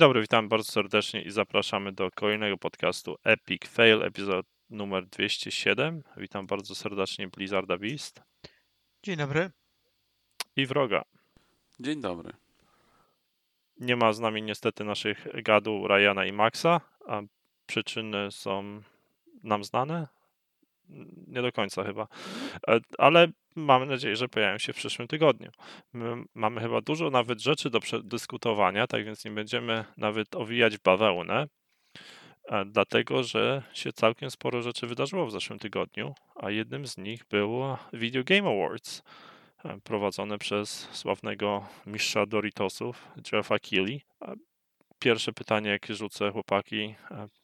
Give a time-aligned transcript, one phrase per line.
[0.00, 6.02] Dzień dobry, witam bardzo serdecznie i zapraszamy do kolejnego podcastu Epic Fail, epizod numer 207.
[6.16, 8.22] Witam bardzo serdecznie Blizzarda Beast
[9.02, 9.50] Dzień dobry.
[10.56, 11.02] i Wroga.
[11.80, 12.32] Dzień dobry.
[13.80, 17.22] Nie ma z nami niestety naszych gadu Ryana i Maxa, a
[17.66, 18.82] przyczyny są
[19.42, 20.08] nam znane?
[21.26, 22.06] Nie do końca chyba,
[22.68, 25.50] E, ale mamy nadzieję, że pojawią się w przyszłym tygodniu.
[25.92, 31.46] My mamy chyba dużo nawet rzeczy do przedyskutowania, tak więc nie będziemy nawet owijać bawełnę,
[32.48, 37.24] e, dlatego że się całkiem sporo rzeczy wydarzyło w zeszłym tygodniu, a jednym z nich
[37.30, 39.02] było Video Game Awards
[39.64, 44.02] e, prowadzone przez sławnego mistrza Doritosów, Jeffa Keighley.
[44.98, 46.94] Pierwsze pytanie, jakie rzucę, chłopaki.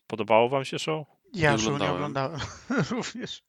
[0.07, 1.16] Podobało wam się show?
[1.33, 2.41] Ja show nie oglądałem.
[2.91, 3.43] również.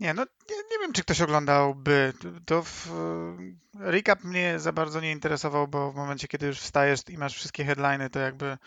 [0.00, 2.12] Nie, no nie, nie wiem, czy ktoś oglądałby.
[2.46, 2.90] To w,
[3.78, 7.64] recap mnie za bardzo nie interesował, bo w momencie, kiedy już wstajesz i masz wszystkie
[7.64, 8.58] headliny, to jakby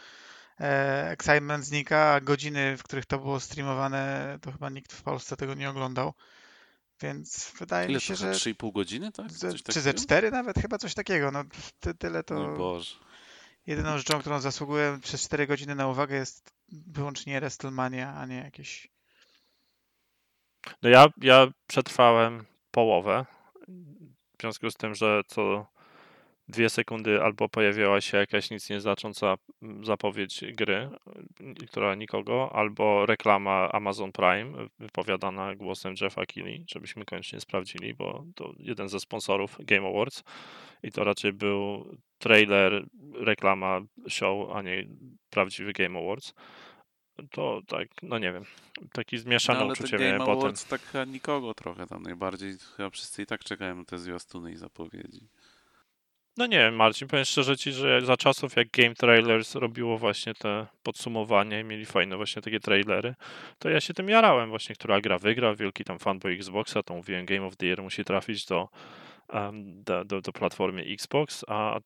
[0.60, 5.38] e, excitement znika, a godziny, w których to było streamowane, to chyba nikt w Polsce
[5.38, 6.14] tego nie oglądał.
[7.02, 9.32] Więc wydaje Ile mi się, to że 3,5 godziny, tak?
[9.32, 10.04] ze, czy ze takiego?
[10.04, 11.32] cztery nawet, chyba coś takiego.
[11.32, 11.44] No
[11.80, 12.56] ty, tyle to...
[12.58, 12.96] Boże.
[13.68, 18.88] Jedyną rzeczą, którą zasługuję przez 4 godziny na uwagę jest wyłącznie WrestleMania, a nie jakieś...
[20.82, 23.26] No ja, ja przetrwałem połowę,
[24.38, 25.68] w związku z tym, że co
[26.50, 29.36] dwie sekundy albo pojawiała się jakaś nic nieznacząca
[29.84, 30.90] zapowiedź gry,
[31.70, 38.54] która nikogo, albo reklama Amazon Prime wypowiadana głosem Jeffa Keighley, żebyśmy koniecznie sprawdzili, bo to
[38.60, 40.24] jeden ze sponsorów Game Awards
[40.84, 41.86] i to raczej był
[42.18, 44.88] trailer, reklama show, a nie
[45.30, 46.34] prawdziwy Game Awards.
[47.32, 48.46] To tak, no nie wiem,
[48.92, 50.38] taki No, zmieszane ale te uczucie miałem potem.
[50.38, 52.58] Awards tak nikogo trochę tam najbardziej.
[52.78, 55.28] Chyba wszyscy i tak czekają na te zwiastuny i zapowiedzi.
[56.38, 60.34] No nie wiem, Marcin, powiem szczerze ci, że za czasów jak Game Trailers robiło właśnie
[60.34, 63.16] te podsumowania i mieli fajne właśnie takie trailery,
[63.60, 67.26] to ja się tym jarałem właśnie, która gra wygra, wielki tam fanboy Xboxa, to mówiłem
[67.26, 68.70] Game of the Year musi trafić do,
[69.54, 71.80] do, do, do platformy Xbox, a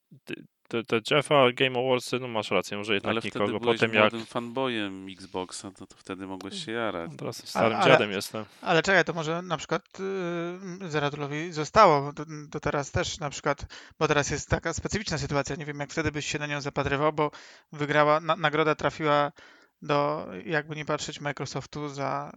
[0.68, 3.94] te, te Jeffa Game Awardsy, no masz rację, może jednak ale wtedy nikogo, byłeś potem
[3.94, 4.04] jak...
[4.04, 7.12] młodym fanboyem Xboxa, to, to wtedy mogłeś się jarać.
[7.18, 8.46] Teraz starym ale- dziadem jestem.
[8.62, 9.82] Ale czekaj, to może na przykład
[10.82, 13.66] yy, Zeratulowi zostało, bo to, to teraz też na przykład,
[14.00, 17.14] bo teraz jest taka specyficzna sytuacja, nie wiem jak wtedy byś się na nią zapatrywał,
[17.14, 17.32] bo
[17.72, 19.32] wygrała, na, nagroda trafiła
[19.82, 22.32] do, jakby nie patrzeć, Microsoftu za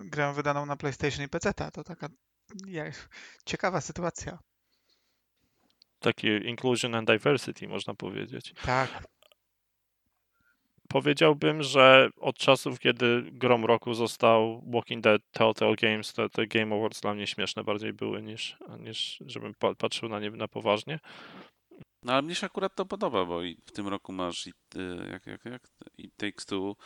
[0.00, 1.54] yy, grę wydaną na PlayStation i PC.
[1.54, 2.08] To taka
[3.44, 4.38] ciekawa sytuacja.
[5.98, 8.54] Taki inclusion and diversity, można powiedzieć.
[8.64, 9.04] Tak.
[10.88, 16.76] Powiedziałbym, że od czasów, kiedy grom roku został Walking Dead Telltale Games, te, te Game
[16.76, 21.00] Awards dla mnie śmieszne bardziej były niż, niż żebym pa- patrzył na nie na poważnie.
[22.02, 25.08] No ale mnie się akurat to podoba, bo i w tym roku masz i, y,
[25.10, 25.62] jak, jak, jak,
[25.98, 26.76] i Takes Two.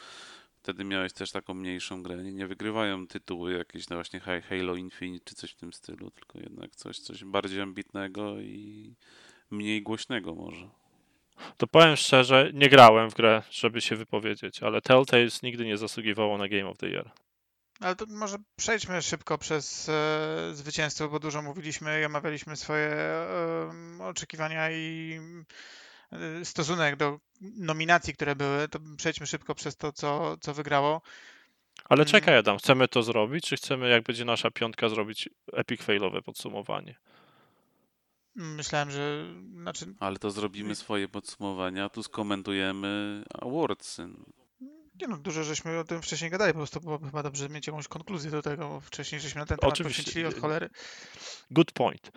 [0.62, 2.17] Wtedy miałeś też taką mniejszą grę.
[2.17, 6.39] Nie, nie wygrywają tytuły jakieś no właśnie Halo Infinite czy coś w tym stylu, tylko
[6.39, 8.95] jednak coś, coś bardziej ambitnego i
[9.51, 10.69] mniej głośnego może.
[11.56, 16.39] To powiem szczerze, nie grałem w grę, żeby się wypowiedzieć, ale Telltales nigdy nie zasługiwało
[16.39, 17.11] na Game of the Year.
[17.81, 23.71] Ale to może przejdźmy szybko przez e, zwycięzców, bo dużo mówiliśmy i omawialiśmy swoje e,
[24.01, 25.21] oczekiwania i
[26.45, 28.69] stosunek do nominacji, które były.
[28.69, 31.03] To przejdźmy szybko przez to, co, co wygrało.
[31.84, 32.10] Ale Mm.
[32.13, 36.95] czekaj Adam, chcemy to zrobić, czy chcemy, jak będzie nasza piątka, zrobić epic failowe podsumowanie?
[38.34, 44.09] Myślałem, że znaczy, Ale to zrobimy swoje podsumowania, a tu skomentujemy awardsy.
[45.01, 47.89] nie no, dużo żeśmy o tym wcześniej gadali, po prostu byłoby chyba dobrze mieć jakąś
[47.89, 50.03] konkluzję do tego, bo wcześniej żeśmy na ten temat Oczywiście.
[50.03, 50.71] poświęcili od cholery.
[51.51, 52.13] Good point.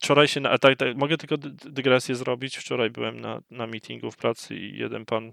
[0.00, 2.56] Wczoraj się, na, tak, tak, mogę tylko dy- dygresję zrobić.
[2.56, 5.32] Wczoraj byłem na, na meetingu w pracy i jeden pan e,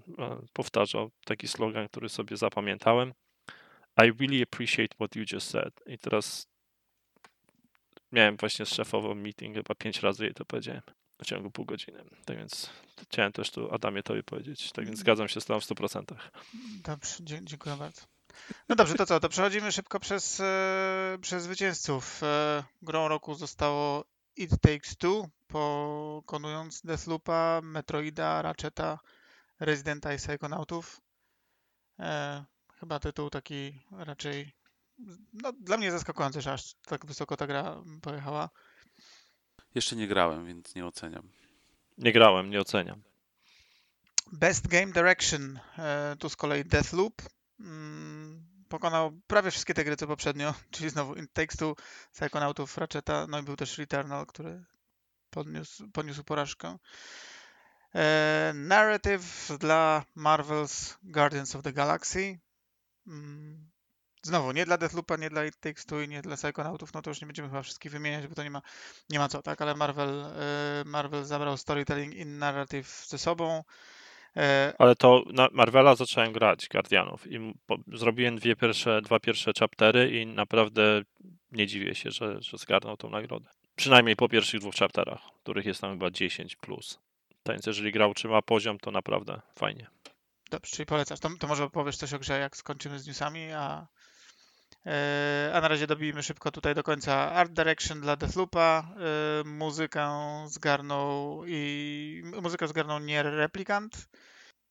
[0.52, 3.12] powtarzał taki slogan, który sobie zapamiętałem.
[3.98, 5.80] I really appreciate what you just said.
[5.86, 6.46] I teraz
[8.12, 10.82] miałem właśnie z szefową meeting, chyba pięć razy jej to powiedziałem
[11.22, 12.04] w ciągu pół godziny.
[12.24, 12.70] Tak więc
[13.02, 14.72] chciałem też tu Adamie tobie powiedzieć.
[14.72, 16.04] Tak więc zgadzam się z tobą w 100%.
[16.84, 18.02] Dobrze, dziękuję bardzo.
[18.68, 19.20] No dobrze, to co?
[19.20, 22.22] To przechodzimy szybko przez, e, przez zwycięzców.
[22.22, 24.04] E, grą roku zostało
[24.36, 28.98] It Takes Two, pokonując Deathloopa, Metroida, Ratcheta,
[29.60, 31.00] Residenta i Psychonautów.
[31.98, 32.44] E,
[32.80, 34.52] chyba tytuł taki raczej
[35.32, 38.50] no, dla mnie zaskakujący, że aż tak wysoko ta gra pojechała.
[39.74, 41.28] Jeszcze nie grałem, więc nie oceniam.
[41.98, 43.02] Nie grałem, nie oceniam.
[44.32, 45.58] Best Game Direction.
[45.78, 47.22] E, tu z kolei Deathloop.
[47.60, 51.14] Mm, pokonał prawie wszystkie te gry co poprzednio, czyli znowu
[51.58, 51.76] Two,
[52.12, 54.64] Psychonautów, Ratcheta, no i był też Returnal, który
[55.30, 56.78] podniósł, poniósł porażkę.
[57.94, 62.38] E, narrative dla Marvel's Guardians of the Galaxy.
[63.06, 63.70] Mm,
[64.22, 67.10] Znowu, nie dla Deathloopa, nie dla It Takes Two i nie dla Psychonautów, no to
[67.10, 68.62] już nie będziemy chyba wszystkich wymieniać, bo to nie ma,
[69.10, 69.62] nie ma co, tak?
[69.62, 73.64] Ale Marvel, e, Marvel zabrał storytelling i narrative ze sobą.
[74.36, 79.52] E, Ale to na Marvela zacząłem grać, Guardianów, i po, zrobiłem dwie pierwsze, dwa pierwsze
[79.58, 81.02] chaptery i naprawdę
[81.52, 83.50] nie dziwię się, że, że zgarnął tą nagrodę.
[83.76, 86.98] Przynajmniej po pierwszych dwóch chapterach, których jest tam chyba 10 plus.
[87.48, 89.86] Więc jeżeli gra utrzyma poziom, to naprawdę fajnie.
[90.50, 91.20] Dobrze, czyli polecasz.
[91.20, 93.86] To, to może opowiesz coś o grze, jak skończymy z newsami, a,
[95.52, 98.88] a na razie dobijmy szybko tutaj do końca Art Direction dla Deathloopa,
[99.42, 100.10] e, muzykę
[100.46, 104.08] zgarnął i muzykę zgarnął Nier Replicant.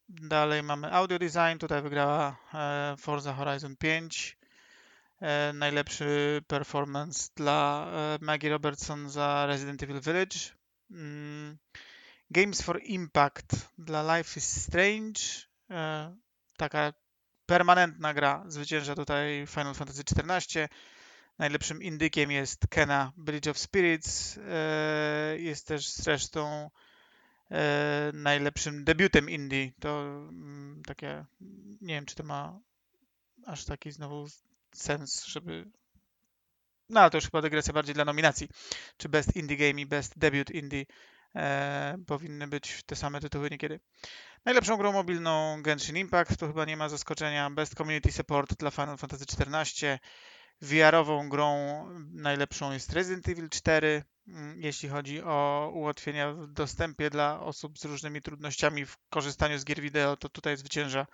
[0.09, 4.37] Dalej mamy Audio Design, tutaj wygrała e, Forza Horizon 5.
[5.21, 10.39] E, najlepszy performance dla e, Maggie Robertson za Resident Evil Village.
[10.91, 11.57] Mm,
[12.29, 15.19] Games for Impact dla Life is Strange.
[15.69, 16.15] E,
[16.57, 16.93] taka
[17.45, 20.67] permanentna gra zwycięża tutaj Final Fantasy XIV.
[21.39, 24.37] Najlepszym indykiem jest Kena Bridge of Spirits.
[24.37, 26.69] E, jest też zresztą
[27.51, 29.71] e, najlepszym debiutem indie.
[29.79, 31.25] To mm, takie,
[31.81, 32.59] nie wiem czy to ma
[33.45, 34.27] aż taki znowu
[34.71, 35.71] sens, żeby
[36.89, 38.49] no ale to już chyba dygresja bardziej dla nominacji.
[38.97, 40.85] Czy Best Indie Game i Best Debut Indie
[41.35, 43.79] e, powinny być te same tytuły niekiedy.
[44.45, 47.49] Najlepszą grą mobilną Genshin Impact, to chyba nie ma zaskoczenia.
[47.49, 49.99] Best Community Support dla Final Fantasy XIV.
[50.61, 54.03] VR-ową grą najlepszą jest Resident Evil 4.
[54.27, 59.65] Mm, Jeśli chodzi o ułatwienia w dostępie dla osób z różnymi trudnościami w korzystaniu z
[59.65, 61.07] gier wideo, to tutaj zwycięża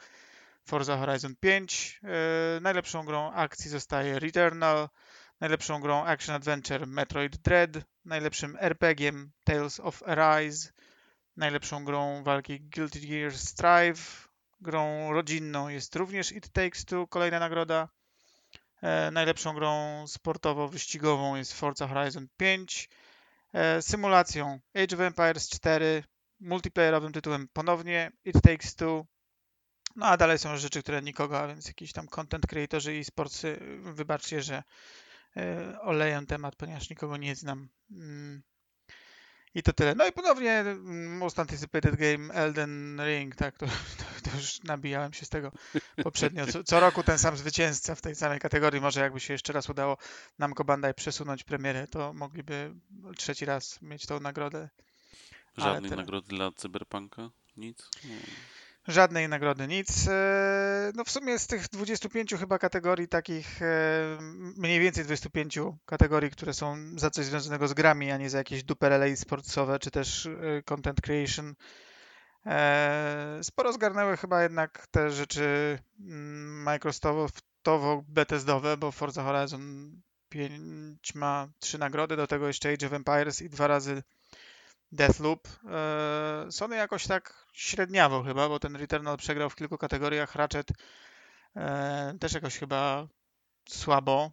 [0.65, 1.99] Forza Horizon 5.
[2.03, 4.89] E, Najlepszą grą akcji zostaje Returnal.
[5.39, 7.71] Najlepszą grą Action Adventure Metroid Dread.
[8.05, 10.71] Najlepszym RPG-iem Tales of Arise
[11.39, 14.29] Najlepszą grą walki Guilty Gear Strive.
[14.61, 17.89] Grą rodzinną jest również It Takes Two, kolejna nagroda.
[18.81, 22.89] E, najlepszą grą sportowo-wyścigową jest Forza Horizon 5.
[23.53, 26.03] E, symulacją Age of Empires 4.
[26.39, 29.05] Multiplayerowym tytułem ponownie It Takes Two.
[29.95, 33.59] No a dalej są rzeczy, które nikogo, a więc jakiś tam content creatorzy i sportsy,
[33.79, 34.63] wybaczcie, że
[35.81, 37.69] oleję temat, ponieważ nikogo nie znam.
[37.91, 38.41] Mm.
[39.55, 39.95] I to tyle.
[39.95, 45.13] No i ponownie mm, Most Anticipated Game Elden Ring, tak, to, to, to już nabijałem
[45.13, 45.51] się z tego
[46.03, 46.47] poprzednio.
[46.47, 48.81] Co, co roku ten sam zwycięzca w tej samej kategorii.
[48.81, 49.97] Może jakby się jeszcze raz udało
[50.39, 52.75] Namco Bandai przesunąć premierę, to mogliby
[53.17, 54.69] trzeci raz mieć tą nagrodę.
[55.57, 57.29] Żadnej nagrody dla Cyberpunka?
[57.57, 57.89] Nic?
[58.03, 58.15] No.
[58.89, 60.07] Żadnej nagrody, nic.
[60.07, 64.17] E, No w sumie z tych 25 chyba kategorii takich, e,
[64.57, 68.63] mniej więcej 25 kategorii, które są za coś związanego z grami, a nie za jakieś
[68.63, 70.29] duperele sportowe, czy też e,
[70.65, 71.55] content creation.
[73.41, 79.91] Sporo zgarnęły chyba jednak te rzeczy mm, Microsoftowo-Bethesdowe, bo Forza Horizon
[80.29, 84.03] 5 ma trzy nagrody, do tego jeszcze Age of Empires i dwa razy
[84.91, 85.47] Deathloop.
[85.65, 90.35] E, Sony jakoś tak średniawo chyba, bo ten Returnal przegrał w kilku kategoriach.
[90.35, 90.71] Ratchet
[91.55, 93.07] e, też jakoś chyba
[93.69, 94.31] słabo.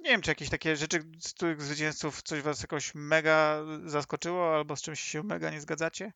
[0.00, 4.76] Nie wiem, czy jakieś takie rzeczy z których zwycięzców coś was jakoś mega zaskoczyło, albo
[4.76, 6.12] z czymś się mega nie zgadzacie?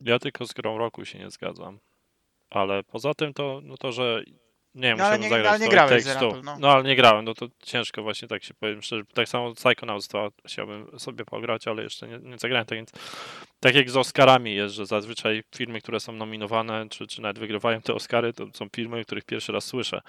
[0.00, 1.78] Ja tylko z grą roku się nie zgadzam.
[2.50, 4.24] Ale poza tym to, no to że
[4.74, 6.04] nie No, ale musiałbym nie- zagrać ale nie grałeś
[6.42, 6.56] no.
[6.58, 9.02] no ale nie grałem, no to ciężko właśnie tak się powiem szczerze.
[9.14, 12.92] Tak samo Psychonauts 2 chciałbym sobie pograć, ale jeszcze nie, nie zagrałem, tak więc
[13.60, 17.80] tak jak z Oscarami jest, że zazwyczaj filmy, które są nominowane, czy, czy nawet wygrywają
[17.82, 20.00] te Oscary, to są filmy, których pierwszy raz słyszę.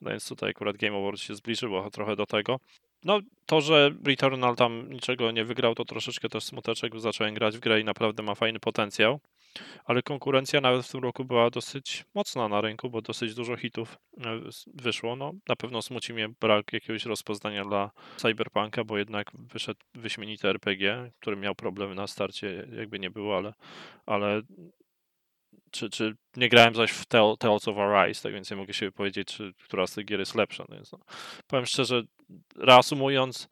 [0.00, 2.60] No więc tutaj akurat Game Awards się zbliżyło trochę do tego.
[3.04, 7.56] No to, że Returnal tam niczego nie wygrał, to troszeczkę też smuteczek, bo zacząłem grać
[7.56, 9.20] w grę i naprawdę ma fajny potencjał.
[9.84, 13.98] Ale konkurencja nawet w tym roku była dosyć mocna na rynku, bo dosyć dużo hitów
[14.18, 15.16] e, wyszło.
[15.16, 21.10] No, na pewno smuci mnie brak jakiegoś rozpoznania dla Cyberpunka, bo jednak wyszedł wyśmienity RPG,
[21.20, 23.54] który miał problemy na starcie, jakby nie było, ale,
[24.06, 24.42] ale
[25.70, 28.92] czy, czy nie grałem zaś w Tale, Tales of Arise, tak więc nie mogę się
[28.92, 30.64] powiedzieć, czy która z tych gier jest lepsza.
[30.68, 30.98] No więc no,
[31.46, 32.02] powiem szczerze,
[32.56, 33.48] reasumując,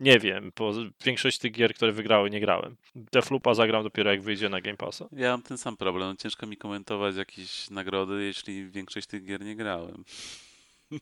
[0.00, 0.72] nie wiem, bo
[1.04, 2.76] większość tych gier, które wygrały, nie grałem.
[2.94, 5.08] Deathloopa zagram dopiero jak wyjdzie na Game Passa.
[5.12, 6.16] Ja mam ten sam problem.
[6.16, 10.04] Ciężko mi komentować jakieś nagrody, jeśli większość tych gier nie grałem.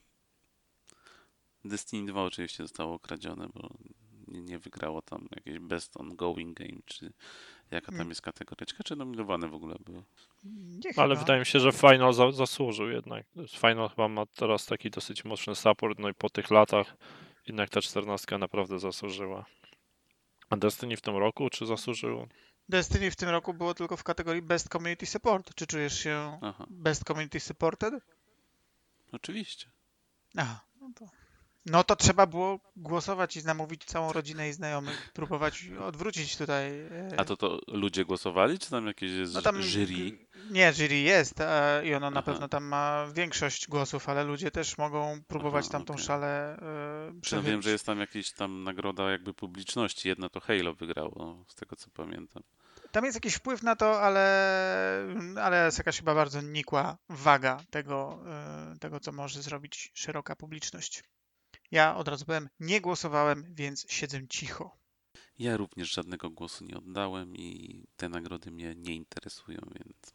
[1.65, 3.71] Destiny 2 oczywiście zostało okradzione, bo
[4.29, 7.13] nie, nie wygrało tam jakieś Best Ongoing Game, czy
[7.71, 8.09] jaka tam Mm.
[8.09, 8.67] jest kategoria.
[8.85, 9.75] Czy nominowane w ogóle.
[10.45, 11.21] Nie Ale chyba.
[11.21, 13.27] wydaje mi się, że Final za, zasłużył jednak.
[13.49, 16.97] Final chyba ma teraz taki dosyć mocny support, no i po tych latach
[17.49, 19.45] jednak ta czternastka naprawdę zasłużyła.
[20.51, 22.29] A Destiny w tym roku, czy zasłużyło?
[22.69, 25.55] Destiny w tym roku było tylko w kategorii Best Community Support.
[25.55, 27.95] Czy czujesz się Aha, Best Community Supported?
[29.13, 29.71] oczywiście.
[30.37, 31.05] Aha, no to...
[31.71, 36.81] No to trzeba było głosować i namówić całą rodzinę i znajomych, próbować odwrócić tutaj.
[36.81, 40.19] e, A to to ludzie głosowali, czy tam jakieś jest no tam jury?
[40.51, 42.33] Nie, jury jest e, i ono na Aha.
[42.33, 46.07] pewno tam ma większość głosów, ale ludzie też mogą próbować Aha, tamtą okej.
[46.07, 47.51] szalę e, Czy no przechylić.
[47.51, 50.09] wiem, że jest tam jakaś tam nagroda jakby publiczności.
[50.09, 52.43] Jedna to Halo wygrało, z tego co pamiętam.
[52.93, 54.25] Tam jest jakiś wpływ na to, ale,
[55.43, 61.05] ale jest jakaś chyba bardzo nikła waga tego, e, tego, co może zrobić szeroka publiczność.
[61.71, 64.77] Ja od razu powiem, nie głosowałem, więc siedzę cicho.
[65.39, 70.15] Ja również żadnego głosu nie oddałem i te nagrody mnie nie interesują, więc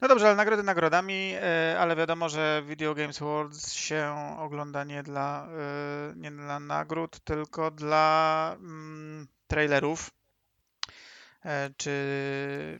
[0.00, 5.02] No dobrze, ale nagrody nagrodami, e, ale wiadomo, że Video Games Awards się ogląda nie
[5.02, 10.10] dla, e, nie dla nagród, tylko dla mm, trailerów.
[11.44, 11.90] E, Czy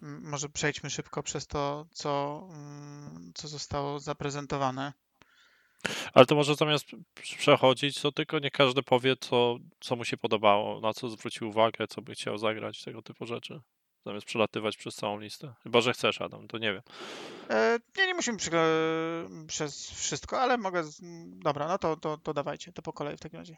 [0.03, 4.93] może przejdźmy szybko przez to, co, mm, co zostało zaprezentowane.
[6.15, 6.87] Ale to może zamiast
[7.39, 11.87] przechodzić, to tylko nie każdy powie, co, co mu się podobało, na co zwrócił uwagę,
[11.87, 13.61] co by chciał zagrać, tego typu rzeczy.
[14.07, 15.55] Zamiast przelatywać przez całą listę.
[15.63, 16.83] Chyba, że chcesz, Adam, to nie wiem.
[17.51, 18.39] E, Nie, nie musimy
[19.47, 20.85] przez wszystko, ale mogę.
[21.27, 23.57] Dobra, no to, to, to dawajcie, to po kolei w takim razie.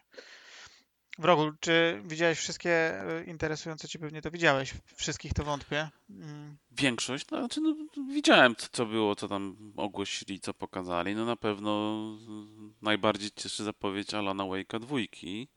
[1.19, 4.73] Wrogu, czy widziałeś wszystkie e, interesujące cię pewnie to widziałeś?
[4.95, 5.89] Wszystkich to wątpię.
[6.09, 7.75] Mm, większość, no, znaczy, no,
[8.13, 11.15] widziałem co, było, co tam ogłosili, co pokazali.
[11.15, 15.47] No na pewno mm, najbardziej cieszy zapowiedź Alana Wake'a dwójki.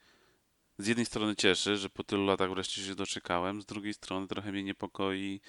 [0.79, 4.53] Z jednej strony cieszy, że po tylu latach wreszcie się doczekałem, z drugiej strony trochę
[4.53, 5.41] mnie niepokoi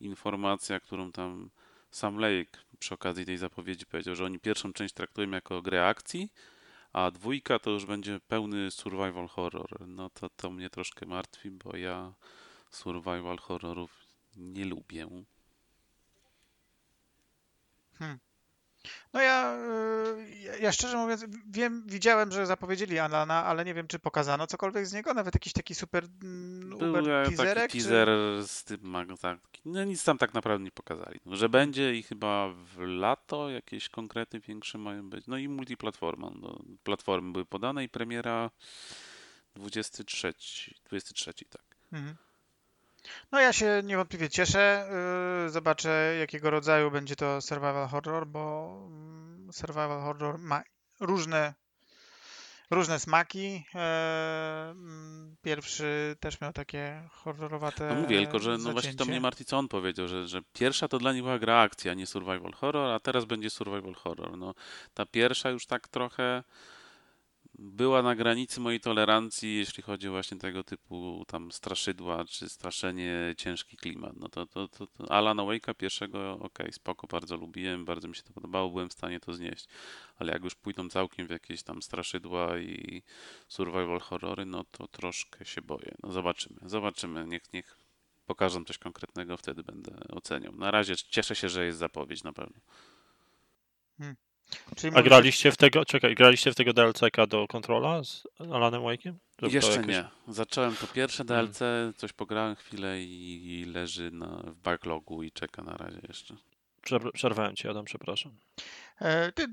[0.00, 1.50] informacja, którą tam
[1.90, 6.28] sam Lake przy okazji tej zapowiedzi powiedział, że oni pierwszą część traktują jako grę akcji,
[6.96, 9.88] a dwójka to już będzie pełny survival horror.
[9.88, 12.14] No to to mnie troszkę martwi, bo ja
[12.70, 15.08] survival horrorów nie lubię.
[19.12, 23.86] No ja, e, ja- ja szczerze mówiąc, wiem, widziałem, że zapowiedzieli Alana, ale nie wiem,
[23.88, 27.78] czy pokazano cokolwiek z niego, nawet jakiś taki super mm, Był uber e, teaserek, taki
[27.78, 28.08] czy- teaser
[28.46, 31.20] z tym, tak, no nic tam tak naprawdę nie pokazali.
[31.26, 35.26] No, że będzie i chyba w lato jakieś konkrety większe mają być.
[35.26, 36.30] No i multiplatforma.
[36.40, 38.50] No, platformy były podane i premiera
[39.54, 40.34] 23,
[40.84, 41.62] 23, tak.
[41.92, 42.16] Mhm.
[43.32, 44.88] No ja się niewątpliwie cieszę.
[45.44, 50.62] Yy, Zobaczę jakiego rodzaju będzie to survival horror, bo mm, survival horror ma
[51.00, 51.54] różne
[52.70, 53.64] różne smaki.
[53.74, 59.20] E, mm, Pierwszy też miał takie horrorowate No mówię tylko, że no właśnie to mnie
[59.20, 62.52] martwi, co on powiedział, że, że pierwsza to dla nich była gra akcja, nie survival
[62.52, 64.38] horror, a teraz będzie survival horror.
[64.38, 64.54] No,
[64.94, 66.42] ta pierwsza już tak trochę
[67.58, 73.76] była na granicy mojej tolerancji, jeśli chodzi właśnie tego typu tam straszydła, czy straszenie, ciężki
[73.76, 74.16] klimat.
[74.16, 78.22] No to, to, to, to Alana Wake'a pierwszego, okej, spoko, bardzo lubiłem, bardzo mi się
[78.22, 79.68] to podobało, byłem w stanie to znieść.
[80.16, 83.02] Ale jak już pójdą całkiem w jakieś tam straszydła i
[83.48, 85.94] survival horrory, no to troszkę się boję.
[86.02, 87.78] No zobaczymy, zobaczymy, niech, niech
[88.26, 90.52] pokażą coś konkretnego, wtedy będę oceniał.
[90.56, 92.60] Na razie cieszę się, że jest zapowiedź na pewno.
[94.76, 98.22] Czyli A mówisz, graliście w tego, czekaj, graliście w tego DLC-ka do Controla z
[98.52, 99.12] Alanem Wake'iem?
[99.42, 100.04] Jeszcze jakoś- nie.
[100.28, 101.46] Zacząłem to pierwsze Mm.
[101.46, 101.58] DLC,
[101.96, 106.36] coś pograłem chwilę i, i leży na, w backlogu i czeka na razie jeszcze.
[106.82, 108.32] Prze- Przerwałem ci, Adam, przepraszam.
[109.00, 109.46] E, Ty,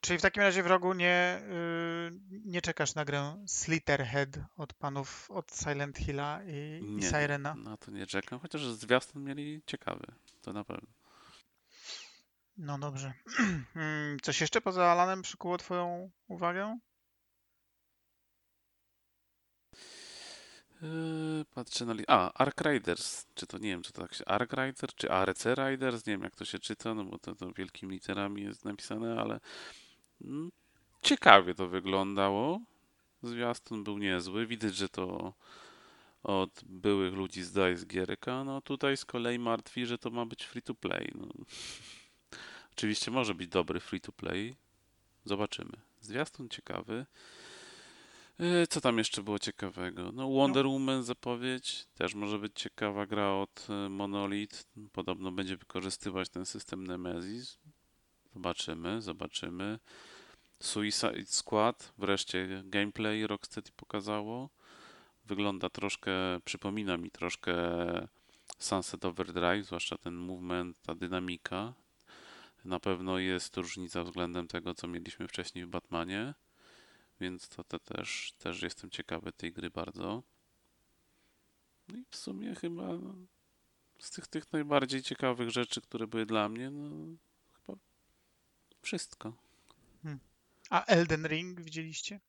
[0.00, 5.52] czyli w takim razie wrogu nie, y, nie czekasz na grę Slitterhead od panów od
[5.56, 7.54] Silent Hilla i, i Nie, Sirena?
[7.54, 10.04] na to nie czekam, chociaż zwiastun mieli ciekawy,
[10.42, 10.88] to na pewno.
[12.58, 13.12] No dobrze.
[13.76, 16.78] Mm, Coś jeszcze poza Alanem przykuło Twoją uwagę?
[20.82, 23.26] Yy, patrzę na li- A, Ark Riders.
[23.34, 24.24] Czy to nie wiem, czy to tak się.
[24.24, 26.06] Ark Riders, czy ARC Riders?
[26.06, 29.40] Nie wiem, jak to się czyta, no bo to, to wielkimi literami jest napisane, ale
[30.24, 30.50] mm,
[31.02, 32.60] ciekawie to wyglądało.
[33.22, 34.46] Zwiastun był niezły.
[34.46, 35.34] Widać, że to
[36.22, 38.44] od byłych ludzi z DICE gierka.
[38.44, 41.12] No tutaj z kolei martwi, że to ma być free to play.
[41.14, 41.26] No.
[42.78, 44.56] Oczywiście może być dobry free to play.
[45.24, 45.72] Zobaczymy.
[46.00, 47.06] Zwiastun ciekawy.
[48.38, 50.12] Yy, Co tam jeszcze było ciekawego?
[50.12, 54.64] No Wonder Woman zapowiedź, też może być ciekawa gra od y, Monolith.
[54.92, 57.58] Podobno będzie wykorzystywać ten system Nemesis.
[58.34, 59.78] Zobaczymy, zobaczymy.
[60.60, 64.50] Suicide Squad, wreszcie gameplay Rocksteady pokazało.
[65.24, 66.12] Wygląda troszkę,
[66.44, 67.54] przypomina mi troszkę
[68.58, 71.74] Sunset Overdrive, zwłaszcza ten movement, ta dynamika.
[72.64, 76.34] Na pewno jest różnica względem tego, co mieliśmy wcześniej w Batmanie.
[77.20, 80.22] Więc to, to też, też jestem ciekawy tej gry bardzo.
[81.88, 83.14] No i w sumie chyba no,
[83.98, 87.16] z tych, tych najbardziej ciekawych rzeczy, które były dla mnie, no
[87.52, 87.78] chyba
[88.82, 89.32] wszystko.
[90.70, 92.20] A Elden Ring widzieliście?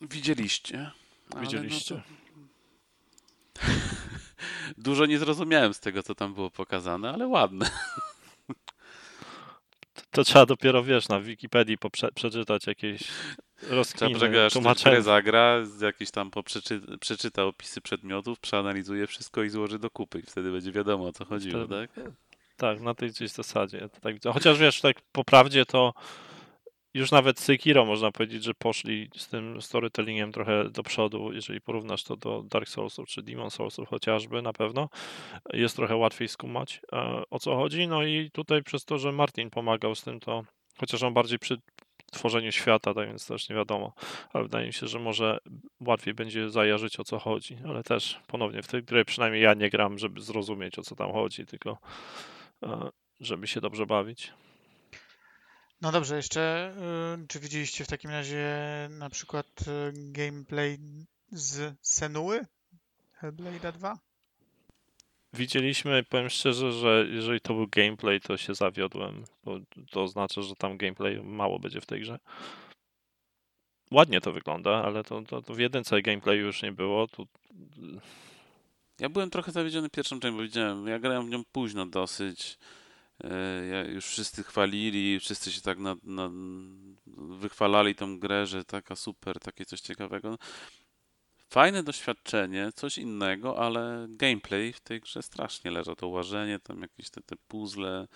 [0.00, 0.90] Widzieliście.
[1.30, 1.94] ale Widzieliście.
[1.94, 2.25] No to...
[4.78, 7.70] Dużo nie zrozumiałem z tego, co tam było pokazane, ale ładne.
[9.94, 13.02] To, to trzeba dopiero, wiesz, na Wikipedii poprze- przeczytać jakieś
[13.62, 14.18] rozkminy,
[14.52, 15.00] tłumaczenia.
[15.00, 20.18] zagra, jakieś tam poprzeczy, przeczyta opisy przedmiotów, przeanalizuje wszystko i złoży do kupy.
[20.18, 22.04] I wtedy będzie wiadomo, o co chodziło, Wtedy- tak?
[22.56, 23.88] Tak, na tej gdzieś zasadzie.
[24.02, 24.16] tak.
[24.32, 25.94] Chociaż wiesz, tak po prawdzie to
[26.96, 32.04] już nawet Sekiro można powiedzieć, że poszli z tym storytellingiem trochę do przodu, jeżeli porównasz
[32.04, 34.88] to do Dark Soulsów czy Demon Soulsów chociażby na pewno.
[35.52, 37.88] Jest trochę łatwiej skumać e, o co chodzi.
[37.88, 40.44] No i tutaj przez to, że Martin pomagał z tym, to
[40.78, 41.56] chociaż on bardziej przy
[42.12, 43.92] tworzeniu świata, tak więc też nie wiadomo,
[44.32, 45.38] ale wydaje mi się, że może
[45.80, 49.70] łatwiej będzie zajarzyć o co chodzi, ale też ponownie w tej gry przynajmniej ja nie
[49.70, 51.78] gram, żeby zrozumieć o co tam chodzi, tylko
[52.62, 52.88] e,
[53.20, 54.32] żeby się dobrze bawić.
[55.80, 56.74] No dobrze, jeszcze
[57.22, 58.46] y, czy widzieliście w takim razie
[58.90, 60.78] na przykład y, gameplay
[61.32, 62.46] z Senuły?
[63.22, 63.98] Hellblade'a 2?
[65.32, 69.58] Widzieliśmy, powiem szczerze, że jeżeli to był gameplay, to się zawiodłem, bo
[69.90, 72.18] to oznacza, że tam gameplay mało będzie w tej grze.
[73.90, 77.06] Ładnie to wygląda, ale to, to, to w jedynce gameplayu już nie było.
[77.08, 77.26] Tu
[79.00, 82.58] Ja byłem trochę zawiedziony pierwszą częścią, bo widziałem, ja grałem w nią późno dosyć.
[83.24, 86.30] E, już wszyscy chwalili, wszyscy się tak na, na,
[87.16, 90.38] wychwalali tą grę, że taka super, takie coś ciekawego.
[91.50, 95.94] Fajne doświadczenie, coś innego, ale gameplay w tej grze strasznie leża.
[95.94, 98.08] To łażenie, tam jakieś te, te puzzle.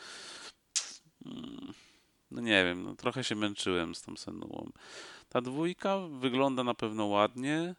[1.27, 1.73] Mm,
[2.31, 4.71] No nie wiem, no trochę się męczyłem z tą Senuą.
[5.29, 7.75] Ta dwójka wygląda na pewno ładnie,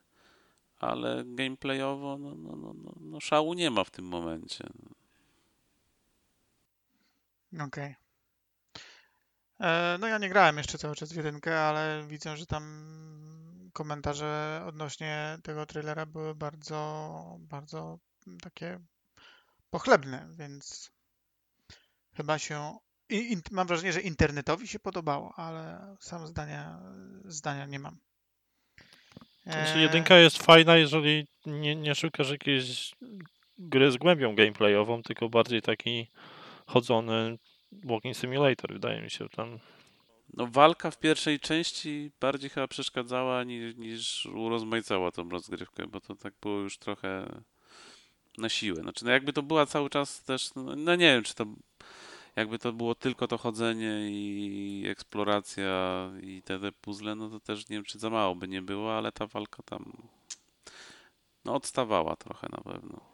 [0.79, 4.69] ale gameplayowo no, no, no, no, no szału nie ma w tym momencie.
[7.59, 7.95] Okej.
[9.59, 12.63] E, No ja nie grałem jeszcze cały czas w jedynkę, ale widzę, że tam
[13.73, 17.99] komentarze odnośnie tego trailera były bardzo, bardzo
[18.41, 18.79] takie
[19.69, 20.91] pochlebne, więc
[22.15, 22.77] chyba się.
[23.09, 26.79] i- in- Mam wrażenie, że internetowi się podobało, ale sam zdania,
[27.25, 27.97] zdania nie mam.
[29.43, 32.95] Znaczy, E, jedynka jest fajna, jeżeli nie, nie szukasz jakiejś
[33.57, 36.11] gry z głębią gameplayową, tylko bardziej taki
[36.73, 37.37] chodzony
[37.71, 39.29] walking simulator, wydaje mi się.
[39.29, 39.59] Tam
[40.33, 46.15] No walka w pierwszej części bardziej chyba przeszkadzała niż, niż urozmaicała tą rozgrywkę, bo to
[46.15, 47.41] tak było już trochę
[48.37, 48.81] na siłę.
[48.81, 51.45] Znaczy, no jakby to była cały czas też, no, no nie wiem, czy to
[52.35, 57.69] jakby to było tylko to chodzenie i eksploracja i te, te puzzle, no to też
[57.69, 60.07] nie wiem, czy za mało by nie było, ale ta walka tam
[61.45, 63.10] no odstawała trochę na pewno.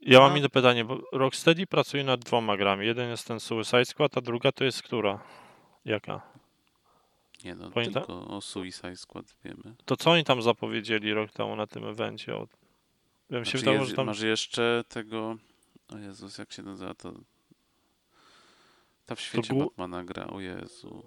[0.00, 0.36] Ja mam No.
[0.38, 2.86] inne pytanie, bo Rocksteady pracuje nad dwoma grami.
[2.86, 5.18] Jeden jest ten Suicide Squad, a druga to jest która?
[5.84, 6.20] Jaka?
[7.44, 9.74] Nie no, Pamięta- tylko o Suicide Squad wiemy.
[9.84, 12.36] To co oni tam zapowiedzieli rok temu na tym evencie?
[12.36, 12.46] O...
[13.30, 14.06] Ja mi się Znaczy, wydawało, jest, że tam...
[14.06, 15.36] Masz jeszcze tego.
[15.94, 17.12] O Jezus, jak się nazywa to.
[19.06, 21.02] Ta w świecie gó- Batmana gra, o Jezu.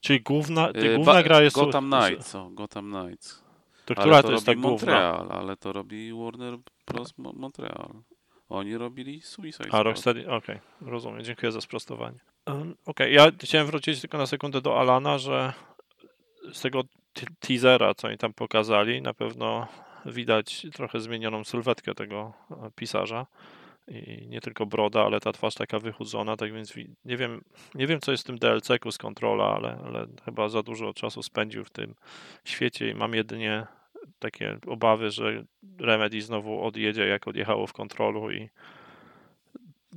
[0.00, 1.56] Czyli główna, E, główna Ba- gra jest...
[1.56, 3.42] Gotham Knights, o, Gotham Knights.
[3.86, 4.92] To Ale która to to jest ta robi główna?
[5.10, 7.18] Montreal, ale to robi Warner Bros.
[7.18, 7.90] Mo- Montreal.
[8.50, 9.82] Oni robili Suicide A, Squad.
[9.84, 12.18] Rocksteady, okej, rozumiem, dziękuję za sprostowanie.
[12.46, 15.52] Um, okej, ja chciałem wrócić tylko na sekundę do Alana, że
[16.52, 16.82] z tego
[17.12, 19.66] te- teasera, co oni tam pokazali, na pewno
[20.06, 23.26] widać trochę zmienioną sylwetkę tego e, pisarza.
[23.88, 27.86] I nie tylko broda, ale ta twarz taka wychudzona, tak więc wi- nie wiem, nie
[27.86, 31.64] wiem co jest w tym DLC-ku z kontrola, ale, ale chyba za dużo czasu spędził
[31.64, 31.94] w tym
[32.44, 33.66] świecie i mam jedynie
[34.18, 35.44] takie obawy, że
[35.80, 38.48] Remedy znowu odjedzie jak odjechało w kontrolu i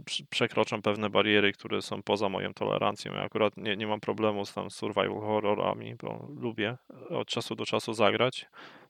[0.05, 3.13] prze- przekroczą pewne bariery, które są poza moją tolerancją.
[3.13, 6.77] Ja akurat nie, nie mam problemu z tam survival horrorami, bo lubię
[7.09, 8.45] od czasu do czasu zagrać.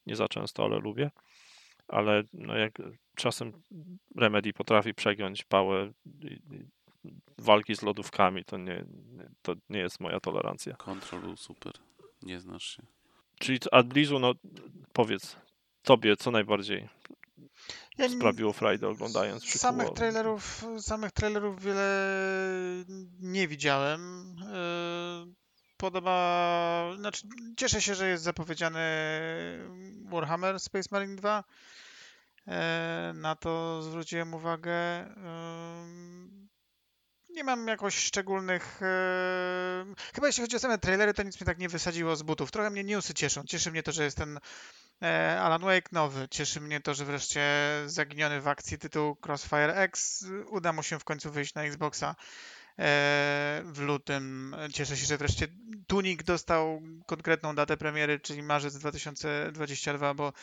[0.06, 1.12] Nie za często, ale lubię.
[1.88, 2.82] Ale no jak
[3.16, 3.52] czasem
[4.18, 5.92] Remedy potrafi przegiąć pałę
[7.38, 8.86] walki z lodówkami, to nie,
[9.42, 10.76] to nie jest moja tolerancja.
[10.76, 11.74] Control był super.
[12.22, 12.84] Nie znasz się.
[13.40, 14.34] Czyli a Blizu, no
[14.94, 15.36] powiedz,
[15.84, 16.90] tobie co najbardziej
[17.98, 19.96] Ja sprawiło frajdę oglądając Samych przykuło?
[19.98, 22.16] trailerów, samych trailerów wiele
[23.20, 24.36] nie widziałem.
[25.28, 25.34] Yy,
[25.78, 28.80] Podoba, znaczy cieszę się, że jest zapowiedziany
[30.12, 31.44] Warhammer Space Marine 2.
[32.48, 32.54] Yy,
[33.14, 35.06] Na to zwróciłem uwagę.
[37.34, 38.80] Nie mam jakoś szczególnych.
[38.82, 39.86] E...
[40.16, 42.52] Chyba jeśli chodzi o same trailery, to nic mnie tak nie wysadziło z butów.
[42.52, 43.44] Trochę mnie newsy cieszą.
[43.44, 44.40] Cieszy mnie to, że jest ten
[45.02, 46.28] e, Alan Wake nowy.
[46.30, 47.44] Cieszy mnie to, że wreszcie
[47.86, 52.16] zaginiony w akcji tytuł Crossfire X uda mu się w końcu wyjść na Xboxa
[52.80, 54.56] e, w lutym.
[54.74, 55.48] Cieszę się, że wreszcie
[55.88, 60.34] Tunik dostał konkretną datę premiery, czyli marzec 2022, bo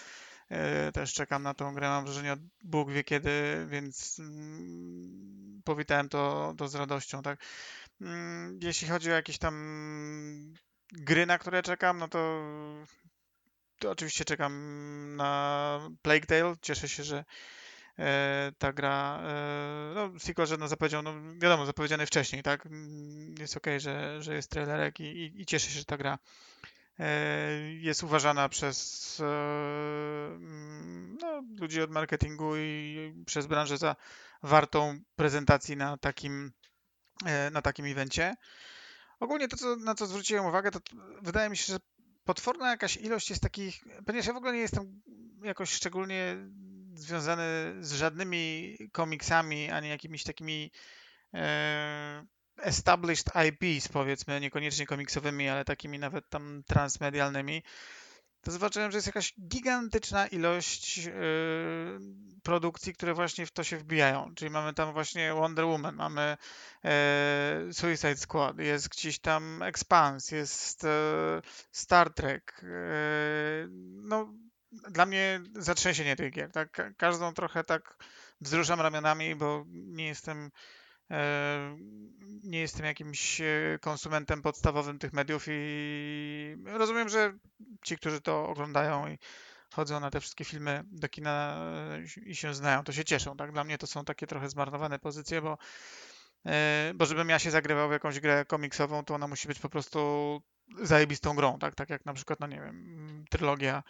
[0.95, 1.89] też czekam na tą grę.
[1.89, 7.23] Mam wrażenie Bóg wie kiedy, więc mm, powitałem to, to z radością.
[7.23, 7.41] Tak?
[8.01, 9.55] Mm, jeśli chodzi o jakieś tam
[10.93, 12.43] gry, na które czekam, no to,
[13.79, 14.53] to oczywiście czekam
[15.17, 16.55] na Plague Tale.
[16.63, 17.25] Cieszę się, że
[17.99, 22.67] e, ta gra, e, no sequel, że no zapowiedział, no wiadomo, zapowiedziany wcześniej, tak?
[22.67, 26.15] Mm, Jest ok, że, że jest trailerek i, i, i cieszę się, że ta gra
[26.15, 26.19] e,
[27.79, 29.25] jest uważana przez e,
[30.35, 33.97] mm, no, ludzi od marketingu i przez branżę za
[34.43, 36.53] wartą prezentacji na takim,
[37.27, 38.35] e, na takim evencie.
[39.21, 40.81] Ogólnie to, co, na co zwróciłem uwagę, to
[41.23, 41.79] wydaje mi się, że
[42.25, 45.03] potworna jakaś ilość jest takich, ponieważ ja w ogóle nie jestem
[45.43, 46.37] jakoś szczególnie
[46.95, 50.71] związany z żadnymi komiksami, ani jakimiś takimi
[51.35, 52.27] e,
[52.63, 57.63] established IPs, powiedzmy, niekoniecznie komiksowymi, ale takimi nawet tam transmedialnymi,
[58.43, 61.13] to zobaczyłem, że jest jakaś gigantyczna ilość e,
[62.43, 64.35] produkcji, które właśnie w to się wbijają.
[64.35, 66.37] Czyli mamy tam właśnie Wonder Woman, mamy
[66.85, 70.89] e, Suicide Squad, jest gdzieś tam Expanse, jest e,
[71.73, 72.61] Star Trek.
[72.65, 72.67] E,
[74.03, 74.33] no,
[74.73, 76.53] dla mnie zatrzęsienie tych gier.
[76.53, 76.71] Tak?
[76.71, 77.97] Ka- Każdą trochę tak
[78.41, 80.51] wzruszam ramionami, bo nie jestem
[82.43, 87.33] nie jestem jakimś e, konsumentem podstawowym tych mediów i rozumiem, że
[87.85, 89.19] ci, którzy to oglądają i
[89.75, 91.57] chodzą na te wszystkie filmy do kina
[91.93, 93.37] e, i się znają, to się cieszą.
[93.37, 93.53] Tak?
[93.53, 95.59] Dla mnie to są takie trochę zmarnowane pozycje, bo,
[96.47, 99.69] e, bo żebym ja się zagrywał w jakąś grę komiksową, to ona musi być po
[99.69, 100.43] prostu
[100.83, 103.83] zajebistą grą, tak, tak jak na przykład, no nie wiem, trylogia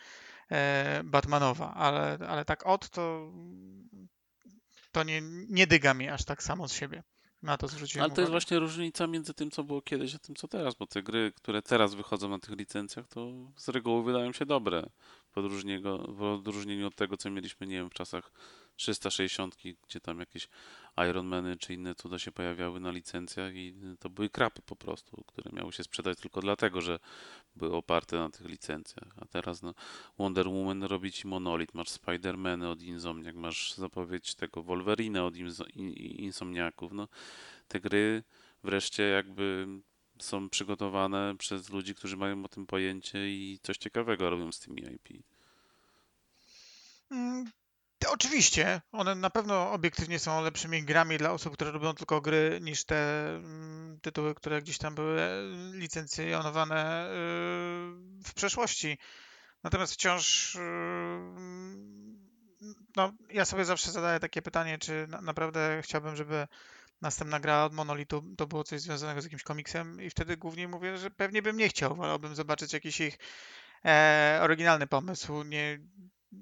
[0.51, 3.33] e, Batmanowa, ale, ale tak od to
[4.93, 7.03] to nie, nie dyga mi aż tak samo z siebie.
[7.43, 8.33] Na to zwróciłem Ale to jest uwagę.
[8.41, 11.63] właśnie różnica między tym, co było kiedyś, a tym, co teraz, bo te gry, które
[11.63, 14.91] teraz wychodzą na tych licencjach, to z reguły wydają się dobre.
[15.33, 18.33] W odróżnieniu, w odróżnieniu od tego, co mieliśmy, nie wiem, w czasach
[18.81, 19.57] 360,
[19.89, 20.49] gdzie tam jakieś
[21.11, 25.51] Ironmany czy inne cuda się pojawiały na licencjach i to były krapy po prostu, które
[25.53, 26.99] miały się sprzedać tylko dlatego, że
[27.57, 29.09] były oparte na tych licencjach.
[29.17, 29.75] A teraz no,
[30.19, 35.35] Wonder Woman robi ci Monolith, masz Spider-Many od Insomniac, masz zapowiedź tego Wolverine od
[35.97, 36.93] Insomniaków.
[36.93, 37.09] No,
[37.69, 38.23] te gry
[38.65, 39.67] wreszcie jakby
[40.19, 44.83] są przygotowane przez ludzi, którzy mają o tym pojęcie i coś ciekawego robią z tymi
[44.83, 45.25] IP.
[48.05, 52.59] Mm, Oczywiście, one na pewno obiektywnie są lepszymi grami dla osób, które lubią tylko gry,
[52.63, 55.31] niż te mm, tytuły, które gdzieś tam były e,
[55.73, 57.11] licencjonowane y,
[58.25, 58.99] w przeszłości.
[59.63, 60.61] Natomiast wciąż, y,
[62.97, 66.47] no, ja sobie zawsze zadaję takie pytanie, czy na, naprawdę chciałbym, żeby
[67.01, 70.99] następna gra od Monolitu to było coś związanego z jakimś komiksem i wtedy głównie mówię,
[70.99, 73.19] że pewnie bym nie chciał, wolałbym zobaczyć jakiś ich
[73.85, 75.43] e, oryginalny pomysł.
[75.43, 75.79] Nie,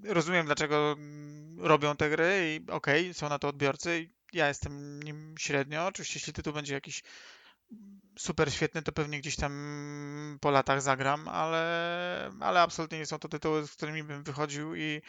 [0.04, 4.10] rozumiem, dlaczego mm, robią te gry i okej, są na to odbiorcy.
[4.32, 5.86] Ja jestem nim średnio.
[5.86, 7.02] Oczywiście, jeśli tytuł będzie jakiś
[8.18, 13.28] super świetny, to pewnie gdzieś tam po latach zagram, ale, ale absolutnie nie są to
[13.28, 15.02] tytuły, z którymi bym wychodził i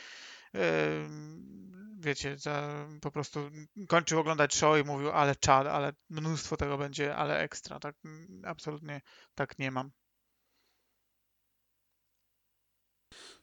[0.54, 3.50] em, wiecie, za, po prostu
[3.88, 7.80] kończył oglądać show i mówił, ale czad, ale mnóstwo tego będzie, ale ekstra.
[7.80, 9.02] Tak, mm, absolutnie
[9.36, 9.92] tak nie mam.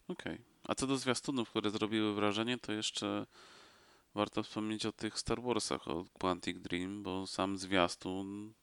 [0.09, 0.56] Okej.
[0.69, 3.27] A co do zwiastunów, które zrobiły wrażenie, to jeszcze
[4.15, 8.55] warto wspomnieć o tych Star Warsach od Quantic Dream, bo sam zwiastun,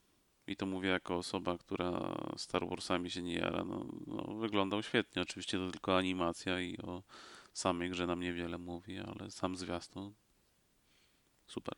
[0.47, 5.21] i to mówię jako osoba, która Star Warsami się nie jara, no, no, wyglądał świetnie.
[5.21, 7.03] Oczywiście to tylko animacja i o
[7.53, 10.13] samej grze nam niewiele mówi, ale sam zwiastun
[11.47, 11.75] super.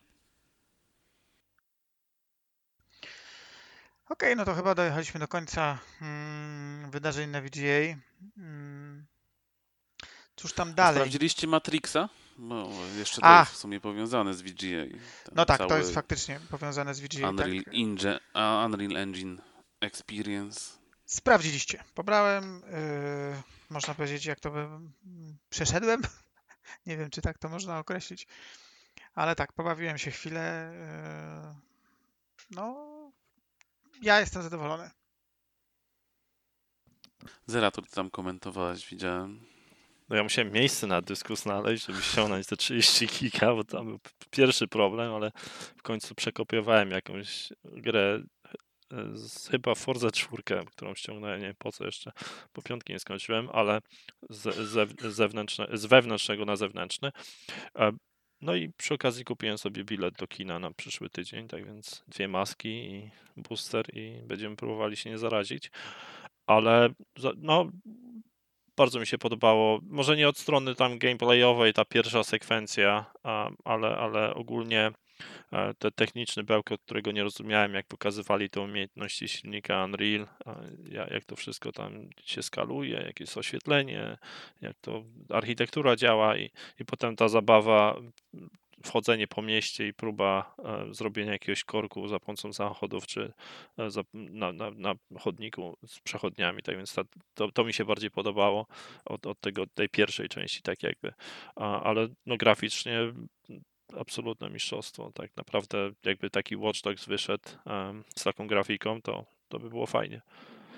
[4.09, 7.97] Okej, no to chyba dojechaliśmy do końca mm, wydarzeń na VGA.
[8.37, 9.05] Mm,
[10.35, 10.95] cóż tam dalej?
[10.95, 12.09] Sprawdziliście Matrixa?
[12.37, 13.39] No, jeszcze to A.
[13.39, 14.85] jest w sumie powiązane z VGA.
[15.23, 17.29] Ten No tak, to jest faktycznie powiązane z VGA.
[17.29, 17.73] Unreal, Tak?
[17.73, 19.41] Inge, a, Unreal Engine
[19.81, 20.59] Experience.
[21.05, 21.83] Sprawdziliście.
[21.93, 22.61] Pobrałem,
[23.33, 24.59] yy, można powiedzieć, jak to by...
[24.59, 24.93] mm,
[25.49, 26.01] Przeszedłem?
[26.85, 28.27] Nie wiem, czy tak to można określić.
[29.15, 30.73] Ale tak, pobawiłem się chwilę.
[31.45, 31.61] Yy,
[32.51, 32.85] no,
[34.01, 34.89] ja jestem zadowolony.
[37.47, 39.45] Zerator ty tam komentowałeś, widziałem.
[40.09, 43.99] No ja musiałem miejsce na dysku znaleźć, żeby ściągnąć te 30 giga, bo tam był
[44.31, 45.31] pierwszy problem, ale
[45.77, 48.21] w końcu przekopiowałem jakąś grę
[48.91, 52.11] e, z chyba Forza 4, którą ściągnąłem, nie wiem po co jeszcze,
[52.53, 53.79] po piątki nie skończyłem, ale
[54.29, 57.11] z, zewnętrzne, z wewnętrznego na zewnętrzny.
[57.77, 57.91] E,
[58.41, 62.27] No i przy okazji kupiłem sobie bilet do kina na przyszły tydzień, tak więc dwie
[62.27, 65.71] maski i booster i będziemy próbowali się nie zarazić.
[66.47, 66.89] Ale
[67.37, 67.71] no,
[68.77, 69.79] bardzo mi się podobało.
[69.89, 73.05] Może nie od strony tam gameplayowej, ta pierwsza sekwencja,
[73.63, 74.91] ale, ale ogólnie
[75.51, 80.27] e, te techniczny bełkot, którego nie rozumiałem, jak pokazywali te umiejętności silnika Unreal,
[81.11, 84.17] jak to wszystko tam się skaluje, jakie jest oświetlenie,
[84.61, 87.95] jak to architektura działa i, i potem ta zabawa,
[88.85, 93.33] wchodzenie po mieście i próba e, zrobienia jakiegoś korku za pomocą samochodów czy
[93.77, 97.85] e, za, na, na, na chodniku z przechodniami, tak więc ta, to, to mi się
[97.85, 98.67] bardziej podobało
[99.05, 101.13] od, od tego, tej pierwszej części, tak jakby,
[101.55, 102.99] ale no graficznie
[103.99, 107.49] absolutne mistrzostwo, tak naprawdę jakby taki Watch Dogs wyszedł
[108.15, 110.21] z taką grafiką, to, to by było fajnie.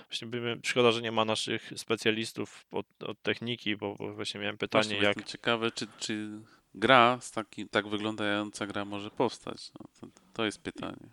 [0.10, 4.58] Właśnie by, szkoda, że nie ma naszych specjalistów od, od techniki, bo, bo właśnie miałem
[4.58, 6.30] pytanie, Właśnie, jak, ciekawy, czy, czy
[6.80, 9.72] gra, z taki, tak wyglądająca gra może powstać.
[9.80, 11.08] No, to, to jest pytanie.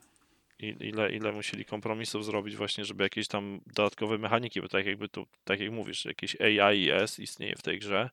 [0.58, 5.08] i- ile, ile musieli kompromisów zrobić właśnie, żeby jakieś tam dodatkowe mechaniki, bo tak jakby
[5.08, 8.10] tu, tak jak mówisz, jakieś AIS istnieje w tej grze,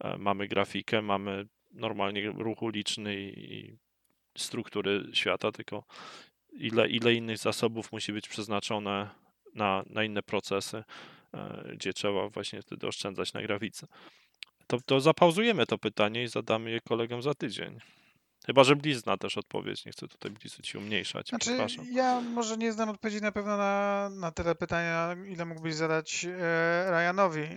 [0.00, 3.78] e, mamy grafikę, mamy normalnie ruch uliczny i, i
[4.38, 5.84] struktury świata, tylko
[6.52, 9.10] ile, ile innych zasobów musi być przeznaczone
[9.54, 10.84] na, na inne procesy,
[11.34, 13.86] e, gdzie trzeba właśnie wtedy oszczędzać na grafice.
[14.70, 17.80] To, to zapauzujemy to pytanie i zadamy je kolegom za tydzień.
[18.46, 19.84] Chyba, że Blizz zna też odpowiedź.
[19.84, 21.28] Nie chcę tutaj Blizzy ci umniejszać.
[21.28, 21.56] Znaczy,
[21.92, 26.90] ja może nie znam odpowiedzi na pewno na, na tyle pytania, ile mógłbyś zadać e,
[26.90, 27.42] Ryanowi.
[27.42, 27.50] E,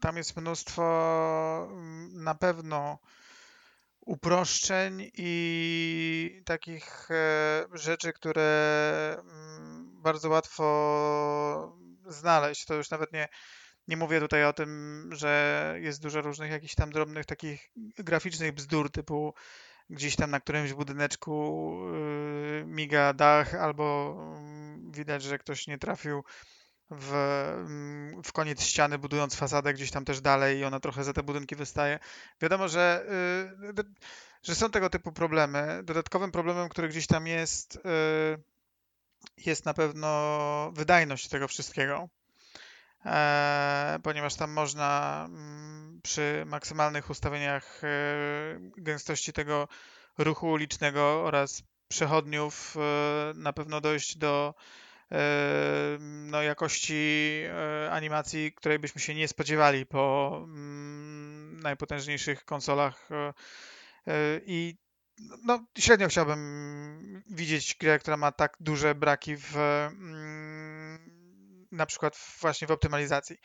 [0.00, 0.84] tam jest mnóstwo
[1.70, 2.98] mm, na pewno
[4.00, 12.64] uproszczeń i takich e, rzeczy, które mm, bardzo łatwo znaleźć.
[12.64, 13.28] To już nawet nie,
[13.88, 18.90] nie mówię tutaj o tym, że jest dużo różnych jakichś tam drobnych takich graficznych bzdur
[18.90, 19.34] typu
[19.90, 26.24] gdzieś tam na którymś budyneczku yy, miga dach, albo mm, widać, że ktoś nie trafił
[26.90, 27.12] w,
[27.66, 31.22] mm, w koniec ściany, budując fasadę gdzieś tam też dalej i ona trochę za te
[31.22, 31.98] budynki wystaje.
[32.40, 33.06] Wiadomo, że,
[33.76, 33.84] yy,
[34.42, 35.80] że są tego typu problemy.
[35.84, 38.42] Dodatkowym problemem, który gdzieś tam jest, yy,
[39.36, 42.08] jest na pewno wydajność tego wszystkiego.
[43.06, 47.88] E, ponieważ tam można mm, przy maksymalnych ustawieniach e,
[48.76, 49.68] gęstości tego
[50.18, 54.54] ruchu ulicznego oraz przechodniów e, na pewno dojść do
[56.00, 57.40] no, jakości
[57.90, 63.08] animacji, której byśmy się nie spodziewali po mm, najpotężniejszych konsolach.
[64.46, 64.76] I
[65.44, 71.13] no, średnio chciałbym widzieć grę, która ma tak duże braki w mm,
[71.74, 73.36] na przykład właśnie w optymalizacji.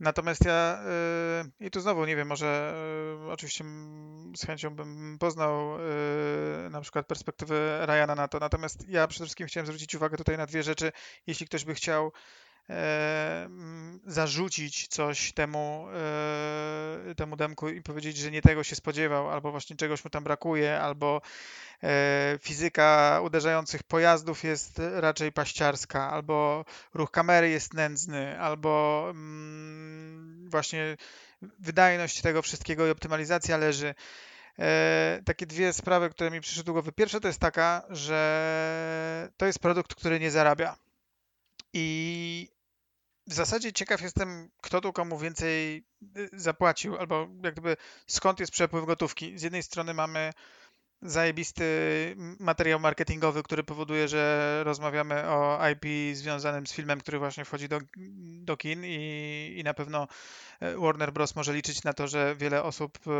[0.00, 0.82] Natomiast ja
[1.60, 2.74] y, i tu znowu nie wiem, może
[3.26, 3.64] y, oczywiście
[4.36, 8.38] z chęcią bym poznał y, na przykład perspektywę Ryana na to.
[8.38, 10.92] Natomiast ja przede wszystkim chciałem zwrócić uwagę tutaj na dwie rzeczy.
[11.26, 12.12] Jeśli ktoś by chciał
[14.06, 15.86] zarzucić coś temu,
[17.10, 20.24] e, temu demku i powiedzieć, że nie tego się spodziewał, albo właśnie czegoś mu tam
[20.24, 21.22] brakuje, albo
[21.82, 30.96] e, fizyka uderzających pojazdów jest raczej paściarska, albo ruch kamery jest nędzny, albo mm, właśnie
[31.58, 33.94] wydajność tego wszystkiego i optymalizacja leży.
[34.58, 36.92] E, takie dwie sprawy, które mi przyszły do głowy.
[36.92, 40.76] Pierwsza to jest taka, że to jest produkt, który nie zarabia.
[41.72, 42.48] I
[43.30, 45.84] w zasadzie ciekaw jestem, kto tu komu więcej
[46.16, 49.38] y, zapłacił, albo jak gdyby skąd jest przepływ gotówki.
[49.38, 50.32] Z jednej strony mamy
[51.02, 51.64] zajebisty
[52.40, 57.78] materiał marketingowy, który powoduje, że rozmawiamy o IP związanym z filmem, który właśnie wchodzi do,
[58.42, 60.08] do kin i, i na pewno
[60.60, 61.36] e, Warner Bros.
[61.36, 63.10] może liczyć na to, że wiele osób e,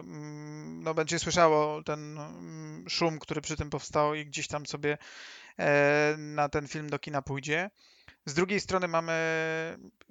[0.00, 4.98] mm, no, będzie słyszało ten mm, szum, który przy tym powstał i gdzieś tam sobie
[5.58, 7.70] e, na ten film do kina pójdzie.
[8.26, 9.14] Z drugiej strony mamy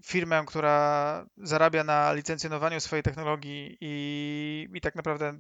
[0.04, 5.34] firmę, która zarabia na licencjonowaniu swojej technologii i, i tak naprawdę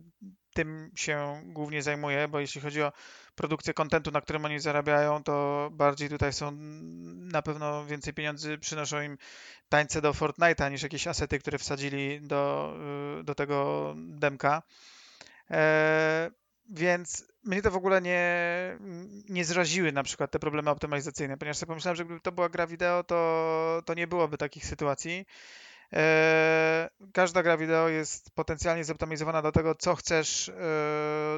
[0.54, 2.92] tym się głównie zajmuje, bo jeśli chodzi o
[3.36, 6.52] produkcję kontentu, na którym oni zarabiają, to bardziej tutaj są
[7.32, 9.18] na pewno więcej pieniędzy przynoszą im
[9.70, 12.74] tańce do Fortnite'a niż jakieś asety, które wsadzili do,
[13.20, 14.64] y, do tego demka.
[15.52, 16.32] E,
[16.70, 18.22] więc mnie to w ogóle nie,
[19.30, 22.68] nie zraziły na przykład te problemy optymalizacyjne, ponieważ sobie pomyślałem, że gdyby to była gra
[22.68, 25.26] wideo, to, to nie byłoby takich sytuacji.
[25.96, 30.54] E, każda gra wideo jest potencjalnie zoptymalizowana do tego, co chcesz, e,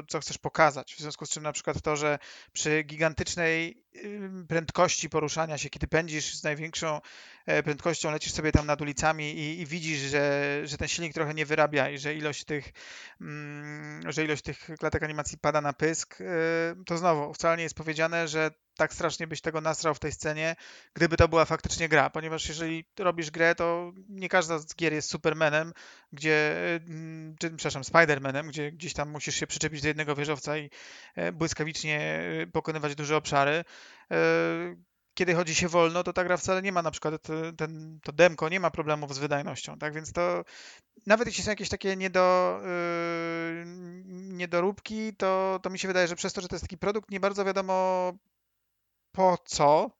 [0.08, 0.94] co chcesz pokazać.
[0.94, 2.18] W związku z czym na przykład to, że
[2.52, 7.00] przy gigantycznej y, prędkości poruszania się, kiedy pędzisz z największą
[7.46, 11.34] e, prędkością, lecisz sobie tam nad ulicami i, i widzisz, że, że ten silnik trochę
[11.34, 12.72] nie wyrabia i że ilość tych,
[13.20, 16.18] mm, że ilość tych klatek animacji pada na pysk,
[16.86, 20.56] to znowu wcale nie jest powiedziane, że tak strasznie byś tego nasrał w tej scenie,
[20.94, 25.10] gdyby to była faktycznie gra, ponieważ jeżeli robisz grę, to nie każda z gier jest
[25.10, 25.72] Supermanem,
[26.12, 30.70] gdzie, mm, czy, przepraszam, Spidermanem, gdzie gdzieś tam musisz się przyczepić do jednego wieżowca i
[31.16, 32.00] e, błyskawicznie
[32.42, 33.64] e, pokonywać duże obszary.
[34.10, 34.16] E,
[35.14, 37.14] kiedy chodzi się wolno, to ta gra wcale nie ma na przykład
[37.56, 40.44] ten, to demko nie ma problemów z wydajnością, tak więc to
[41.06, 43.64] nawet jeśli są jakieś takie niedo, yy,
[44.14, 47.20] niedoróbki, to, to mi się wydaje, że przez to, że to jest taki produkt, nie
[47.20, 48.12] bardzo wiadomo
[49.18, 49.90] po co.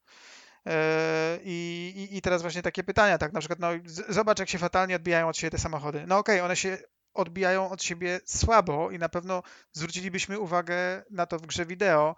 [0.66, 3.68] E, I, i, I teraz właśnie takie pytania, tak na przykład, no
[4.08, 6.04] zobacz jak się fatalnie odbijają od siebie te samochody.
[6.06, 6.78] No okej, okay, one się
[7.14, 12.16] odbijają od siebie słabo i na pewno zwrócilibyśmy uwagę na to w grze wideo,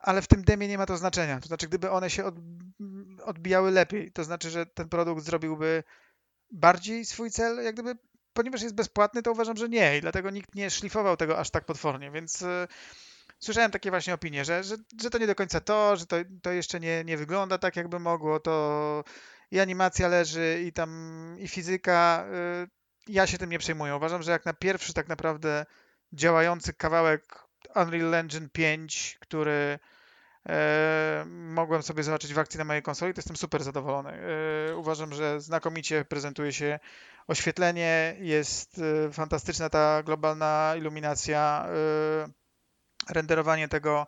[0.00, 1.40] ale w tym demie nie ma to znaczenia.
[1.40, 2.30] To znaczy, gdyby one się
[3.24, 5.82] odbijały lepiej, to znaczy, że ten produkt zrobiłby
[6.50, 7.96] bardziej swój cel, jak gdyby,
[8.32, 11.64] ponieważ jest bezpłatny, to uważam, że nie i dlatego nikt nie szlifował tego aż tak
[11.64, 12.68] potwornie, więc e,
[13.40, 16.52] słyszałem takie właśnie opinie, że, że, że to nie do końca to, że to, to
[16.52, 19.04] jeszcze nie, nie wygląda tak, jakby mogło, to
[19.50, 22.26] i animacja leży, i tam i fizyka.
[22.64, 22.68] Y,
[23.08, 23.96] ja się tym nie przejmuję.
[23.96, 25.66] Uważam, że jak na pierwszy tak naprawdę
[26.12, 27.44] działający kawałek
[27.76, 29.78] Unreal Engine 5, który
[30.48, 34.10] e, mogłem sobie zobaczyć w akcji na mojej konsoli, to jestem super zadowolony.
[34.70, 36.78] E, uważam, że znakomicie prezentuje się
[37.26, 41.66] oświetlenie, jest e, fantastyczna ta globalna iluminacja.
[41.68, 42.39] E,
[43.08, 44.06] renderowanie tego e,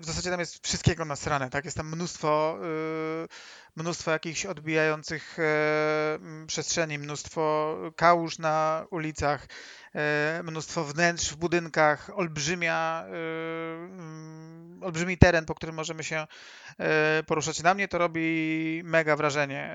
[0.00, 1.64] w zasadzie tam jest wszystkiego na stronę, tak?
[1.64, 3.28] Jest tam mnóstwo, e,
[3.76, 9.46] mnóstwo jakichś odbijających e, przestrzeni, mnóstwo kałuż na ulicach,
[10.42, 13.04] mnóstwo wnętrz w budynkach, olbrzymia,
[14.80, 16.26] olbrzymi teren, po którym możemy się
[17.26, 17.62] poruszać.
[17.62, 19.74] Na mnie to robi mega wrażenie.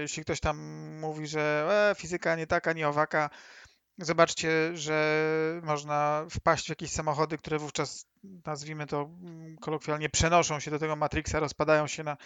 [0.00, 0.58] Jeśli ktoś tam
[1.00, 3.30] mówi, że e, fizyka nie taka, nie owaka,
[4.02, 8.06] Zobaczcie, że można wpaść w jakieś samochody, które wówczas,
[8.46, 12.16] nazwijmy to mm, kolokwialnie, przenoszą się do tego Matrixa, rozpadają się na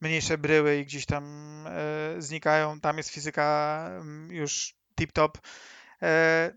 [0.00, 1.24] mniejsze bryły i gdzieś tam
[1.66, 2.80] e, znikają.
[2.80, 5.30] Tam jest fizyka mm, już tip-top.
[6.02, 6.52] E,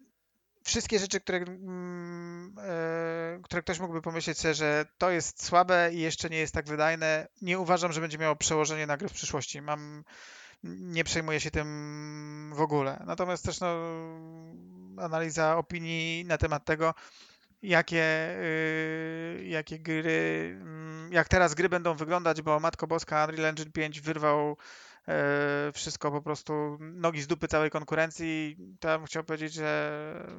[0.64, 6.00] wszystkie rzeczy, które, mm, e, które ktoś mógłby pomyśleć sobie, że to jest słabe i
[6.00, 9.62] jeszcze nie jest tak wydajne, nie uważam, że będzie miało przełożenie na grę w przyszłości.
[9.62, 10.04] Mam
[10.64, 13.04] nie przejmuję się tym w ogóle.
[13.06, 13.76] Natomiast też no,
[14.98, 16.94] analiza opinii na temat tego,
[17.62, 18.36] jakie,
[19.38, 20.58] yy, jakie gry,
[21.10, 24.58] yy, jak teraz gry będą wyglądać, bo Matko Boska Unreal Engine 5 wyrwał
[25.08, 25.14] yy,
[25.74, 28.56] wszystko po prostu nogi z dupy całej konkurencji.
[28.82, 29.94] Bym chciał powiedzieć, że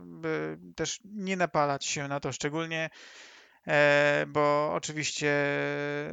[0.05, 2.91] by też nie napalać się na to szczególnie.
[3.67, 5.33] E, bo oczywiście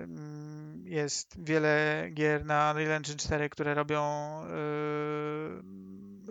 [0.04, 4.02] mm, jest wiele gier na Unreal Engine 4, które robią,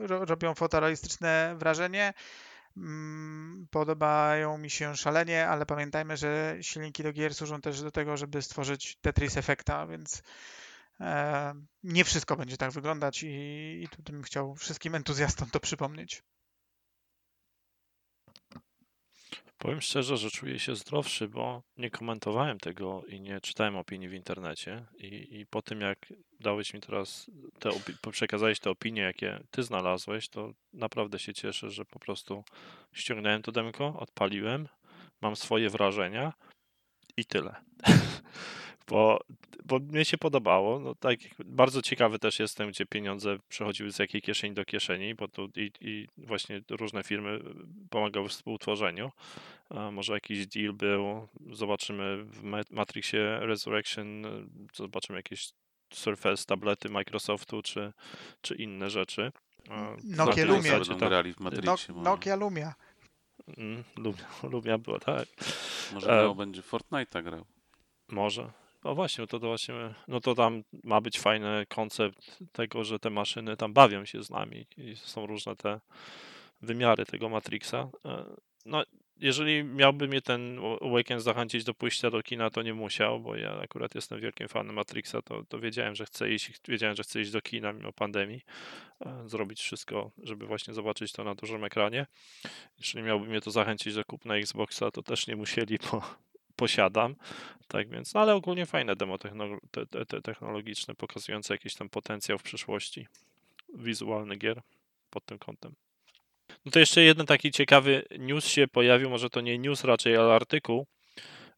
[0.06, 2.12] e, robią fotorealistyczne wrażenie.
[2.76, 8.16] Mm, podobają mi się szalenie, ale pamiętajmy, że silniki do gier służą też do tego,
[8.16, 10.22] żeby stworzyć Tetris efekta, więc
[11.00, 13.28] e, nie wszystko będzie tak wyglądać i,
[13.82, 16.22] i tu bym chciał wszystkim entuzjastom to przypomnieć.
[19.62, 24.14] Powiem szczerze, że czuję się zdrowszy, bo nie komentowałem tego i nie czytałem opinii w
[24.14, 24.86] internecie.
[24.98, 27.70] I, i po tym, jak dałeś mi teraz, te
[28.10, 32.44] przekazałeś te opinie, jakie ty znalazłeś, to naprawdę się cieszę, że po prostu
[32.92, 34.68] ściągnąłem to demko, odpaliłem,
[35.20, 36.32] mam swoje wrażenia
[37.16, 37.54] i tyle.
[38.90, 39.20] bo,
[39.64, 40.80] bo mnie się podobało.
[40.80, 45.28] No, tak, bardzo ciekawy też jestem, gdzie pieniądze przechodziły z jakiej kieszeni do kieszeni, bo
[45.28, 47.40] tu i, i właśnie różne firmy
[47.90, 49.10] pomagały w współtworzeniu.
[49.70, 54.22] A może jakiś deal był, zobaczymy w Matrixie Resurrection,
[54.74, 55.52] zobaczymy jakieś
[55.92, 57.92] Surface tablety Microsoftu, czy,
[58.40, 59.32] czy inne rzeczy.
[60.04, 60.78] Nokia Lumia.
[61.38, 62.74] Matrixie, no, Nokia Lumia.
[63.58, 65.28] Mm, Lumia, Lumia była, tak.
[65.92, 67.44] Może e, będzie Fortnite'a grał.
[68.08, 68.50] Może.
[68.84, 69.74] No właśnie, to, to właśnie,
[70.08, 74.30] no to tam ma być fajny koncept tego, że te maszyny tam bawią się z
[74.30, 75.80] nami i są różne te
[76.62, 77.88] wymiary tego Matrixa.
[78.04, 78.24] E,
[78.66, 78.84] no,
[79.20, 83.60] jeżeli miałby mnie ten weekend zachęcić do pójścia do kina, to nie musiał, bo ja
[83.60, 87.30] akurat jestem wielkim fanem Matrixa, to, to wiedziałem, że chcę iść, wiedziałem, że chcę iść
[87.30, 88.40] do kina mimo pandemii,
[89.00, 92.06] e, zrobić wszystko, żeby właśnie zobaczyć to na dużym ekranie.
[92.78, 96.02] Jeżeli miałby mnie to zachęcić do kupna Xboxa, to też nie musieli, bo,
[96.60, 97.16] posiadam.
[97.68, 99.18] Tak więc, no ale ogólnie fajne demo
[100.22, 103.06] technologiczne, pokazujące jakiś tam potencjał w przyszłości.
[103.74, 104.60] wizualnych gier
[105.10, 105.74] pod tym kątem.
[106.64, 110.34] No to jeszcze jeden taki ciekawy news się pojawił, może to nie news raczej, ale
[110.34, 110.86] artykuł,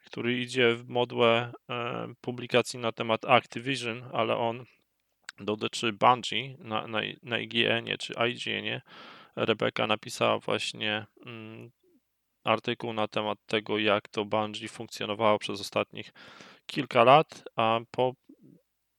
[0.07, 4.65] który idzie w modłę e, publikacji na temat Activision, ale on
[5.41, 8.81] dotyczy Bungie na, na, na IGN-ie czy IGN-ie.
[9.37, 11.71] Rebeka napisała właśnie mm,
[12.45, 16.13] artykuł na temat tego, jak to Bungie funkcjonowało przez ostatnich
[16.67, 18.15] kilka lat, a po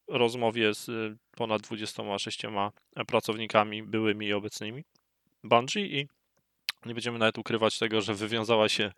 [0.08, 2.41] rozmowie z ponad 26
[3.08, 4.84] pracownikami byłymi i obecnymi
[5.44, 6.08] Bungie i
[6.86, 8.91] nie będziemy nawet ukrywać tego, że wywiązała się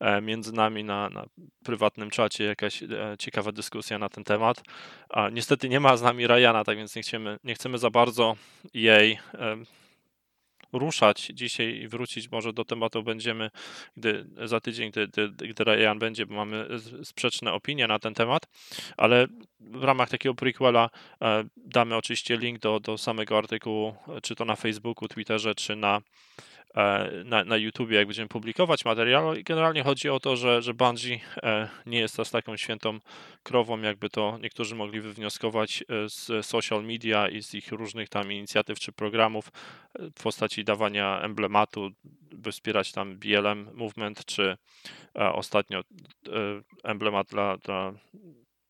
[0.00, 1.26] e, między nami na, na
[1.64, 2.88] prywatnym czacie jakaś e,
[3.18, 4.62] ciekawa dyskusja na ten temat.
[5.08, 8.36] A niestety nie ma z nami Ryana, tak więc nie chcemy, nie chcemy za bardzo
[8.74, 9.18] jej
[10.72, 13.50] ruszać dzisiaj i wrócić może do tematu będziemy,
[13.96, 16.68] gdy za tydzień, gdy, gdy, gdy Ryan będzie, bo mamy
[17.04, 18.46] sprzeczne opinie na ten temat,
[18.96, 19.26] ale
[19.60, 20.90] w ramach takiego prequela
[21.22, 26.00] e, damy oczywiście link do, do samego artykułu, czy to na Facebooku, Twitterze, czy na
[26.36, 26.55] E,
[27.24, 29.34] na, na YouTubie, jak będziemy publikować materiał.
[29.34, 32.98] I generalnie chodzi o to, że, że Bungie e, nie jest aż taką świętą
[33.42, 38.32] krową, jakby to niektórzy mogli wywnioskować e, z social media i z ich różnych tam
[38.32, 39.52] inicjatyw czy programów
[40.18, 41.90] w postaci dawania emblematu,
[42.32, 44.56] by wspierać tam BLM Movement, czy
[45.14, 45.80] ostatnio
[46.84, 47.92] emblemat dla, dla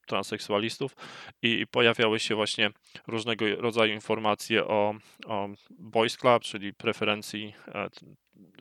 [0.07, 0.97] transseksualistów
[1.43, 2.71] i pojawiały się właśnie
[3.07, 4.95] różnego rodzaju informacje o,
[5.27, 7.89] o Boys Club, czyli preferencji e,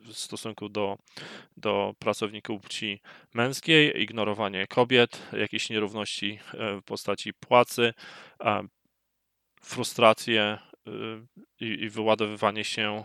[0.02, 0.98] w stosunku do,
[1.56, 3.00] do pracowników płci
[3.34, 7.94] męskiej, ignorowanie kobiet, jakieś nierówności e, w postaci płacy,
[9.62, 10.58] frustracje e,
[11.60, 13.04] i, i wyładowywanie się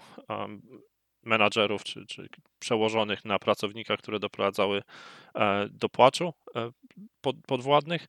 [1.24, 4.84] menadżerów czy, czy przełożonych na pracownika, które doprowadzały
[5.36, 6.72] e, do płaczu e,
[7.22, 8.07] pod, podwładnych.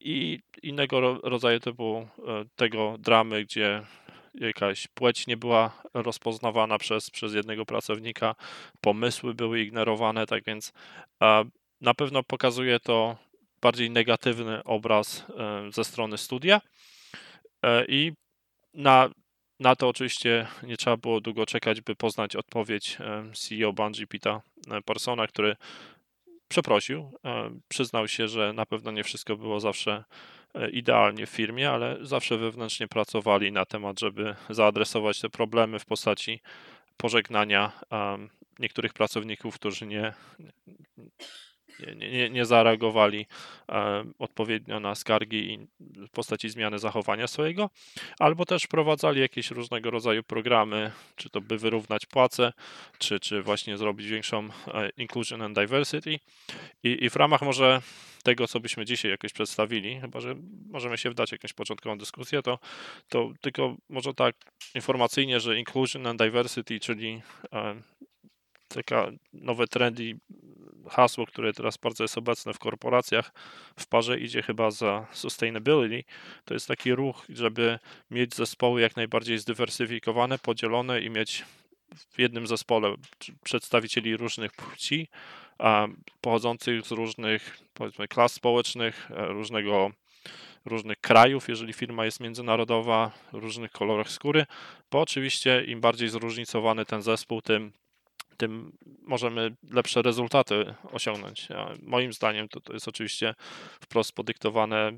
[0.00, 3.82] I innego rodzaju typu e, tego dramy, gdzie
[4.34, 8.34] jakaś płeć nie była rozpoznawana przez, przez jednego pracownika,
[8.80, 10.72] pomysły były ignorowane, tak więc
[11.80, 13.16] na pewno pokazuje to
[13.62, 15.26] bardziej negatywny obraz
[15.70, 16.60] ze strony studia.
[17.88, 18.12] I
[18.74, 19.10] na
[19.62, 22.98] na to oczywiście nie trzeba było długo czekać, by poznać odpowiedź
[23.34, 24.42] CEO Bungie Pita
[24.84, 25.56] Parsona, który
[26.48, 27.12] przeprosił,
[27.68, 30.04] przyznał się, że na pewno nie wszystko było zawsze
[30.54, 35.84] e, idealnie w firmie, ale zawsze wewnętrznie pracowali na temat, żeby zaadresować te problemy w
[35.84, 36.40] postaci
[36.96, 37.72] pożegnania
[38.58, 40.12] niektórych pracowników, którzy nie,
[41.80, 43.26] nie, nie, nie zareagowali
[43.68, 47.70] e, odpowiednio na skargi w postaci zmiany zachowania swojego,
[48.18, 52.52] albo też wprowadzali jakieś różnego rodzaju programy, czy to by wyrównać płace,
[52.98, 56.18] czy, czy właśnie zrobić większą e, inclusion and diversity.
[56.82, 57.82] I, i w ramach może
[58.22, 60.34] tego, co byśmy dzisiaj jakoś przedstawili, chyba że
[60.70, 62.58] możemy się wdać w jakąś początkową dyskusję, to,
[63.08, 64.34] to tylko może tak
[64.74, 67.74] informacyjnie, że inclusion and diversity, czyli e,
[68.68, 70.18] taka nowe trendy
[70.90, 73.32] hasło, które teraz bardzo jest obecne w korporacjach,
[73.78, 76.04] w parze idzie chyba za sustainability.
[76.44, 77.78] To jest taki ruch, żeby
[78.10, 81.44] mieć zespoły jak najbardziej zdywersyfikowane, podzielone i mieć
[82.10, 82.94] w jednym zespole
[83.44, 85.08] przedstawicieli różnych płci,
[86.20, 89.90] pochodzących z różnych powiedzmy klas społecznych, e, różnego
[90.64, 94.46] różnych krajów, jeżeli firma jest międzynarodowa, różnych kolorach skóry,
[94.90, 97.72] bo oczywiście im bardziej zróżnicowany ten zespół, tym
[98.36, 98.72] tym
[99.02, 101.48] możemy lepsze rezultaty osiągnąć.
[101.82, 103.34] Moim zdaniem to, to jest oczywiście
[103.80, 104.92] wprost podyktowane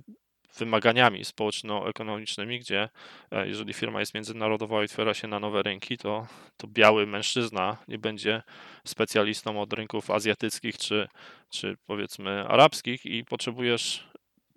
[0.59, 2.89] wymaganiami społeczno-ekonomicznymi, gdzie
[3.31, 6.27] e, jeżeli firma jest międzynarodowa i otwiera się na nowe rynki, to,
[6.57, 8.43] to biały mężczyzna nie będzie
[8.87, 11.09] specjalistą od rynków azjatyckich czy,
[11.51, 14.09] czy powiedzmy arabskich i potrzebujesz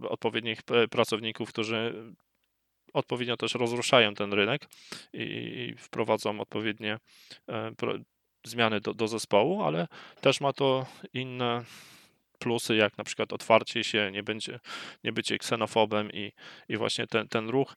[0.01, 0.59] odpowiednich
[0.91, 1.93] pracowników, którzy
[2.93, 4.67] odpowiednio też rozruszają ten rynek
[5.13, 6.97] i, i wprowadzą odpowiednie
[7.47, 7.71] e,
[8.47, 9.87] zmiany do, do zespołu, ale
[10.21, 11.63] też ma to inne
[12.39, 14.59] plusy, jak na przykład otwarcie się, nie będzie,
[15.03, 16.31] nie bycie ksenofobem i,
[16.69, 17.75] i właśnie ten, ten ruch.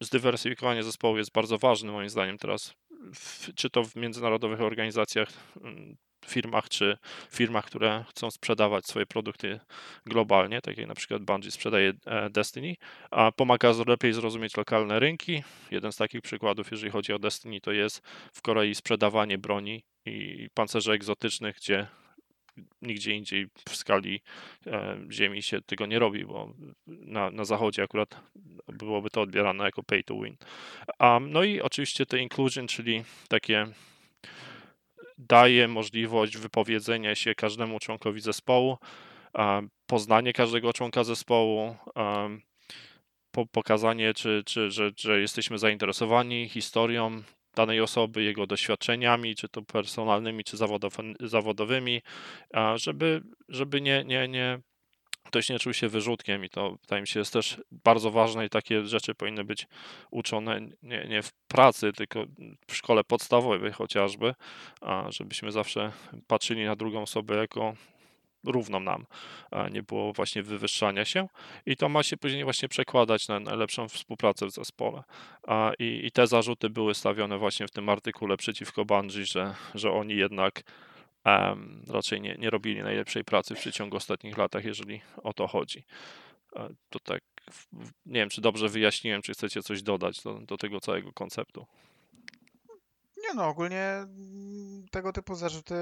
[0.00, 2.74] Zdywersyfikowanie zespołu jest bardzo ważny moim zdaniem teraz,
[3.14, 5.28] w, czy to w międzynarodowych organizacjach
[5.62, 6.98] mm, firmach, czy
[7.30, 9.60] firmach, które chcą sprzedawać swoje produkty
[10.06, 12.76] globalnie, tak jak na przykład Bungie sprzedaje e, Destiny,
[13.10, 15.42] a pomaga lepiej zrozumieć lokalne rynki.
[15.70, 18.02] Jeden z takich przykładów, jeżeli chodzi o Destiny, to jest
[18.32, 21.86] w Korei sprzedawanie broni i pancerzy egzotycznych, gdzie
[22.82, 24.20] nigdzie indziej w skali
[24.66, 26.52] e, ziemi się tego nie robi, bo
[26.86, 28.20] na, na zachodzie akurat
[28.66, 30.36] byłoby to odbierane jako pay to win.
[31.00, 33.66] Um, no i oczywiście te inclusion, czyli takie
[35.18, 38.78] daje możliwość wypowiedzenia się każdemu członkowi zespołu,
[39.86, 41.76] poznanie każdego członka zespołu,
[43.30, 47.22] po, pokazanie, czy, czy, że, że jesteśmy zainteresowani historią
[47.54, 50.56] danej osoby, jego doświadczeniami, czy to personalnymi, czy
[51.20, 52.02] zawodowymi,
[52.74, 54.60] żeby, żeby nie, nie, nie,
[55.28, 58.48] ktoś nie czuł się wyrzutkiem i to wydaje mi się jest też bardzo ważne i
[58.48, 59.66] takie rzeczy powinny być
[60.10, 62.24] uczone nie, nie w pracy, tylko
[62.66, 64.34] w szkole podstawowej chociażby,
[65.08, 65.92] żebyśmy zawsze
[66.26, 67.74] patrzyli na drugą osobę jako
[68.44, 69.06] równą nam,
[69.70, 71.28] nie było właśnie wywyższania się
[71.66, 75.02] i to ma się później właśnie przekładać na, lepszą współpracę w zespole.
[75.78, 80.16] I, I, te zarzuty były stawione właśnie w tym artykule przeciwko Bungie, że, że oni
[80.16, 80.62] jednak
[81.28, 85.84] um, raczej nie, nie robili najlepszej pracy w przeciągu ostatnich latach, jeżeli o to chodzi.
[86.56, 87.22] E, to tak,
[88.06, 91.66] nie wiem, czy dobrze wyjaśniłem, czy chcecie coś dodać do, do tego całego konceptu.
[93.28, 95.74] Nie no, ogólnie mm, tego typu zarzuty,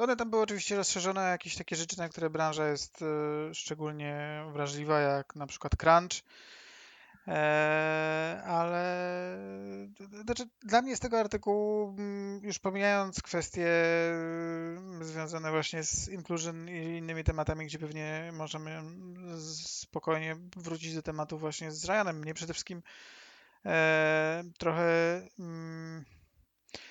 [0.00, 5.00] one tam były oczywiście rozszerzone jakieś takie rzeczy, na które branża jest e, szczególnie wrażliwa,
[5.00, 6.22] jak na przykład crunch,
[8.46, 8.86] ale
[10.24, 13.68] znaczy, dla mnie z tego artykułu, mm, już pomijając kwestie
[14.10, 18.82] mm, związane właśnie z inclusion i innymi tematami, gdzie pewnie możemy
[19.62, 22.82] spokojnie wrócić do tematu właśnie z Ryanem, mnie przede wszystkim
[23.66, 25.22] e, trochę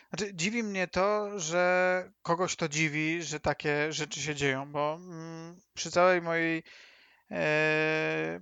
[0.09, 5.61] znaczy, dziwi mnie to, że kogoś to dziwi, że takie rzeczy się dzieją, bo mm,
[5.73, 6.63] przy całej mojej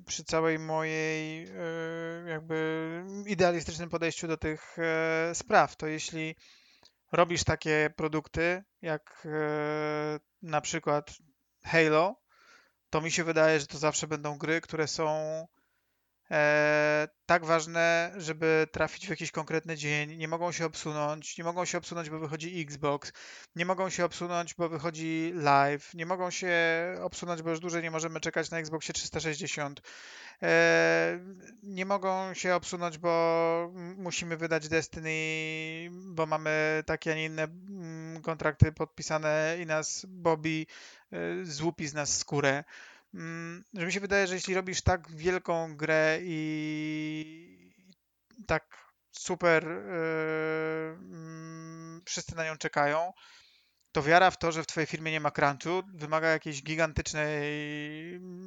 [0.05, 6.35] przy całej mojej e, jakby idealistycznym podejściu do tych e, spraw, to jeśli
[7.11, 11.17] robisz takie produkty jak e, na przykład
[11.63, 12.15] Halo,
[12.89, 15.47] to mi się wydaje, że to zawsze będą gry, które są e,
[17.25, 20.17] tak ważne, żeby trafić w jakiś konkretny dzień.
[20.17, 23.13] Nie mogą się obsunąć, nie mogą się obsunąć, bo wychodzi Xbox,
[23.55, 26.53] nie mogą się obsunąć, bo wychodzi Live, nie mogą się
[27.01, 29.81] obsunąć, bo już dłużej nie możemy czekać na Xboxie 360.
[30.41, 31.19] E,
[31.63, 35.09] nie mogą się obsunąć, bo musimy wydać Destiny,
[35.91, 40.65] bo mamy takie, a nie inne mm, kontrakty podpisane i nas Bobby
[41.11, 42.63] e, złupi z nas skórę.
[43.13, 47.73] Mm, że mi się wydaje, że jeśli robisz tak wielką grę i
[48.47, 50.97] tak super yy,
[52.05, 53.13] wszyscy na nią czekają,
[53.91, 57.41] to wiara w to, że w twojej firmie nie ma crunchu, wymaga jakiejś gigantycznej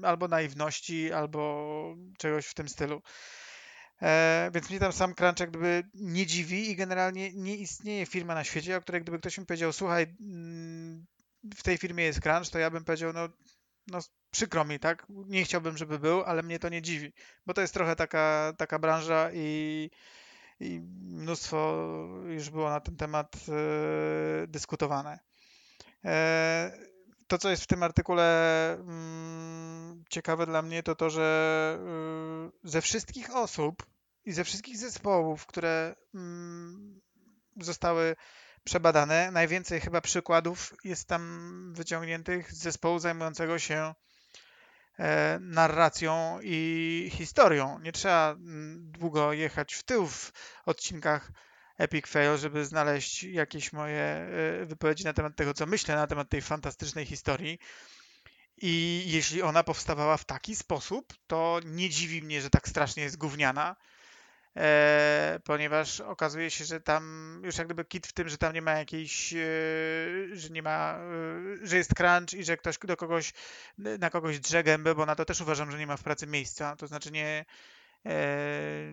[0.03, 3.03] albo naiwności, albo czegoś w tym stylu.
[4.03, 8.35] E, więc mnie tam sam crunch jak gdyby nie dziwi i generalnie nie istnieje firma
[8.35, 11.07] na świecie, o której gdyby ktoś mi powiedział, słuchaj, mm,
[11.57, 13.29] w tej firmie jest crunch, to ja bym powiedział, no,
[13.87, 13.99] no
[14.31, 15.07] przykro mi, tak?
[15.09, 17.13] Nie chciałbym, żeby był, ale mnie to nie dziwi,
[17.47, 19.91] bo to jest trochę taka, taka branża i,
[20.61, 21.77] i mnóstwo
[22.27, 25.19] już było na ten temat e, dyskutowane.
[26.05, 31.79] E, to, co jest w tym artykule mm, ciekawe dla mnie, to to, że
[32.65, 33.87] y, ze wszystkich osób
[34.25, 37.01] i ze wszystkich zespołów, które mm,
[37.61, 38.17] zostały
[38.67, 43.95] przebadane, najwięcej chyba przykładów jest tam wyciągniętych z zespołu zajmującego się
[44.99, 47.79] E, narracją i historią.
[47.79, 50.33] Nie trzeba mm, długo jechać w tył w
[50.67, 51.33] odcinkach
[51.79, 56.29] Epic Fail, żeby znaleźć jakieś moje e, wypowiedzi na temat tego, co myślę na temat
[56.29, 57.59] tej fantastycznej historii.
[58.57, 63.17] I jeśli ona powstawała w taki sposób, to nie dziwi mnie, że tak strasznie jest
[63.17, 63.77] gówniana
[65.45, 67.03] ponieważ okazuje się, że tam
[67.45, 69.37] już jak gdyby kit w tym, że tam nie ma jakiejś, e,
[70.33, 70.99] że nie ma,
[71.63, 73.33] e, że jest crunch i że ktoś do kogoś,
[73.79, 76.77] na kogoś drze gębę, bo na to też uważam, że nie ma w pracy miejsca.
[76.77, 77.45] To znaczy nie,
[78.07, 78.93] e,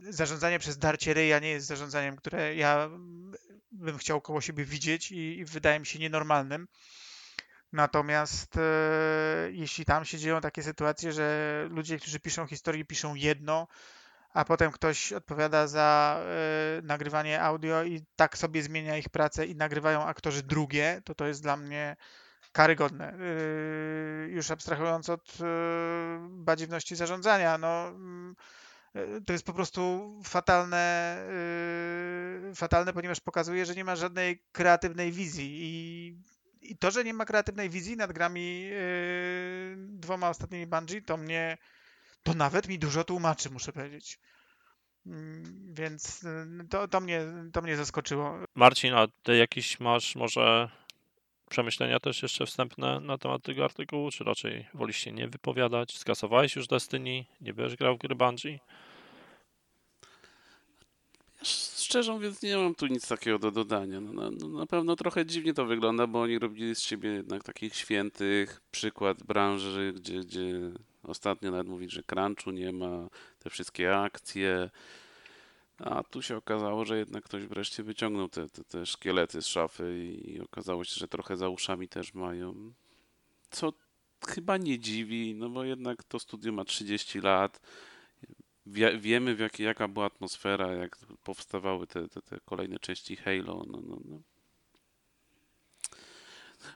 [0.00, 2.90] zarządzanie przez darcie ryja nie jest zarządzaniem, które ja
[3.72, 6.68] bym chciał koło siebie widzieć i, i wydaje mi się nienormalnym.
[7.72, 8.60] Natomiast e,
[9.52, 13.68] jeśli tam się dzieją takie sytuacje, że ludzie, którzy piszą historię, piszą jedno,
[14.36, 16.20] a potem ktoś odpowiada za
[16.78, 21.26] y, nagrywanie audio i tak sobie zmienia ich pracę i nagrywają aktorzy drugie, to to
[21.26, 21.96] jest dla mnie
[22.52, 23.14] karygodne.
[23.14, 25.44] Y, już abstrahując od y,
[26.28, 27.92] badziewności zarządzania, no
[29.26, 31.16] to jest po prostu fatalne,
[32.54, 36.16] fatalne, ponieważ pokazuje, że nie ma żadnej kreatywnej wizji i,
[36.62, 38.70] i to, że nie ma kreatywnej wizji nad grami
[39.76, 41.58] dwoma ostatnimi Bungie, to mnie
[42.26, 44.18] to nawet mi dużo tłumaczy, muszę powiedzieć.
[45.06, 47.22] Mm, więc y, to, to, mnie,
[47.52, 48.34] to mnie zaskoczyło.
[48.54, 50.70] Marcin, a ty jakiś masz może
[51.50, 55.98] przemyślenia też jeszcze wstępne na temat tego artykułu, czy raczej wolisz się nie wypowiadać?
[55.98, 57.24] Skasowałeś już Destiny?
[57.40, 58.58] Nie będziesz grał w gry Bungie?
[61.76, 64.00] Szczerze mówiąc, nie mam tu nic takiego do dodania.
[64.00, 67.44] No, na, no, na pewno trochę dziwnie to wygląda, bo oni robili z siebie jednak
[67.44, 70.72] takich świętych, przykład branży, gdzie, gdzie
[71.06, 74.70] Ostatnio nawet mówić, że crunchu nie ma, te wszystkie akcje.
[75.78, 79.98] A tu się okazało, że jednak ktoś wreszcie wyciągnął te, te, te szkielety z szafy
[80.24, 82.72] i okazało się, że trochę za uszami też mają.
[83.50, 83.72] Co
[84.26, 87.60] chyba nie dziwi, no bo jednak to studio ma 30 lat.
[88.66, 93.64] Wie, wiemy, w jak, jaka była atmosfera, jak powstawały te, te, te kolejne części Halo.
[93.66, 94.20] No, no, no.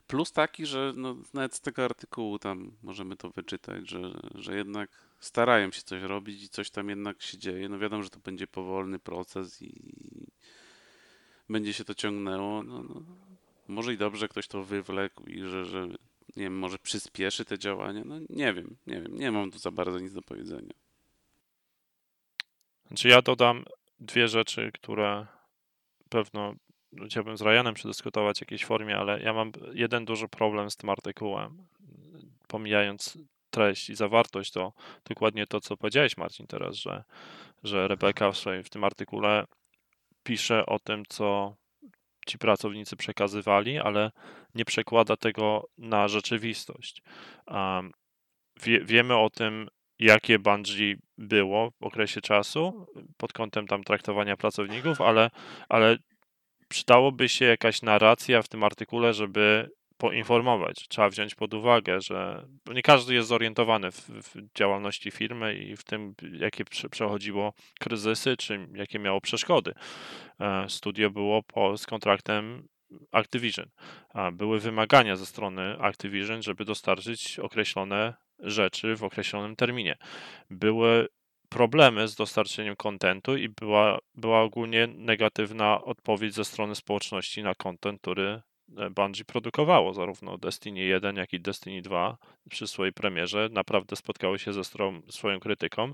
[0.07, 4.91] Plus taki, że no, nawet z tego artykułu tam możemy to wyczytać, że, że jednak
[5.21, 7.69] starają się coś robić i coś tam jednak się dzieje.
[7.69, 9.93] No wiadomo, że to będzie powolny proces i
[11.49, 12.63] będzie się to ciągnęło.
[12.63, 13.03] No, no.
[13.69, 15.89] Może i dobrze ktoś to wywlekł i że, że
[16.37, 18.03] nie wiem, może przyspieszy te działania.
[18.05, 20.73] No nie wiem, nie wiem, nie mam tu za bardzo nic do powiedzenia.
[22.87, 23.65] Znaczy ja dodam
[24.01, 25.27] dwie rzeczy, które
[26.09, 26.55] pewno
[27.07, 30.91] chciałbym z Ryanem przedyskutować w jakiejś formie, ale ja mam jeden duży problem z tym
[30.91, 31.67] artykułem.
[32.49, 33.19] Pomijając
[33.51, 34.73] treść i zawartość, to
[35.05, 37.05] dokładnie to, co powiedziałeś, Marcin, teraz, że,
[37.63, 39.45] że Rebeka w, swoim, w tym artykule
[40.23, 41.57] pisze o tym, co
[42.27, 44.11] ci pracownicy przekazywali, ale
[44.55, 47.03] nie przekłada tego na rzeczywistość.
[47.47, 47.93] Um,
[48.63, 49.69] wie, wiemy o tym,
[49.99, 52.87] jakie Bungie było w okresie czasu
[53.17, 55.31] pod kątem tam traktowania pracowników, ale,
[55.69, 55.99] ale
[56.71, 60.89] przydałoby się jakaś narracja w tym artykule, żeby poinformować.
[60.89, 65.85] Trzeba wziąć pod uwagę, że nie każdy jest zorientowany w, w działalności firmy i w
[65.85, 69.73] tym, jakie przechodziło kryzysy, czy jakie miało przeszkody.
[70.41, 72.69] E, studio było po, z kontraktem
[73.13, 73.67] Activision.
[74.33, 79.97] Były wymagania ze strony Activision, żeby dostarczyć określone rzeczy w określonym terminie.
[80.51, 81.09] Były
[81.51, 88.01] problemy z dostarczeniem kontentu i była, była ogólnie negatywna odpowiedź ze strony społeczności na kontent,
[88.01, 88.43] który
[88.77, 92.17] e, Bungie produkowało, zarówno Destiny 1, jak i Destiny 2
[92.51, 94.63] przy swojej premierze naprawdę spotkały się ze
[95.11, 95.93] swoją krytyką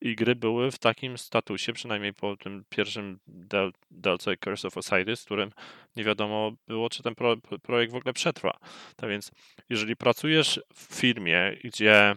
[0.00, 5.24] i gry były w takim statusie, przynajmniej po tym pierwszym Del DLC Curse of Osiris,
[5.24, 5.50] którym
[5.96, 8.58] nie wiadomo było, czy ten pro, projekt w ogóle przetrwa.
[8.96, 9.30] Tak więc,
[9.68, 12.14] jeżeli pracujesz w firmie, gdzie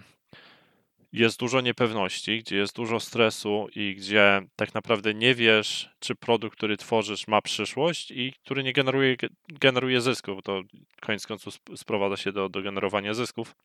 [1.14, 6.58] jest dużo niepewności, gdzie jest dużo stresu i gdzie tak naprawdę nie wiesz, czy produkt,
[6.58, 9.16] który tworzysz, ma przyszłość i który nie generuje,
[9.48, 10.62] generuje zysków, bo to
[11.02, 13.56] koniec końców sprowadza się do, do generowania zysków,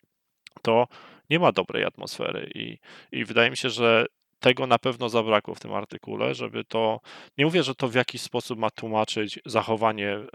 [0.63, 0.89] to
[1.31, 2.51] nie ma dobrej atmosfery.
[2.55, 2.79] I,
[3.13, 4.07] I wydaje mi się, że
[4.41, 7.01] tego na pewno zabrakło w tym artykule, żeby to,
[7.39, 10.27] nie mówię, że to w jakiś sposób ma tłumaczyć zachowanie e,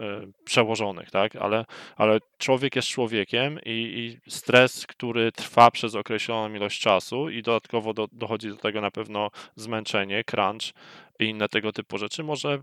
[0.44, 1.64] przełożonych, tak, ale,
[1.96, 7.94] ale człowiek jest człowiekiem i, i stres, który trwa przez określoną ilość czasu i dodatkowo
[7.94, 10.72] do, dochodzi do tego na pewno zmęczenie, crunch
[11.18, 12.62] i inne tego typu rzeczy, może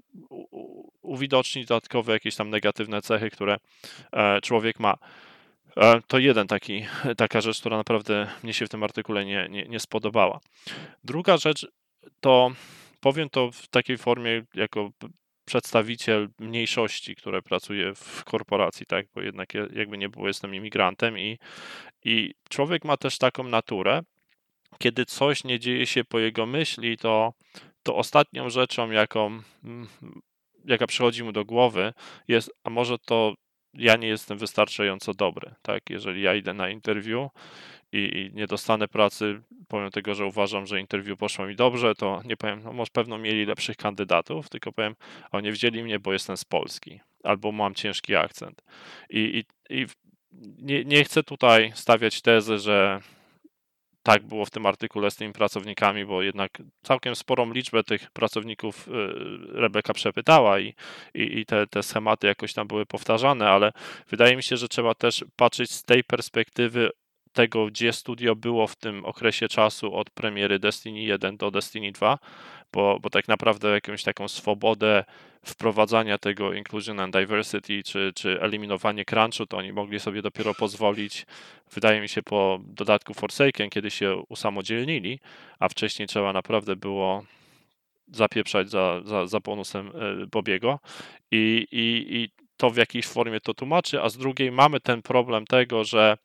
[1.02, 3.58] uwidocznić dodatkowe jakieś tam negatywne cechy, które
[4.14, 4.98] e, człowiek ma.
[5.78, 6.86] E, to jeden taki,
[7.18, 10.40] taka rzecz, która naprawdę mnie się w tym artykule nie, nie, nie spodobała.
[11.04, 11.68] Druga rzecz
[12.20, 12.52] to
[13.00, 14.92] powiem to w takiej formie jako
[15.46, 21.40] przedstawiciel mniejszości, które pracuje w korporacji, tak, bo jednak jakby nie było, jestem imigrantem i,
[22.04, 24.02] i człowiek ma też taką naturę,
[24.80, 27.34] kiedy coś nie dzieje się po jego myśli, to,
[27.84, 29.88] to ostatnią rzeczą, jaką, mm,
[30.66, 31.94] jaka przychodzi mu do głowy
[32.28, 33.34] jest, a może to
[33.74, 35.90] ja nie jestem wystarczająco dobry, tak?
[35.90, 37.30] Jeżeli ja idę na interview
[37.92, 42.22] i, i, nie dostanę pracy, pomimo tego, że uważam, że interview poszło mi dobrze, to
[42.26, 44.96] nie powiem, no może pewno mieli lepszych kandydatów, tylko powiem,
[45.32, 48.62] a nie wzięli mnie, bo jestem z Polski, albo mam ciężki akcent.
[49.10, 49.88] I, i, i
[50.60, 53.00] nie, nie chcę tutaj stawiać tezy, że
[54.10, 56.52] tak było w tym artykule z tymi pracownikami, bo jednak
[56.84, 58.92] całkiem sporą liczbę tych pracowników y,
[59.62, 60.74] Rebeka przepytała i,
[61.14, 63.72] i, i te, te schematy jakoś tam były powtarzane, ale
[64.10, 66.90] wydaje mi się, że trzeba też patrzeć z tej perspektywy
[67.34, 72.18] tego, gdzie studio było w tym okresie czasu od premiery Destiny 1 do Destiny 2,
[72.74, 75.04] bo, bo tak naprawdę jakąś taką swobodę
[75.46, 81.26] wprowadzania tego inclusion and diversity, czy, czy eliminowanie crunchu, to oni mogli sobie dopiero pozwolić,
[81.74, 85.20] wydaje mi się, po dodatku Forsaken, kiedy się usamodzielnili,
[85.60, 87.24] a wcześniej trzeba naprawdę było
[88.08, 90.80] zapieprzać za, za, za bonusem e, Bobiego.
[91.32, 95.46] I, i, i to w jakiejś formie to tłumaczy, a z drugiej mamy ten problem
[95.46, 96.18] tego, że,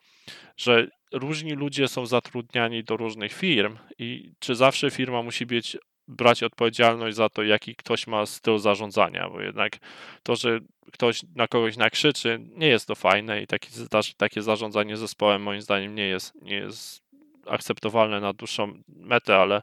[0.56, 5.76] że różni ludzie są zatrudniani do różnych firm i czy zawsze firma musi być
[6.08, 9.78] brać odpowiedzialność za to, jaki ktoś ma styl zarządzania, bo jednak
[10.22, 10.60] to, że
[10.92, 13.68] ktoś na kogoś nakrzyczy, nie jest to fajne i taki,
[14.16, 17.03] takie zarządzanie zespołem moim zdaniem nie jest, nie jest
[17.46, 19.62] akceptowalne na dłuższą metę, ale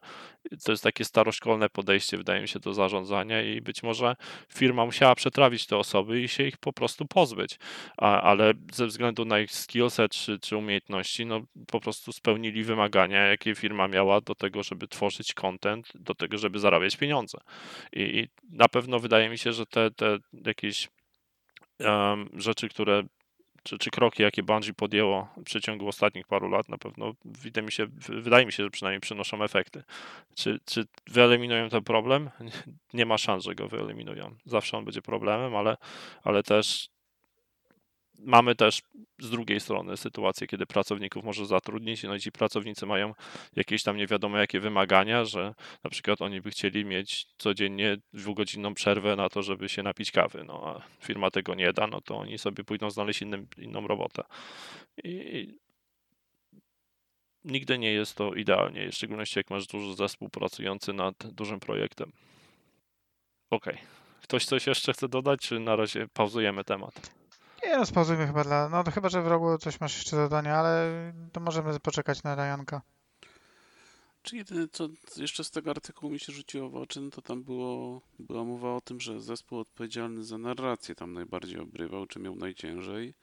[0.66, 4.16] to jest takie staroszkolne podejście, wydaje mi się, do zarządzania i być może
[4.54, 7.60] firma musiała przetrawić te osoby i się ich po prostu pozbyć,
[7.98, 13.28] A, ale ze względu na ich skillset czy, czy umiejętności, no po prostu spełnili wymagania,
[13.28, 17.38] jakie firma miała do tego, żeby tworzyć content, do tego, żeby zarabiać pieniądze.
[17.94, 20.90] I, i na pewno wydaje mi się, że te, te jakieś
[21.80, 23.04] um, rzeczy, które
[23.64, 27.72] czy, czy kroki, jakie Bungie podjęło w przeciągu ostatnich paru lat, na pewno wydaje mi
[27.72, 29.84] się, wydaje mi się, że przynajmniej przynoszą efekty.
[30.36, 32.30] Czy, czy wyeliminują ten problem?
[32.94, 34.36] Nie ma szans, że go wyeliminują.
[34.46, 35.78] Zawsze on będzie problemem, ale,
[36.24, 36.90] ale też
[38.26, 38.82] mamy też
[39.20, 43.14] z drugiej strony sytuację, kiedy pracowników może zatrudnić, no i ci pracownicy mają
[43.56, 45.54] jakieś tam nie wiadomo jakie wymagania, że
[45.84, 50.44] na przykład oni by chcieli mieć codziennie dwugodzinną przerwę na to, żeby się napić kawy,
[50.44, 54.24] no a firma tego nie da, no to oni sobie pójdą znaleźć innym, inną robotę.
[55.04, 55.48] I
[57.44, 62.12] nigdy nie jest to idealnie, w szczególności jak masz duży zespół pracujący nad dużym projektem.
[63.50, 63.74] Okej.
[63.74, 63.86] Okay.
[64.24, 67.21] Ktoś coś jeszcze chce dodać, czy na razie pauzujemy temat?
[67.78, 68.70] Nie spauzujmy chyba dla...
[68.70, 70.94] No chyba, że w rogu coś masz jeszcze do ale
[71.32, 72.82] to możemy poczekać na Rajanka.
[74.24, 77.44] Czy jedyne, co jeszcze z tego artykułu mi się rzuciło w oczy, no to tam
[77.44, 82.36] było, była mowa o tym, że zespół odpowiedzialny za narrację tam najbardziej obrywał, czy miał
[82.36, 83.14] najciężej.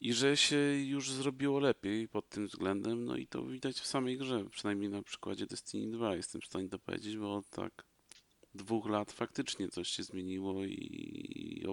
[0.00, 4.18] I że się już zrobiło lepiej pod tym względem, no i to widać w samej
[4.18, 7.84] grze, przynajmniej na przykładzie Destiny 2 jestem w stanie to powiedzieć, bo tak
[8.54, 10.76] dwóch lat faktycznie coś się zmieniło i,
[11.34, 11.66] i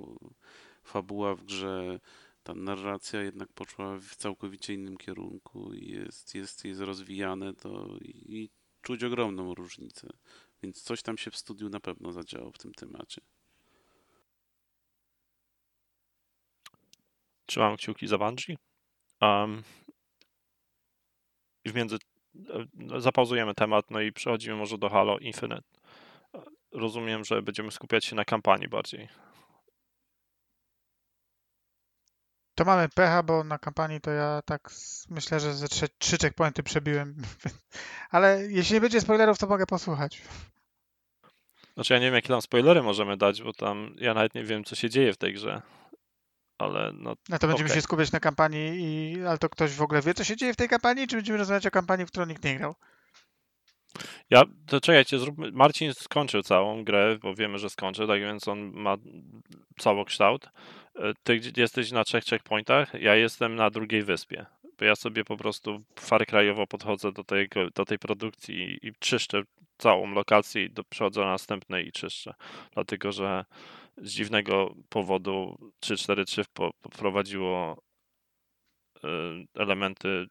[0.90, 2.00] fabuła w grze,
[2.44, 8.50] ta narracja jednak poszła w całkowicie innym kierunku i jest, jest, jest rozwijane to i
[8.82, 10.10] czuć ogromną różnicę.
[10.64, 13.22] Więc coś tam się w studiu na pewno zadziało w tym temacie.
[17.46, 18.58] Trzymam kciuki za Bungie.
[19.22, 19.64] Um,
[21.66, 21.98] w między...
[22.50, 25.70] E, zapauzujemy temat, no i przechodzimy może do Halo Infinite.
[26.72, 29.29] Rozumiem, że będziemy skupiać się na kampanii bardziej.
[32.60, 34.70] To mamy pecha, bo na kampanii to ja tak
[35.10, 37.16] myślę, że ze trzy, trzy checkpointy przebiłem.
[38.12, 40.22] Ale jeśli nie będzie spoilerów, to mogę posłuchać.
[41.74, 44.64] Znaczy ja nie wiem, jakie tam spoilery możemy dać, bo tam ja nawet nie wiem,
[44.64, 45.62] co się dzieje w tej grze.
[46.58, 47.16] Ale no.
[47.30, 47.76] No to będziemy okay.
[47.76, 50.58] się skupiać na kampanii, i, ale to ktoś w ogóle wie, co się dzieje w
[50.58, 52.76] tej kampanii, czy będziemy rozmawiać o kampanii, w którą nikt nie grał?
[54.30, 58.72] Ja, to czekajcie, zróbmy, Marcin skończył całą grę, bo wiemy, że skończył, tak więc on
[58.74, 58.98] ma
[59.80, 60.50] całokształt.
[60.96, 64.46] E, ty jesteś na trzech checkpointach, ja jestem na drugiej wyspie.
[64.78, 69.42] Bo ja sobie po prostu far krajowo podchodzę do tej, do tej produkcji i, czyszczę
[69.78, 72.34] całą lokację i do, przechodzę na następnej i czyszczę.
[72.74, 73.46] Dlatego, że
[73.98, 76.44] z dziwnego powodu 343
[76.92, 77.78] wprowadziło
[79.04, 79.08] e,
[79.56, 80.28] elementy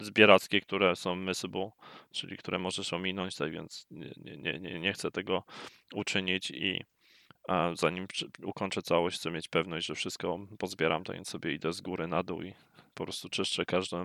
[0.00, 1.70] zbierackie, które są missable,
[2.12, 5.44] czyli które możesz ominąć, tak więc nie, nie, nie, nie chcę tego
[5.94, 6.84] uczynić i
[7.74, 8.06] zanim
[8.42, 12.22] ukończę całość, chcę mieć pewność, że wszystko pozbieram, tak więc sobie idę z góry na
[12.22, 12.54] dół i
[12.94, 13.96] po prostu czyszczę każdy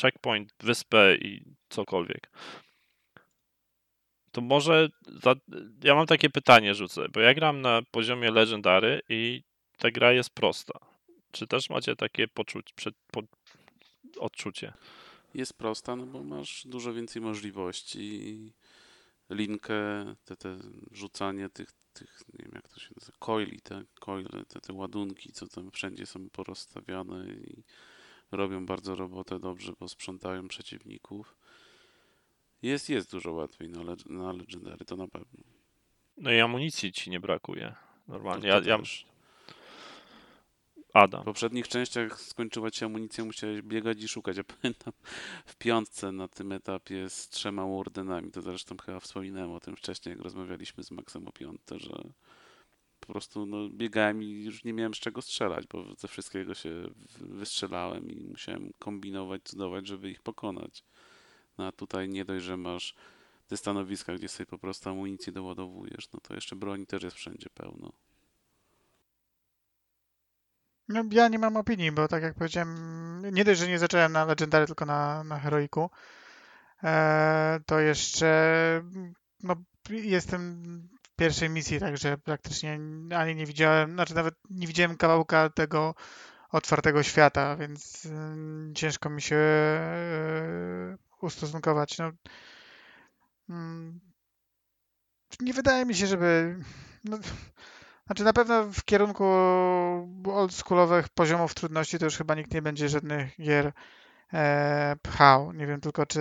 [0.00, 2.30] checkpoint, wyspę i cokolwiek.
[4.32, 5.34] To może za,
[5.84, 9.42] ja mam takie pytanie rzucę, bo ja gram na poziomie Legendary i
[9.78, 10.78] ta gra jest prosta.
[11.32, 13.22] Czy też macie takie poczucie, przed, po,
[14.18, 14.72] odczucie?
[15.36, 18.52] Jest prosta, no bo masz dużo więcej możliwości.
[19.30, 20.58] Linkę, te, te
[20.90, 25.32] rzucanie tych, tych, nie wiem jak to się nazywa, coili, te coile, te, te ładunki,
[25.32, 27.62] co tam wszędzie są porozstawiane i
[28.30, 31.36] robią bardzo robotę dobrze, bo sprzątają przeciwników.
[32.62, 35.44] Jest, jest dużo łatwiej na, na Legendary, to na pewno.
[36.16, 37.74] No i amunicji ci nie brakuje.
[38.08, 38.48] Normalnie.
[38.48, 38.78] Ja, ja,
[41.22, 44.36] W poprzednich częściach skończyła ci amunicja, musiałeś biegać i szukać.
[44.36, 44.92] Ja pamiętam
[45.46, 50.12] w piątce na tym etapie z trzema wardenami, to zresztą chyba wspominałem o tym wcześniej,
[50.12, 52.02] jak rozmawialiśmy z Maxem o piątce, że
[53.00, 56.70] po prostu no, biegałem i już nie miałem z czego strzelać, bo ze wszystkiego się
[57.20, 60.84] wystrzelałem i musiałem kombinować, cudować, żeby ich pokonać.
[61.58, 62.94] No a tutaj nie dość, że masz
[63.46, 67.50] te stanowiska, gdzie sobie po prostu amunicję doładowujesz, no to jeszcze broni też jest wszędzie
[67.54, 67.92] pełno.
[70.88, 74.24] No, ja nie mam opinii, bo tak jak powiedziałem, nie dość, że nie zacząłem na
[74.24, 75.90] Legendary, tylko na, na Heroiku,
[76.82, 78.82] e, to jeszcze
[79.42, 79.56] no,
[79.90, 80.62] jestem
[81.02, 82.78] w pierwszej misji, także praktycznie
[83.16, 85.94] ani nie widziałem, znaczy nawet nie widziałem kawałka tego
[86.50, 88.10] otwartego świata, więc y,
[88.74, 91.98] ciężko mi się y, ustosunkować.
[91.98, 92.12] No,
[93.48, 94.00] mm,
[95.40, 96.58] nie wydaje mi się, żeby.
[97.04, 97.18] No,
[98.06, 99.24] znaczy na pewno w kierunku
[100.24, 103.72] oldschoolowych poziomów trudności to już chyba nikt nie będzie żadnych gier
[104.32, 105.52] e, pchał.
[105.52, 106.20] Nie wiem tylko, czy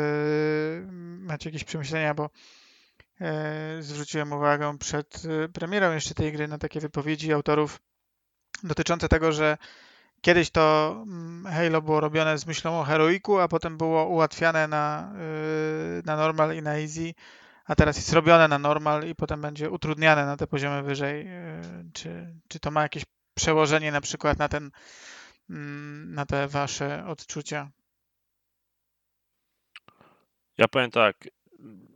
[1.20, 2.30] macie jakieś przemyślenia, bo
[3.22, 7.80] e, zwróciłem uwagę przed e, premierą jeszcze tej gry na takie wypowiedzi autorów
[8.64, 9.58] dotyczące tego, że
[10.22, 15.14] kiedyś to mm, Halo było robione z myślą o heroiku, a potem było ułatwiane na,
[16.00, 17.14] y, na normal i na easy,
[17.66, 21.28] a teraz jest robione na normal i potem będzie utrudniane na te poziomy wyżej.
[21.28, 23.04] Y, czy, czy to ma jakieś
[23.34, 24.72] przełożenie na przykład na ten
[25.50, 27.72] mm, na te wasze odczucia?
[30.58, 31.28] Ja powiem tak,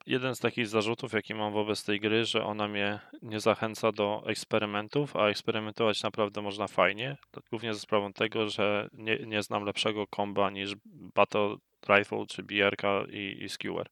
[0.06, 4.24] jeden z takich zarzutów, jaki mam wobec tej gry, że ona mnie nie zachęca do
[4.26, 7.18] eksperymentów, a eksperymentować naprawdę można fajnie.
[7.50, 11.56] Głównie ze sprawą tego, że nie, nie znam lepszego komba niż Battle
[11.90, 13.90] Rifle czy BRK i, i Skewer.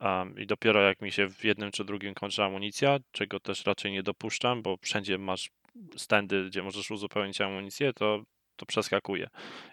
[0.00, 3.92] Um, I dopiero jak mi się w jednym czy drugim kończy amunicja, czego też raczej
[3.92, 5.50] nie dopuszczam, bo wszędzie masz
[5.96, 8.22] standy, gdzie możesz uzupełnić amunicję, to,
[8.56, 9.28] to przeskakuje.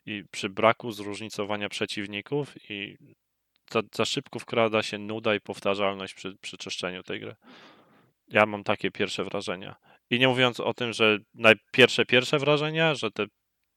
[0.05, 2.97] I przy braku zróżnicowania przeciwników i
[3.71, 7.35] za, za szybko wkrada się nuda i powtarzalność przy, przy czyszczeniu tej gry.
[8.27, 9.75] Ja mam takie pierwsze wrażenia.
[10.09, 13.25] I nie mówiąc o tym, że najpierwsze pierwsze wrażenia, że te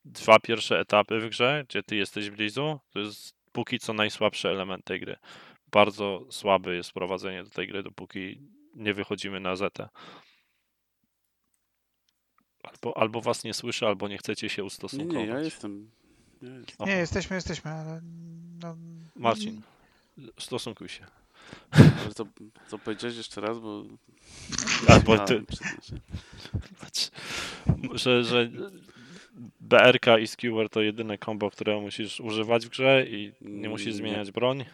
[0.05, 4.85] dwa pierwsze etapy w grze, gdzie ty jesteś blizu, to jest póki co najsłabszy element
[4.85, 5.17] tej gry.
[5.73, 8.41] Bardzo słabe jest prowadzenie do tej gry, dopóki
[8.75, 9.79] nie wychodzimy na ZT.
[12.63, 15.15] Albo, albo was nie słyszę, albo nie chcecie się Nie, ustosunkować.
[15.15, 15.91] nie, ja jestem.
[16.43, 16.87] Ja jestem.
[16.87, 18.01] Nie, jesteśmy, jesteśmy, ale
[18.63, 18.77] no,
[19.17, 19.63] Marcin,
[20.39, 21.07] stosunkuj się.
[21.71, 22.27] Ale to,
[22.71, 23.85] to powiedziałeś jeszcze raz, bo.
[24.89, 25.45] Albo ty,
[27.95, 28.51] że, że
[29.61, 33.93] BRK i Skewer to jedyne combo, które musisz używać w grze i nie musisz Nie.
[33.93, 34.65] zmieniać broń.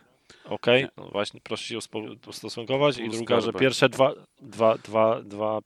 [0.49, 0.91] Okej, Nie.
[0.97, 1.79] no właśnie, proszę się
[2.27, 2.99] ustosunkować.
[2.99, 5.61] I druga, że pierwsze dwa, dwa, dwa, dwa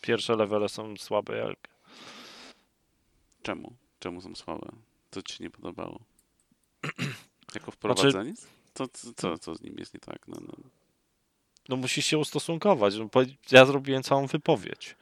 [0.00, 1.72] pierwsze levele są słabe jak
[3.42, 3.76] Czemu?
[3.98, 4.68] Czemu są słabe?
[5.10, 6.00] Co ci się nie podobało?
[7.54, 8.34] Jako Znaczy- wprowadzenie?
[8.74, 10.28] Co, co, co, co z nim jest nie tak?
[10.28, 10.54] No, no.
[11.68, 12.94] no musisz się ustosunkować.
[12.96, 13.08] No,
[13.50, 14.96] ja zrobiłem całą wypowiedź.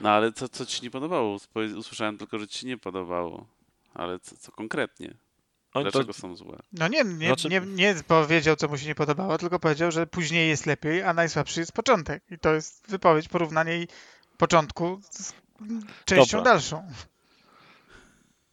[0.00, 1.38] no ale co, co ci nie podobało?
[1.76, 3.46] Usłyszałem tylko, że ci nie podobało.
[3.94, 5.16] Ale co, co konkretnie?
[5.76, 6.58] No, to, Dlaczego są złe?
[6.72, 10.06] no nie, nie, Znaczy- nie, nie powiedział, co mu się nie podobało, tylko powiedział, że
[10.06, 12.22] później jest lepiej, a najsłabszy jest początek.
[12.30, 13.88] I to jest wypowiedź, porównanie jej
[14.38, 15.32] początku z
[16.04, 16.52] częścią Dobra.
[16.52, 16.88] dalszą.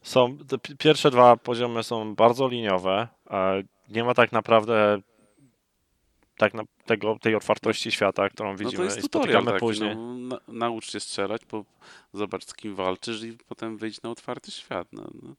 [0.02, 0.38] są,
[0.78, 3.08] pierwsze dwa poziomy są bardzo liniowe.
[3.30, 5.00] e, Nie ma tak naprawdę
[6.38, 9.60] tak na, tego, tej otwartości świata, którą No widzimy to jest i tutorial spotykamy taki,
[9.60, 9.96] później.
[9.96, 11.64] no, na, naucz się strzelać, po,
[12.14, 14.88] zobacz z kim walczysz i potem wyjdź na otwarty świat.
[14.92, 15.34] No, no.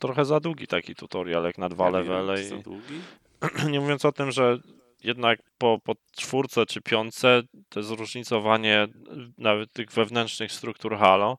[0.00, 2.42] Trochę za długi taki tutorial, jak na dwa Ja levele.
[2.44, 2.62] I...
[2.62, 3.00] długi?
[3.72, 4.58] Nie mówiąc o tym, że
[5.04, 8.88] jednak po, po czwórce czy piątce to zróżnicowanie
[9.38, 11.38] nawet tych wewnętrznych struktur Halo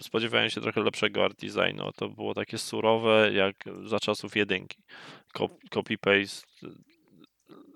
[0.00, 1.92] spodziewałem się trochę lepszego art designu.
[1.96, 4.78] To było takie surowe jak za czasów jedynki.
[5.34, 6.46] Cop- Copy-paste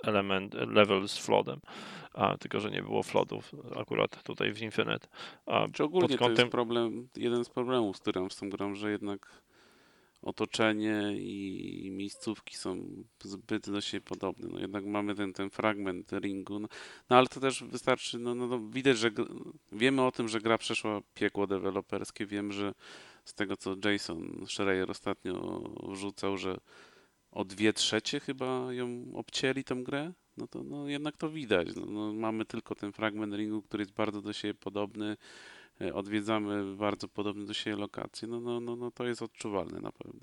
[0.04, 1.60] element, level z floodem.
[2.14, 5.08] A, tylko, że nie było floodów akurat tutaj w Infinite.
[5.46, 8.50] A, Czy ogólnie pod to kątem- jest problem, jeden z problemów, z którym z tą
[8.50, 9.42] grą, że jednak
[10.22, 12.86] otoczenie i miejscówki są
[13.24, 14.48] zbyt do siebie podobne.
[14.52, 16.68] No jednak mamy ten, ten fragment ringu, no,
[17.10, 19.10] no ale to też wystarczy, no, no, no widać, że
[19.72, 22.74] wiemy o tym, że gra przeszła piekło deweloperskie, wiem, że
[23.24, 26.58] z tego co Jason Schreier ostatnio wrzucał, że
[27.30, 31.68] o dwie trzecie chyba ją obcięli tę grę, no to no, jednak to widać.
[31.76, 35.16] No, no, mamy tylko ten fragment ringu, który jest bardzo do siebie podobny,
[35.94, 40.20] odwiedzamy bardzo podobne do siebie lokacje, no, no, no, no to jest odczuwalne na pewno.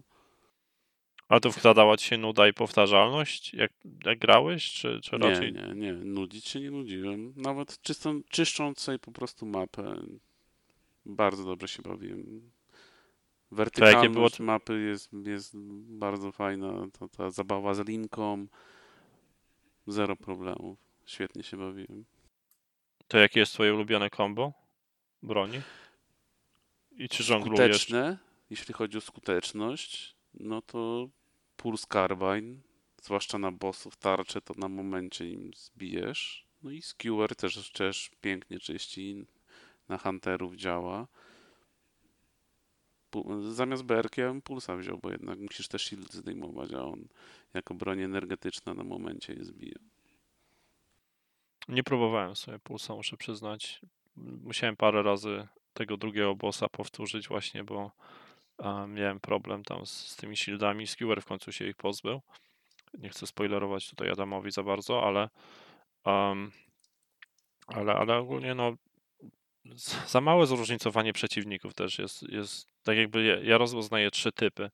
[1.27, 3.71] A tu wkładała ci się nuda i powtarzalność, jak,
[4.05, 5.53] jak grałeś, czy, czy Nie, raczej?
[5.53, 7.33] nie, nie, nudzić się nie nudziłem.
[7.35, 10.01] Nawet czystą, czyszcząc sobie po prostu mapę,
[11.05, 12.51] bardzo dobrze się bawiłem.
[13.51, 15.57] Wertykalność było- mapy jest, jest
[15.99, 18.47] bardzo fajna, to, ta zabawa z linką,
[19.87, 22.05] zero problemów, świetnie się bawiłem.
[23.07, 24.53] To jakie jest twoje ulubione combo
[25.23, 25.61] broni?
[26.91, 27.81] I czy żonglujesz?
[27.81, 28.17] Skuteczne,
[28.49, 31.09] jeśli chodzi o skuteczność, no to
[31.57, 32.55] Pulse Carbine,
[33.01, 36.45] zwłaszcza na bossów tarcze, to na momencie im zbijesz.
[36.63, 39.25] No i Skewer też, też pięknie czyści,
[39.89, 41.07] na hunterów działa.
[43.49, 47.07] Zamiast BRK ja bym Pulsa wziął, bo jednak musisz też shield zdejmować, a on
[47.53, 49.79] jako broń energetyczna na momencie je zbija.
[51.67, 53.81] Nie próbowałem sobie pulsa, muszę przyznać.
[54.43, 57.91] Musiałem parę razy tego drugiego bossa powtórzyć właśnie, bo
[58.87, 60.87] miałem problem tam z, z tymi shieldami.
[60.87, 62.21] Skewer w końcu się ich pozbył.
[62.93, 65.29] Nie chcę spoilerować tutaj Adamowi za bardzo, ale
[66.05, 66.51] um,
[67.67, 68.75] ale, ale ogólnie no
[70.07, 74.69] za małe zróżnicowanie przeciwników też jest, jest tak jakby ja, ja rozpoznaję trzy typy.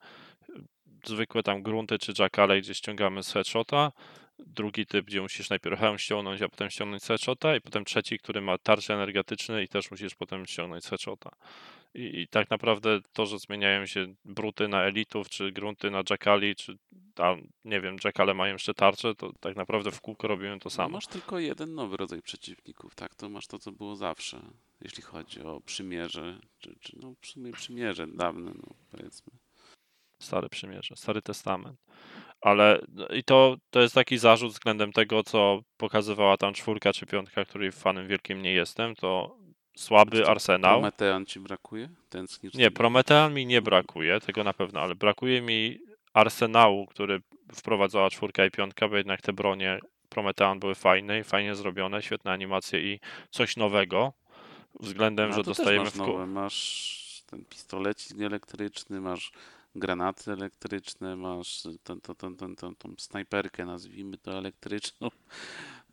[1.08, 3.91] Zwykłe tam grunty czy jackale, gdzie ściągamy z headshota.
[4.39, 7.56] Drugi typ, gdzie musisz najpierw hełm ściągnąć, a potem ściągnąć z headshota.
[7.56, 11.30] I potem trzeci, który ma tarcze energetyczne i też musisz potem ściągnąć z headshota.
[11.93, 16.56] I, I tak naprawdę to, że zmieniają się bruty na elitów, czy grunty na jackali,
[16.56, 16.78] czy
[17.14, 20.70] tam, nie wiem, jackale mają jeszcze tarcze, to tak naprawdę w kółko robimy to No,
[20.70, 20.89] samo.
[20.89, 23.16] masz tylko jeden nowy rodzaj przeciwników, tak?
[23.16, 24.41] To masz to, co było zawsze,
[24.82, 29.34] jeśli chodzi o przymierze, czy, czy no w sumie przymierze dawne, no powiedzmy.
[30.20, 31.80] Stare przymierze, Stary Testament.
[32.41, 37.05] Ale no i to, to jest taki zarzut względem tego, co pokazywała tam czwórka czy
[37.05, 39.38] piątka, której fanem wielkim nie jestem, to
[39.78, 40.80] słaby Czy arsenał.
[40.80, 41.89] Prometean ci brakuje?
[42.09, 42.53] Tęsknisz?
[42.53, 45.80] Nie, Prometean mi nie brakuje, tego na pewno, ale brakuje mi
[46.13, 47.22] arsenału, który
[47.55, 52.32] wprowadzała czwórka i piątka, bo jednak te bronie Prometean były fajne i fajnie zrobione, świetne
[52.32, 52.99] animacje i
[53.30, 54.13] coś nowego
[54.80, 56.28] względem, No, że dostajemy masz w nowe.
[56.28, 59.32] Masz ten pistolecik elektryczny, masz
[59.76, 65.07] granaty elektryczne, masz tą, tą, tą, tą, tą, tą snajperkę, nazwijmy to elektryczną.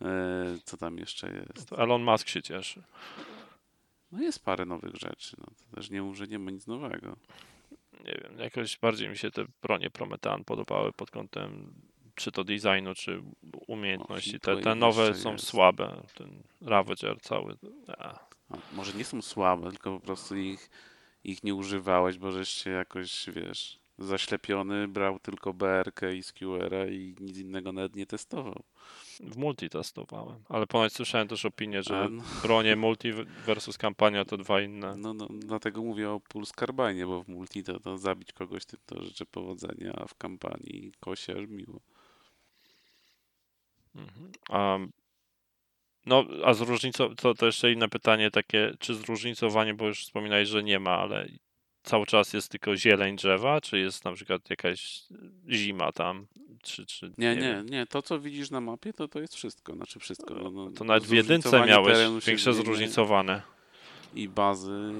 [0.01, 1.73] E, Co tam jeszcze jest?
[1.73, 2.83] Elon Musk się cieszy.
[4.11, 5.35] No jest parę nowych rzeczy.
[5.39, 7.15] No, to też nie mów, że nie ma nic nowego.
[8.05, 11.73] nie wiem, jakoś bardziej mi się te bronie Prometean podobały pod kątem
[12.15, 13.21] czy to designu, czy
[13.67, 14.39] umiejętności.
[14.39, 15.45] Te, Heatwave te nowe są jest.
[15.47, 16.03] słabe.
[16.15, 17.57] Ten Ravager cały.
[17.87, 18.19] A,
[18.49, 20.69] A, może nie są słabe, tylko po prostu ich,
[21.23, 27.15] ich nie używałeś, bo żeś się jakoś, wiesz, zaślepiony, brał tylko BRK i SQR-a i
[27.19, 28.63] nic innego nawet nie testował.
[29.19, 33.11] w multi testowałem, ale ponoć słyszałem też opinię, że no, bronie multi
[33.45, 34.95] versus kampania to dwa inne.
[34.97, 38.79] no, no, dlatego mówię o Pulse Carbine, bo w multi to, to zabić kogoś tym
[38.85, 41.79] to życzę powodzenia, a w kampanii kosie aż miło.
[43.95, 44.31] Mhm.
[44.49, 44.77] A,
[46.05, 50.63] no, a zróżnicowanie, to, to jeszcze inne pytanie takie, czy zróżnicowanie, bo już wspominałeś, że
[50.63, 51.27] nie ma, ale
[51.83, 55.03] cały czas jest tylko zieleń drzewa, czy jest na przykład jakaś
[55.49, 56.27] zima tam,
[56.63, 57.65] czy, czy Nie, wiem.
[57.65, 60.33] nie, nie, to co widzisz na mapie, to to jest wszystko, znaczy wszystko.
[60.35, 63.52] No, no, To nawet w jedynce miałeś większe zróżnicowane.
[64.15, 64.91] I bazy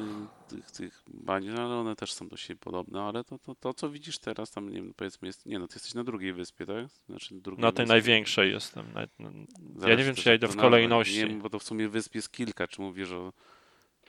[0.49, 3.73] tych, tych bani, no, ale one też są do siebie podobne, ale to, to, to
[3.73, 6.65] co widzisz teraz, tam nie wiem, powiedzmy jest, nie no, ty jesteś na drugiej wyspie,
[6.65, 6.87] tak?
[7.09, 7.93] Znaczy drugiej Na tej wyspie.
[7.93, 8.85] największej jestem.
[8.93, 9.29] Nawet, no,
[9.87, 11.17] ja nie wiem, czy ja idę w kolejności.
[11.17, 13.33] Nie wiem, bo to w sumie wysp jest kilka, czy mówisz o...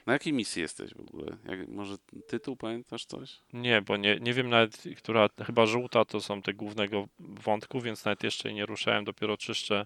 [0.05, 1.37] Na jakiej misji jesteś w ogóle?
[1.45, 1.95] Jak, może
[2.27, 3.39] tytuł, pamiętasz coś?
[3.53, 8.05] Nie, bo nie, nie wiem nawet, która, chyba żółta to są te głównego wątku, więc
[8.05, 9.85] nawet jeszcze nie ruszałem, dopiero czyszczę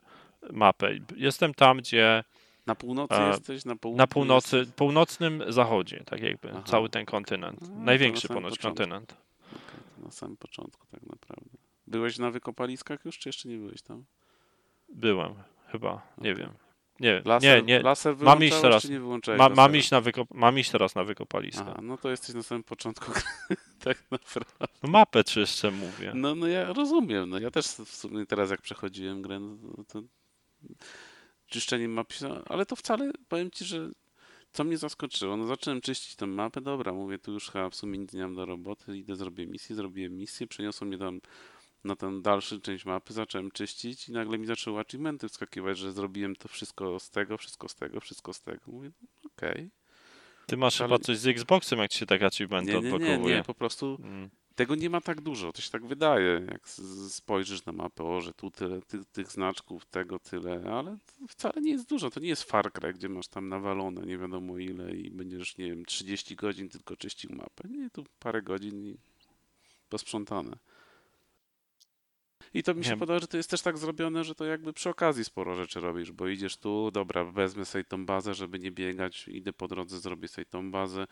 [0.52, 0.92] mapę.
[1.16, 2.24] Jestem tam, gdzie
[2.66, 3.66] Na północy A, jesteś?
[3.66, 4.76] Na na północy, Jesteś?
[4.76, 6.64] północnym zachodzie, tak jakby, Aha.
[6.66, 7.60] cały ten kontynent.
[7.64, 8.78] A, to Największy na ponoć początku.
[8.78, 9.16] kontynent.
[9.96, 11.58] To na samym początku tak naprawdę.
[11.88, 14.06] Byłeś na wykopaliskach już, czy jeszcze nie byłeś tam?
[14.90, 15.34] Byłem,
[15.68, 16.50] chyba, nie wiem.
[17.00, 17.82] Nie, Laser, nie, nie.
[17.84, 18.82] laser Mam iść teraz.
[18.82, 21.66] czy nie wyłączałeś Ma, mam, iść na wykop, mam iść teraz na wykopaliska.
[21.70, 23.12] Aha, no to jesteś na samym początku
[23.84, 24.66] tak naprawdę.
[24.84, 26.12] No mapę czyszczę, mówię.
[26.16, 30.02] No, no ja rozumiem, no ja też w sumie teraz jak przechodziłem grę, no to
[31.50, 33.90] czyszczenie map, się- ale to wcale, powiem Ci, że
[34.52, 37.98] co mnie zaskoczyło, no zacząłem czyścić tę mapę, dobra, mówię, tu już chyba w sumie
[38.00, 41.22] nic nie mam do roboty, idę, zrobię misję, zrobiłem misję, przeniosło mnie tam
[41.84, 46.36] na tę dalszą część mapy, zacząłem czyścić i nagle mi zaczęły achievementy wskakiwać, że zrobiłem
[46.36, 48.62] to wszystko z tego, wszystko z tego, wszystko z tego.
[48.68, 49.70] Mówię, no, okej.
[50.46, 53.18] Ty masz ale- chyba coś z Xboxem, jak ci się tak achievementy Nie, nie, nie,
[53.18, 54.30] nie, po prostu Mm.
[54.60, 56.70] Tego nie ma tak dużo, to się tak wydaje, jak
[57.10, 60.98] spojrzysz na mapę, o, że tu tyle ty, tych znaczków, tego tyle, ale
[61.28, 64.58] wcale nie jest dużo, to nie jest Far Cry, gdzie masz tam nawalone nie wiadomo
[64.58, 67.70] ile i będziesz, nie wiem, 30 godzin tylko czyścił mapę.
[67.70, 68.98] Nie, tu parę godzin i
[69.90, 70.58] posprzątane.
[72.54, 72.98] I to mi się Nie.
[72.98, 76.12] podoba, że to jest też tak zrobione, że to jakby przy okazji sporo rzeczy robisz,
[76.12, 80.28] bo idziesz tu, dobra, wezmę sobie tą bazę, żeby nie biegać, idę po drodze, zrobię
[80.28, 81.08] sobie tą bazę,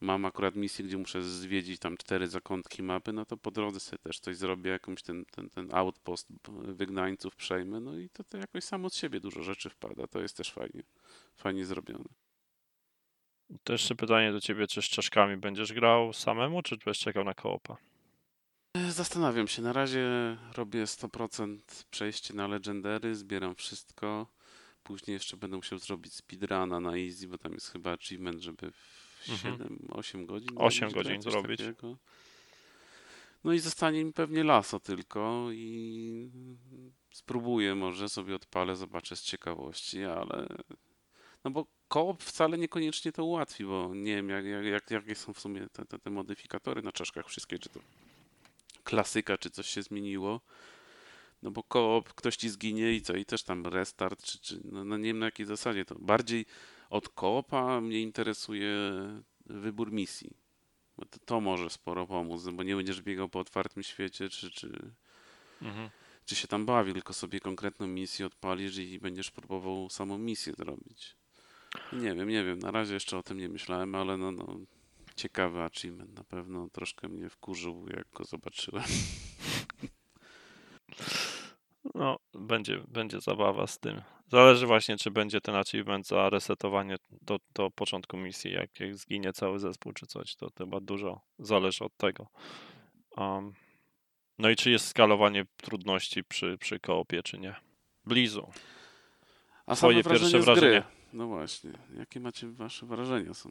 [0.00, 3.98] mam akurat misję, gdzie muszę zwiedzić tam cztery zakątki mapy, no to po drodze sobie
[3.98, 8.64] też coś zrobię, jakąś ten, ten, ten outpost wygnańców przejmę, no i to, to jakoś
[8.64, 10.82] samo z siebie dużo rzeczy wpada, to jest też fajnie,
[11.36, 12.08] fajnie zrobione.
[13.64, 17.34] To jeszcze pytanie do ciebie, czy z czaszkami będziesz grał samemu, czy będziesz czekał na
[17.34, 17.76] koopa?
[18.88, 21.58] Zastanawiam się, na razie robię 100%
[21.90, 24.26] przejście na Legendary, zbieram wszystko,
[24.82, 28.72] później jeszcze będę musiał zrobić speedruna na easy, bo tam jest chyba achievement, żeby
[29.28, 29.78] w Mhm.
[29.88, 31.60] 7-8 godzin Osiem zrobić grę, godzin coś zrobić.
[31.60, 31.96] takiego.
[33.44, 36.30] No i zostanie mi pewnie laso tylko i
[37.10, 40.46] spróbuję, może sobie odpalę, zobaczę z ciekawości, ale
[41.44, 45.32] no bo koop wcale niekoniecznie to ułatwi, bo nie wiem jak, jak, jak, jakie są
[45.32, 47.80] w sumie te, te, te modyfikatory na czaszkach wszystkie, czy to
[48.84, 50.40] klasyka, czy coś się zmieniło.
[51.42, 54.84] No bo koop, ktoś ci zginie i co, i też tam restart, czy, czy no,
[54.84, 55.94] no nie wiem na jakiej zasadzie to.
[55.98, 56.46] Bardziej
[56.90, 58.74] od koopa mnie interesuje
[59.46, 60.36] wybór misji.
[60.96, 64.50] Bo to, to może sporo pomóc, no bo nie będziesz biegał po otwartym świecie, czy,
[64.50, 64.92] czy,
[65.62, 65.90] Mhm.
[66.24, 71.16] czy się tam bawił, tylko sobie konkretną misję odpalisz i będziesz próbował samą misję zrobić.
[71.92, 74.56] Nie wiem, nie wiem, na razie jeszcze o tym nie myślałem, ale no, no
[75.16, 78.84] ciekawy achievement, na pewno troszkę mnie wkurzył, jak go zobaczyłem.
[81.94, 84.00] No, będzie, będzie zabawa z tym.
[84.28, 89.32] Zależy właśnie, czy będzie ten achievement za resetowanie do, do początku misji, jak, jak zginie
[89.32, 92.26] cały zespół czy coś, to chyba dużo zależy od tego.
[93.16, 93.52] Um,
[94.38, 97.54] no i czy jest skalowanie trudności przy, przy koopie, czy nie.
[98.04, 98.50] Blizu.
[99.66, 100.54] A Twoje same wrażenie pierwsze z gry.
[100.54, 100.82] wrażenie?
[101.12, 103.50] No właśnie, jakie macie wasze wrażenia są?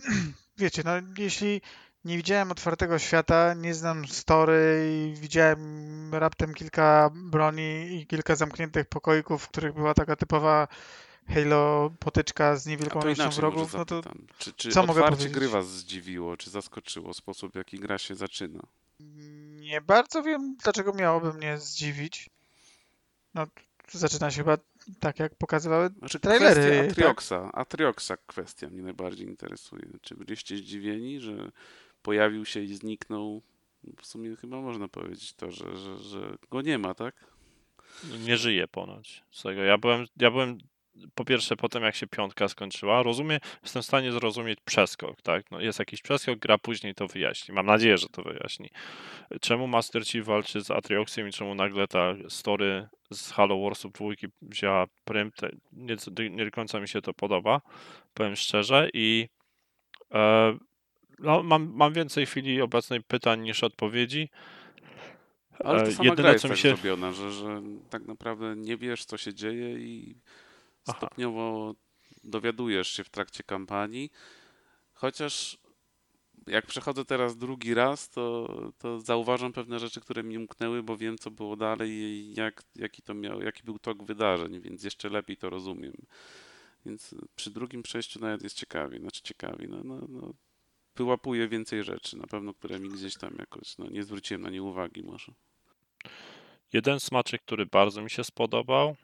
[0.58, 1.60] Wiecie, no jeśli
[2.08, 8.86] nie widziałem otwartego świata, nie znam story i widziałem raptem kilka broni i kilka zamkniętych
[8.86, 10.68] pokoików, w których była taka typowa
[11.28, 14.02] Halo potyczka z niewielką ilością wrogów, no to.
[14.38, 15.32] Czy, czy co mogę powiedzieć?
[15.32, 18.60] gry was zdziwiło, czy zaskoczyło sposób, w jaki gra się zaczyna?
[19.60, 22.30] nie bardzo wiem, dlaczego miałoby mnie zdziwić.
[23.34, 23.46] No,
[23.92, 24.58] zaczyna się chyba
[25.00, 26.54] tak, jak pokazywały Znaczy trailery.
[26.60, 26.90] kwestia tak?
[26.90, 29.88] Atrioxa, Atrioxa kwestia mnie najbardziej interesuje.
[30.02, 31.50] Czy byliście zdziwieni, że
[32.02, 33.42] pojawił się i zniknął?
[34.00, 37.14] W sumie chyba można powiedzieć to, że, że, że go nie ma, tak?
[38.20, 39.24] Nie żyje ponoć.
[39.66, 40.58] Ja byłem, ja byłem
[41.14, 45.50] po pierwsze po tym, jak się piątka skończyła, rozumiem, jestem w stanie zrozumieć przeskok, tak?
[45.50, 47.54] No jest jakiś przeskok, gra później to wyjaśni.
[47.54, 48.70] Mam nadzieję, że to wyjaśni.
[49.40, 54.26] Czemu Master Chief walczy z Atrioxem i czemu nagle ta story z Halo Warsów dwójki
[54.42, 55.32] wzięła prym,
[55.72, 55.96] nie,
[56.30, 57.60] nie do końca mi się to podoba,
[58.14, 59.28] powiem szczerze i
[60.14, 60.58] e,
[61.18, 64.28] no, mam, mam więcej chwili obecnej pytań niż odpowiedzi.
[65.64, 68.06] Ale to E, sama jedyne, gra jest co mi tak się- zrobiona, że, że tak
[68.06, 70.16] naprawdę nie wiesz, co się dzieje i
[70.86, 70.96] Aha.
[70.98, 71.74] stopniowo
[72.24, 74.10] dowiadujesz się w trakcie kampanii.
[74.94, 75.58] Chociaż
[76.46, 78.48] jak przechodzę teraz drugi raz, to,
[78.78, 83.02] to zauważam pewne rzeczy, które mi umknęły, bo wiem, co było dalej i jak, jaki,
[83.02, 85.92] to miał, jaki był tok wydarzeń, więc jeszcze lepiej to rozumiem.
[86.86, 90.34] Więc przy drugim przejściu nawet jest ciekawiej, znaczy ciekawiej, no, no, no
[90.98, 94.62] wyłapuję więcej rzeczy, na pewno, które mi gdzieś tam jakoś, no nie zwróciłem na nie
[94.62, 95.32] uwagi może.
[96.72, 98.96] Jeden smaczek, który bardzo mi się spodobał,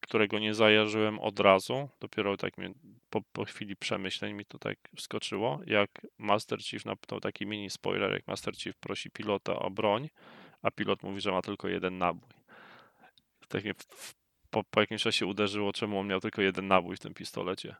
[0.00, 2.72] którego nie zajarzyłem od razu, dopiero tak mnie,
[3.10, 7.70] po, po chwili przemyśleń mi to tak wskoczyło, jak Master Chief, na to taki mini
[7.70, 10.08] spoiler, jak Master Chief prosi pilota o broń,
[10.62, 12.28] a pilot mówi, że ma tylko jeden nabój.
[13.48, 13.74] Tak mnie
[14.50, 17.76] po, po jakimś czasie uderzyło, czemu on miał tylko jeden nabój w tym pistolecie.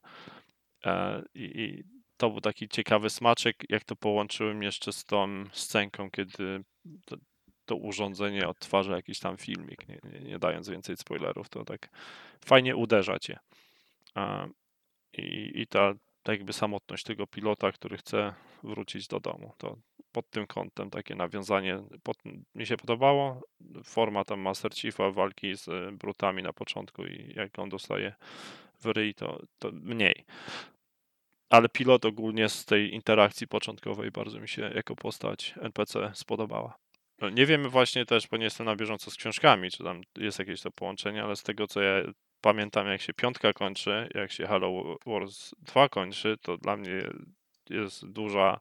[0.84, 1.84] E, i, I
[2.20, 6.64] to był taki ciekawy smaczek, jak to połączyłem jeszcze z tą scenką, kiedy
[7.06, 7.16] to,
[7.64, 11.88] to urządzenie odtwarza jakiś tam filmik, nie, nie, nie dając więcej spoilerów, to tak
[12.44, 13.38] fajnie uderza cię.
[15.18, 19.52] I, i ta tak jakby samotność tego pilota, który chce wrócić do domu.
[19.58, 19.76] To
[20.12, 22.16] pod tym kątem takie nawiązanie pod,
[22.54, 23.40] mi się podobało.
[23.84, 28.14] Forma tam Master Chiefa, walki z e, brutami na początku i jak on dostaje
[28.80, 30.24] w ryj, to, to mniej.
[31.50, 36.76] Ale pilot ogólnie z tej interakcji początkowej bardzo mi się jako postać NPC spodobała.
[37.20, 40.38] No, Nie wiemy właśnie też, bo nie jestem na bieżąco z książkami, czy tam jest
[40.38, 42.02] jakieś to połączenie, ale z tego co ja
[42.40, 47.10] pamiętam, jak się piątka kończy, jak się Halo Wars 2 kończy, to dla mnie
[47.70, 48.60] jest duża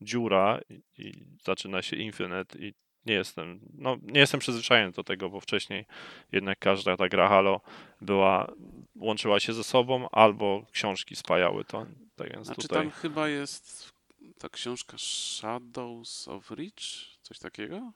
[0.00, 2.74] dziura i, i zaczyna się Infinite i
[3.08, 5.84] nie jestem, no nie jestem przyzwyczajony do tego, bo wcześniej
[6.32, 7.60] jednak każda ta gra Halo
[8.00, 8.52] była,
[8.96, 11.86] łączyła się ze sobą albo książki spajały to.
[12.16, 13.92] Tak więc Znaczy tutaj tam chyba jest
[14.38, 17.92] ta książka Shadows of Reach, coś takiego?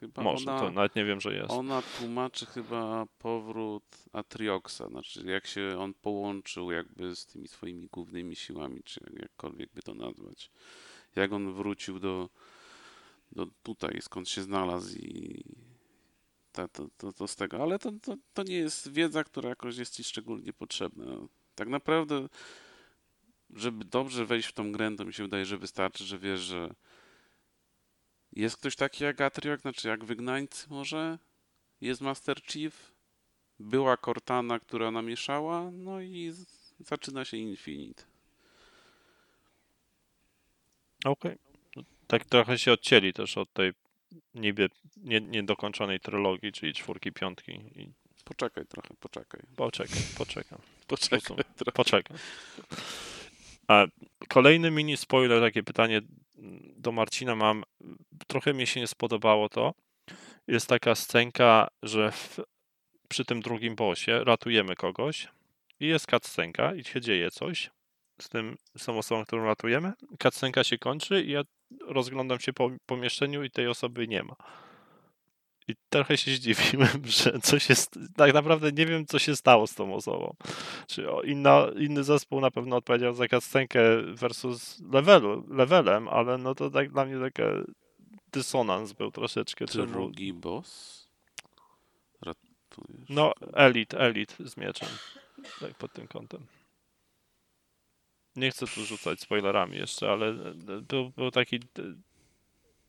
[0.00, 1.50] Chyba może, ona, to nawet nie wiem, że jest.
[1.50, 8.36] ona tłumaczy chyba powrót Atrioxa, znaczy jak się on połączył jakby z tymi swoimi głównymi
[8.36, 10.50] siłami, czy jak- jakkolwiek by to nazwać.
[11.16, 12.28] Jak on wrócił do,
[13.34, 15.44] do tutaj, skąd się znalazł i
[16.52, 17.62] ta, to, to, to z tego.
[17.62, 21.04] Ale to, to, to nie jest wiedza, która jakoś jest ci szczególnie potrzebna.
[21.54, 22.28] Tak naprawdę
[23.54, 26.74] żeby dobrze wejść w tą grę, to mi się wydaje, że wystarczy, że wiesz, że
[28.32, 31.18] jest ktoś taki jak Atriok, znaczy jak Wygnańcy może,
[31.80, 32.92] jest Master Chief,
[33.58, 36.32] była Cortana, która namieszała, no i
[36.78, 38.04] zaczyna się Infinite.
[41.04, 41.36] Okej.
[41.43, 41.43] No,
[42.14, 43.72] Tak trochę się odcięli też od tej
[44.34, 47.92] niby nie, niedokończonej trylogii, czyli czwórki, piątki i
[48.24, 49.40] Poczekaj trochę, poczekaj.
[49.56, 51.42] poczekaj, poczekam, Poczekaj trochę.
[51.74, 52.16] poczekam.
[53.68, 53.86] A
[54.28, 56.00] kolejny mini spoiler, takie pytanie
[56.76, 57.64] do Marcina mam.
[58.26, 59.74] Trochę mi się nie spodobało to.
[60.46, 62.40] Jest taka scenka, że w,
[63.08, 65.28] przy tym drugim bossie ratujemy kogoś
[65.80, 67.70] i jest cutscenka i się dzieje coś
[68.20, 69.92] z tym, z tą osobą, którą ratujemy.
[70.22, 71.42] Cutscenka się kończy i ja
[71.86, 74.36] rozglądam się po pomieszczeniu i tej osoby nie ma.
[75.68, 77.98] I trochę się zdziwiłem, że coś jest.
[78.16, 80.36] Tak naprawdę nie wiem, co się stało z tą osobą.
[80.86, 86.70] Czy inna, inny zespół na pewno odpowiedział za cutscenkę versus levelu, levelem, ale no to
[86.70, 87.42] tak dla mnie taki
[88.32, 89.66] dysonans był troszeczkę.
[89.66, 89.86] Czemu...
[89.86, 91.04] Drugi boss?
[92.22, 93.08] Ratujesz?
[93.08, 94.88] No, elit, elit z mieczem.
[95.60, 96.46] Tak pod tym kątem.
[98.36, 100.34] Nie chcę tu rzucać spoilerami jeszcze, ale e,
[100.88, 101.60] był, był taki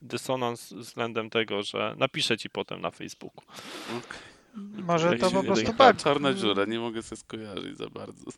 [0.02, 3.44] dysonans względem tego, że napiszę ci potem na Facebooku.
[3.90, 4.36] Okej.
[4.84, 5.98] Może to po prostu tak.
[5.98, 8.32] Czarna dziura, nie mogę sobie skojarzyć za bardzo.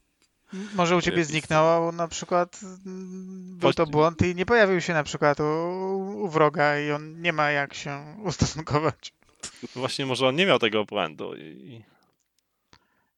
[0.76, 4.94] Może u ciebie zniknęło bo na przykład mm, był to błąd i nie pojawił się
[4.94, 5.44] na przykład u,
[6.24, 9.14] u wroga i on nie ma jak się ustosunkować.
[9.76, 11.84] Właśnie może on nie miał tego błędu i, i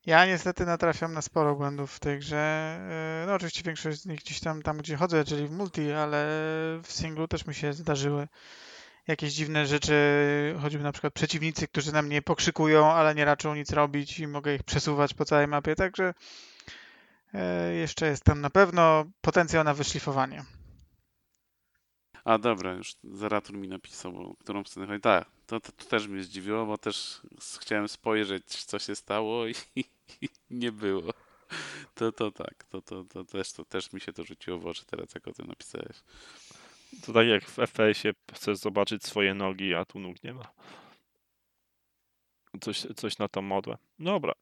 [0.06, 2.80] Ja niestety natrafiam na sporo błędów w tej grze.
[3.22, 6.18] Yy, No oczywiście większość z nich gdzieś tam, tam gdzie chodzę, czyli w multi, ale
[6.84, 8.28] w singlu też mi się zdarzyły
[9.08, 9.96] jakieś dziwne rzeczy,
[10.62, 14.56] choćby na przykład przeciwnicy, którzy na mnie pokrzykują, ale nie raczą nic robić i mogę
[14.56, 16.14] ich przesuwać po całej mapie, także
[17.34, 20.46] yy, jeszcze jest tam na pewno potencjał na wyszlifowanie.
[22.24, 25.02] A dobra, już Zeratur mi napisał, którą scenę chodzi.
[25.02, 27.22] Tak, to, to, to też mnie zdziwiło, bo też
[27.60, 29.54] chciałem spojrzeć, co się stało i,
[30.22, 31.14] i nie było.
[31.96, 34.86] To, to tak, to, to, to, też, to też mi się to rzuciło w oczy
[34.86, 36.04] teraz, jak o tym napisałeś.
[37.06, 40.46] to tak jak w FPS-ie chcesz zobaczyć swoje nogi, a tu nóg nie ma.
[42.62, 43.78] Coś, coś na tą modłę.
[44.00, 44.34] Dobra.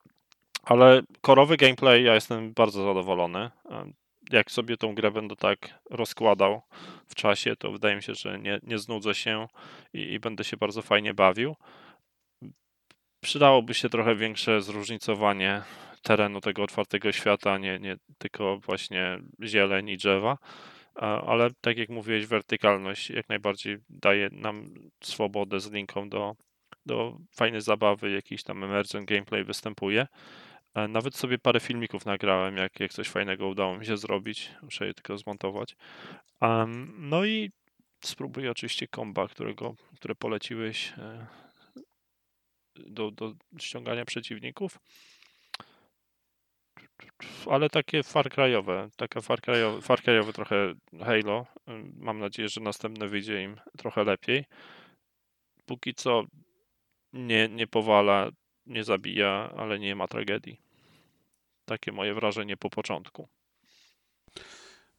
[0.63, 3.51] Ale korowy gameplay ja jestem bardzo zadowolony.
[4.31, 6.61] Jak sobie tą grę będę tak rozkładał
[7.07, 9.47] w czasie, to wydaje mi się, że nie, nie znudzę się
[9.93, 11.55] i, i będę się bardzo fajnie bawił.
[13.23, 15.61] Przydałoby się trochę większe zróżnicowanie
[16.01, 20.37] terenu tego otwartego świata, nie, nie tylko właśnie zieleń i drzewa.
[21.27, 24.73] Ale tak jak mówiłeś, wertykalność jak najbardziej daje nam
[25.03, 26.35] swobodę z linką do,
[26.85, 30.07] do fajnej zabawy, jakiś tam emergent gameplay występuje.
[30.89, 34.51] Nawet sobie parę filmików nagrałem, jak, jak coś fajnego udało mi się zrobić.
[34.61, 35.75] Muszę je tylko zmontować.
[36.41, 37.51] Em, no i
[38.03, 41.27] spróbuję oczywiście komba, którego, które poleciłeś e,
[42.75, 44.79] do, do ściągania przeciwników.
[47.49, 49.39] Ale takie Far Cry'owe, taka Far
[49.81, 50.01] Far
[50.33, 50.73] trochę
[51.05, 51.45] Halo.
[51.97, 54.45] Mam nadzieję, że następne wyjdzie im trochę lepiej.
[55.65, 56.23] Póki co
[57.13, 58.29] nie, nie powala,
[58.65, 60.66] nie zabija, ale nie ma tragedii.
[61.67, 63.27] Takie moje wrażenie po początku.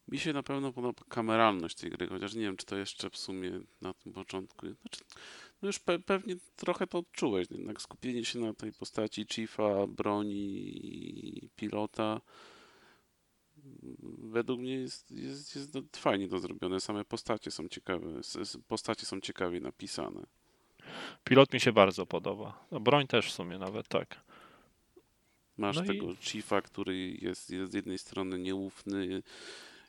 [0.07, 3.17] Mi się na pewno podoba kameralność tej gry, chociaż nie wiem, czy to jeszcze w
[3.17, 3.51] sumie
[3.81, 4.65] na tym początku.
[4.65, 5.03] Znaczy,
[5.61, 10.67] no już pe pewnie trochę to odczułeś, jednak skupienie się na tej postaci Chiefa, broni
[11.43, 12.21] i pilota
[14.17, 16.79] według mnie jest, jest, jest fajnie to zrobione.
[16.79, 18.07] Same postacie są ciekawe,
[18.67, 20.25] postacie są ciekawie napisane.
[21.23, 22.65] Pilot mi się bardzo podoba.
[22.71, 24.21] No, broń też w sumie nawet tak.
[25.59, 29.23] Masz No i- tego Chiefa, który jest, jest z jednej strony nieufny,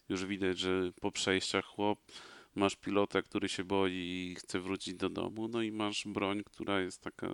[0.08, 1.98] już widać, że po przejściach chłop,
[2.54, 6.80] masz pilota, który się boi i chce wrócić do domu, no i masz broń, która
[6.80, 7.28] jest taka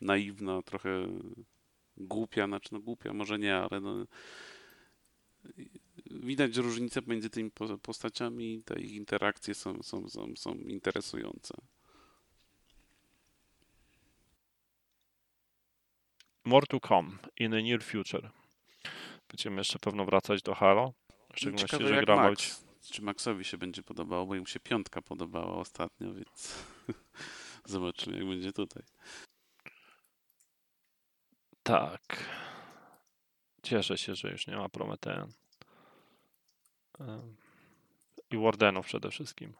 [0.00, 1.06] naiwna, trochę
[1.96, 4.06] głupia, znaczy no głupia, może nie, ale no
[6.10, 11.54] widać różnicę między tymi po- postaciami i te ich interakcje są, są, są, są interesujące.
[16.44, 18.30] More to come in the near future.
[19.28, 20.92] Będziemy jeszcze pewno wracać do Halo.
[21.32, 25.02] W szczególności, Ciekawe że gra Max, czy Maxowi się będzie podobało, bo mu się piątka
[25.02, 26.64] podobała ostatnio, więc
[27.64, 28.82] zobaczymy jak będzie tutaj.
[31.62, 32.24] Tak.
[33.62, 35.32] Cieszę się, że już nie ma Prometean.
[38.30, 39.52] I Wardenów przede wszystkim.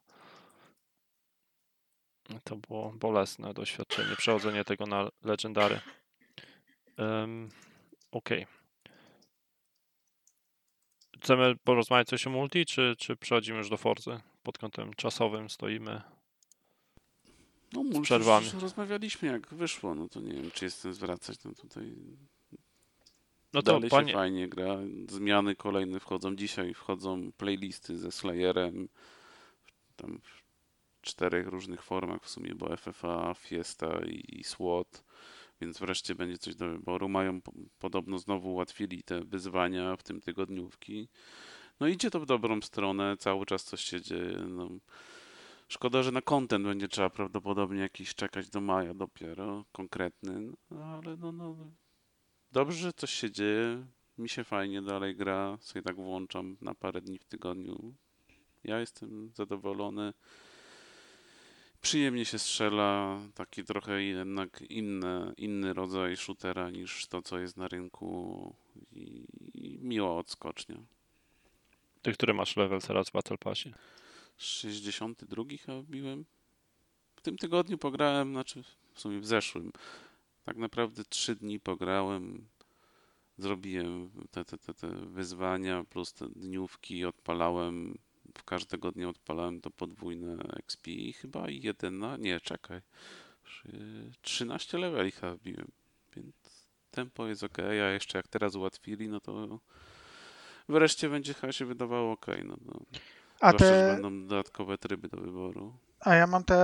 [2.44, 5.80] To było bolesne doświadczenie, przechodzenie tego na Legendary.
[7.00, 7.48] Um,
[8.12, 8.46] Okej.
[11.20, 14.20] Chcemy porozmawiać coś o multi, czy, czy przechodzimy już do Forzy?
[14.42, 16.02] Pod kątem czasowym stoimy.
[17.72, 18.46] No, przerwami.
[18.46, 21.94] już rozmawialiśmy jak wyszło, no to nie wiem, czy jestem zwracać, no tutaj
[23.52, 24.78] No to dalej się panie, fajnie gra,
[25.08, 28.88] zmiany kolejne wchodzą, dzisiaj wchodzą playlisty ze Slayerem,
[29.96, 30.42] tam w
[31.02, 35.04] czterech różnych formach w sumie, bo FFA, Fiesta i, i SWAT,
[35.60, 37.08] więc wreszcie będzie coś do wyboru.
[37.08, 41.08] Mają po, podobno znowu ułatwili te wyzwania, w tym tygodniówki.
[41.80, 44.70] No idzie to w dobrą stronę, cały czas coś się dzieje, no.
[45.68, 51.16] Szkoda, że na content będzie trzeba prawdopodobnie jakiś czekać do maja dopiero, konkretny, no, ale
[51.16, 51.56] no, no,
[52.52, 53.86] dobrze, że coś się dzieje.
[54.18, 57.94] mi się fajnie dalej gra, sobie tak włączam na parę dni w tygodniu.
[58.64, 60.12] Ja jestem zadowolony.
[61.80, 67.68] Przyjemnie się strzela, taki trochę jednak inny, inny rodzaj shootera niż to, co jest na
[67.68, 68.54] rynku
[68.92, 69.24] i,
[69.54, 70.76] i miła odskocznia.
[72.02, 73.72] Ty, który masz level teraz w Battle Passie?
[74.36, 76.24] 62 chyba wbiłem.
[77.16, 78.62] W tym tygodniu pograłem, znaczy
[78.94, 79.72] w sumie w zeszłym.
[80.44, 82.48] Tak naprawdę trzy dni pograłem.
[83.38, 87.98] Zrobiłem te, te, te, te wyzwania plus te dniówki, odpalałem.
[88.38, 92.16] W każdego dnia odpalałem to podwójne XP i chyba jeden na...
[92.16, 92.80] Nie, czekaj.
[93.44, 95.70] Trzy- 13 leveli chyba wbiłem.
[96.16, 99.60] Więc tempo jest ok, a jeszcze jak teraz ułatwili, no to
[100.68, 102.26] wreszcie będzie chyba się wydawało ok.
[102.44, 102.80] No, no.
[103.40, 105.74] A Zwłaszcza, te, będą dodatkowe tryby do wyboru.
[106.00, 106.56] A ja mam te,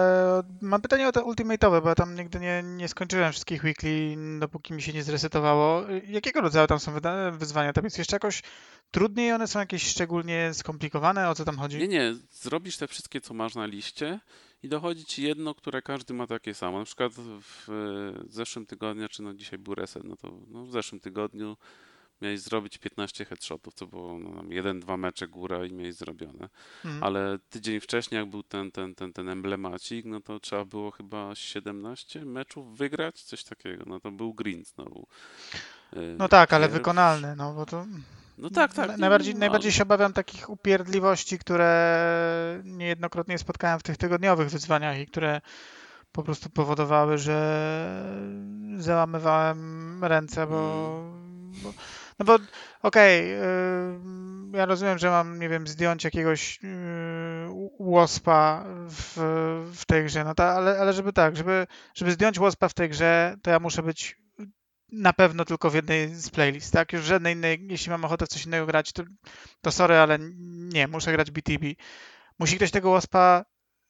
[0.60, 4.74] mam pytanie o te ultimate'owe, bo ja tam nigdy nie, nie skończyłem wszystkich weekly, dopóki
[4.74, 5.82] mi się nie zresetowało.
[6.06, 6.92] Jakiego rodzaju tam są
[7.32, 7.72] wyzwania?
[7.72, 8.42] Tam jest jeszcze jakoś
[8.90, 9.32] trudniej?
[9.32, 11.28] One są jakieś szczególnie skomplikowane?
[11.28, 11.78] O co tam chodzi?
[11.78, 14.20] Nie, nie, zrobisz te wszystkie, co masz na liście
[14.62, 16.78] i dochodzi ci jedno, które każdy ma takie samo.
[16.78, 17.68] Na przykład w
[18.28, 21.56] zeszłym tygodniu, czy no dzisiaj był reset, no to no w zeszłym tygodniu
[22.20, 26.48] miałeś zrobić 15 headshotów, co było no, jeden, dwa mecze góra i miałeś zrobione.
[26.84, 27.04] Mhm.
[27.04, 31.34] Ale tydzień wcześniej, jak był ten, ten, ten, ten emblemacik, no to trzeba było chyba
[31.34, 33.84] 17 meczów wygrać, coś takiego.
[33.86, 35.06] No to był green znowu.
[35.92, 37.86] E, No tak, ale wykonalne, no bo to...
[38.38, 38.98] No tak, tak.
[38.98, 45.06] Najbardziej, no, najbardziej się obawiam takich upierdliwości, które niejednokrotnie spotkałem w tych tygodniowych wyzwaniach i
[45.06, 45.40] które
[46.12, 47.38] po prostu powodowały, że
[48.78, 51.02] załamywałem ręce, bo.
[51.62, 51.72] bo
[52.18, 52.38] no bo
[52.82, 56.68] okej, y, ja rozumiem, że mam, nie wiem, zdjąć jakiegoś y,
[57.78, 59.12] łospa w,
[59.74, 62.88] w tej grze, no ta, ale, ale żeby tak, żeby, żeby zdjąć łospa w tej
[62.88, 64.16] grze, to ja muszę być
[64.92, 66.92] na pewno tylko w jednej z playlist, tak?
[66.92, 69.02] Już żadnej innej, jeśli mam ochotę w coś innego grać, to,
[69.60, 70.18] to sorry, ale
[70.72, 71.64] nie, muszę grać BTB.
[72.38, 73.44] Musi ktoś tego łospa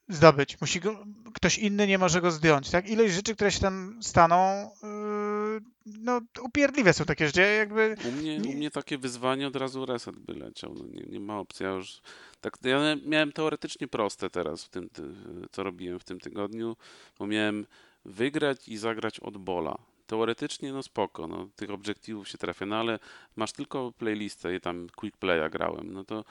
[0.09, 0.61] zdobyć.
[0.61, 2.89] Musi go, ktoś inny nie może go zdjąć, tak?
[2.89, 7.95] Ilość rzeczy, które się tam staną, yy, no upierdliwe są takie rzeczy, jakby...
[8.09, 10.73] U mnie, Nie- u mnie takie wyzwanie od razu reset by leciał.
[10.73, 11.63] No nie, nie ma opcji.
[11.63, 12.01] Ja już
[12.41, 15.03] tak, ja miałem teoretycznie proste teraz w tym, ty,
[15.51, 16.75] co robiłem w tym tygodniu,
[17.19, 17.65] bo miałem
[18.05, 19.77] wygrać i zagrać od bola.
[20.07, 22.99] Teoretycznie no spoko, no, tych obiektywów się trafia, no ale
[23.35, 26.25] masz tylko playlistę i tam quick playa grałem, no to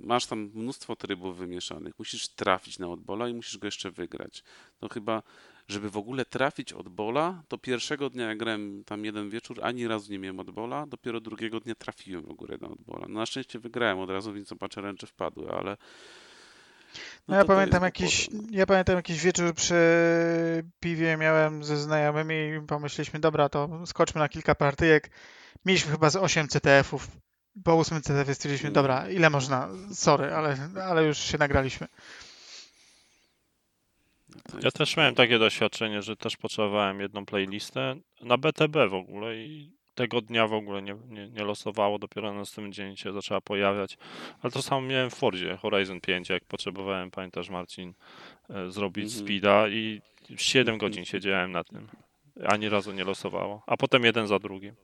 [0.00, 1.98] masz tam mnóstwo trybów wymieszanych.
[1.98, 4.42] Musisz trafić na odbola i musisz go jeszcze wygrać.
[4.82, 5.22] No chyba
[5.68, 9.88] żeby w ogóle trafić od bola, to pierwszego dnia jak grałem tam jeden wieczór, ani
[9.88, 13.06] razu nie miałem od bola, dopiero drugiego dnia trafiłem w ogóle na od bola.
[13.08, 15.76] No na szczęście wygrałem od razu, więc zobaczę ręcze wpadły, ale...
[17.28, 19.74] No, ja to to pamiętam jakiś, ja pamiętam jakiś wieczór przy
[20.80, 25.10] piwie miałem ze znajomymi i pomyśleliśmy, dobra, to skoczmy na kilka partyjek.
[25.64, 27.08] Mieliśmy chyba z 8 CTF-ów.
[27.64, 28.74] Po 8 CTF stwierdziliśmy, Mm.
[28.74, 29.68] dobra, ile można?
[29.92, 31.86] Sorry, ale, ale już się nagraliśmy.
[34.54, 34.60] no.
[34.62, 39.72] Ja też miałem takie doświadczenie, że też potrzebowałem jedną playlistę na BTB w ogóle i
[39.94, 43.98] tego dnia w ogóle nie, nie, nie losowało, dopiero na następny dzień się zaczęła pojawiać.
[44.42, 47.94] Ale to samo miałem w Fordzie Horizon 5, jak potrzebowałem, pamiętasz Marcin,
[48.50, 49.24] e, zrobić Mhm.
[49.24, 50.00] speeda i
[50.36, 51.88] 7 godzin siedziałem na tym.
[52.46, 53.62] Ani razu nie losowało.
[53.66, 54.74] A potem jeden za drugim.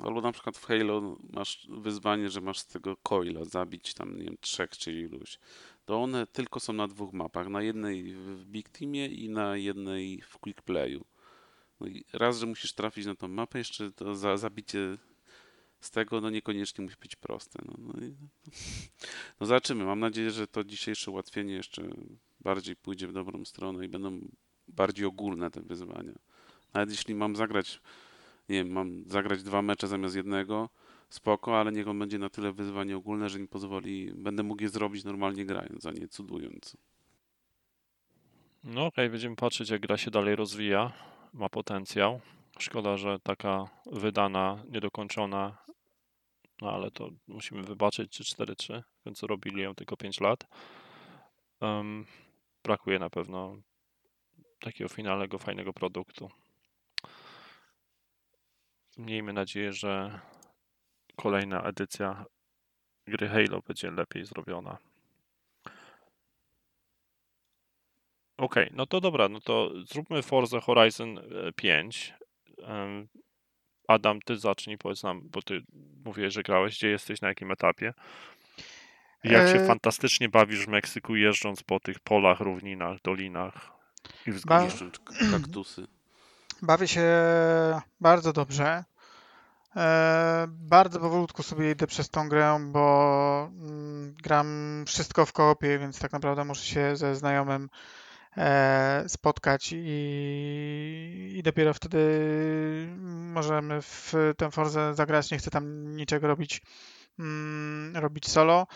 [0.00, 4.24] Albo na przykład w Halo masz wyzwanie, że masz z tego coila zabić tam, nie
[4.24, 5.38] wiem, trzech czy iluś.
[5.84, 7.48] To one tylko są na dwóch mapach.
[7.48, 11.04] Na jednej w Big Teamie i na jednej w Quick Playu.
[11.82, 14.96] No i raz, że musisz trafić na tą mapę, jeszcze to za, zabicie
[15.80, 17.58] z tego, no niekoniecznie musi być proste.
[17.64, 18.14] No, no, i,
[19.40, 19.84] no zobaczymy.
[19.84, 21.82] Mam nadzieję, że to dzisiejsze ułatwienie jeszcze
[22.40, 24.20] bardziej pójdzie w dobrą stronę i będą
[24.68, 26.18] bardziej ogólne te wyzwania.
[26.74, 27.80] Nawet jeśli mam zagrać
[28.48, 30.68] nie wiem, mam zagrać dwa mecze zamiast jednego,
[31.08, 34.68] spoko, ale niech on będzie na tyle wyzwanie ogólne, że mi pozwoli, będę mógł je
[34.68, 36.76] zrobić normalnie grając, a nie cudując.
[38.64, 40.92] No okej, będziemy patrzeć, jak gra się dalej rozwija.
[41.32, 42.20] Ma potencjał.
[42.58, 45.58] Szkoda, że taka wydana, niedokończona,
[46.60, 50.46] no ale to musimy wybaczyć, czy 4-3, w końcu robili ją tylko 5 lat.
[51.60, 52.06] Em,
[52.64, 53.56] brakuje na pewno
[54.60, 56.30] takiego finalnego, fajnego produktu.
[58.98, 60.20] Miejmy nadzieję, że
[61.16, 62.24] kolejna edycja
[63.06, 64.78] gry Halo będzie lepiej zrobiona.
[68.36, 71.22] Okej, no to dobra, no to zróbmy Forza Horizon e,
[71.56, 72.14] 5.
[72.62, 73.08] Em,
[73.88, 75.62] Adam, ty zacznij, powiedz nam, bo ty
[76.04, 77.94] mówiłeś, że grałeś, gdzie jesteś, na jakim etapie?
[79.24, 83.72] Jak się E, fantastycznie bawisz w Meksyku, jeżdżąc po tych polach, równinach, dolinach
[84.26, 84.64] i Ba- wzgórzach.
[84.64, 85.86] Niszcząc k- kaktusy.
[86.62, 87.02] Bawię się
[88.00, 88.84] bardzo dobrze.
[89.76, 94.46] E, bardzo powolutku sobie idę przez tą grę, bo mm, gram
[94.86, 98.01] wszystko w koopie, więc tak naprawdę muszę się ze znajomym e,
[99.08, 101.98] spotkać i, i dopiero wtedy
[103.32, 105.30] możemy w tę Forzę zagrać.
[105.30, 106.62] Nie chcę tam niczego robić,
[107.18, 108.66] mm, robić solo.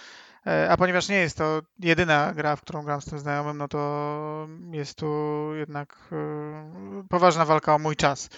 [0.46, 3.68] E, a ponieważ nie jest to jedyna gra, w którą gram z tym znajomym, no
[3.68, 5.06] to jest tu
[5.54, 8.28] jednak e, poważna walka o mój czas.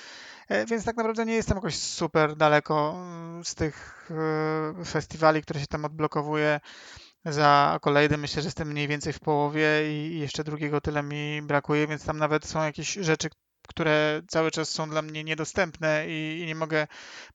[0.48, 4.10] E, więc tak naprawdę nie jestem jakoś super daleko mm, z tych
[4.84, 6.60] festiwali, które się tam odblokowuje
[7.24, 8.16] za kolejny.
[8.16, 12.18] Myślę, że jestem mniej więcej w połowie i jeszcze drugiego tyle mi brakuje, więc tam
[12.18, 13.28] nawet są jakieś rzeczy,
[13.68, 16.86] które cały czas są dla mnie niedostępne i, i, nie mogę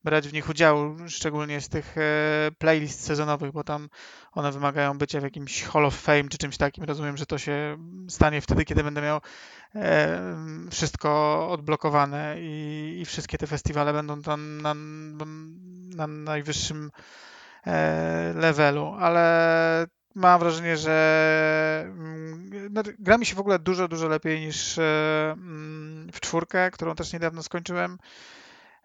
[0.04, 3.88] brać w nich udziału, szczególnie z tych e, playlist sezonowych, bo tam
[4.32, 6.84] one wymagają bycia w jakimś Hall of Fame czy czymś takim.
[6.84, 7.76] Rozumiem, że to się
[8.08, 9.20] stanie wtedy, kiedy będę miał
[9.74, 10.20] e,
[10.70, 14.74] wszystko odblokowane i, i, wszystkie te festiwale będą tam na,
[15.96, 16.90] na najwyższym
[18.34, 24.40] levelu, ale mam wrażenie, że mm, no, gra mi się w ogóle dużo, dużo lepiej
[24.40, 24.82] niż e,
[25.32, 27.98] mm, w czwórkę, którą też niedawno skończyłem.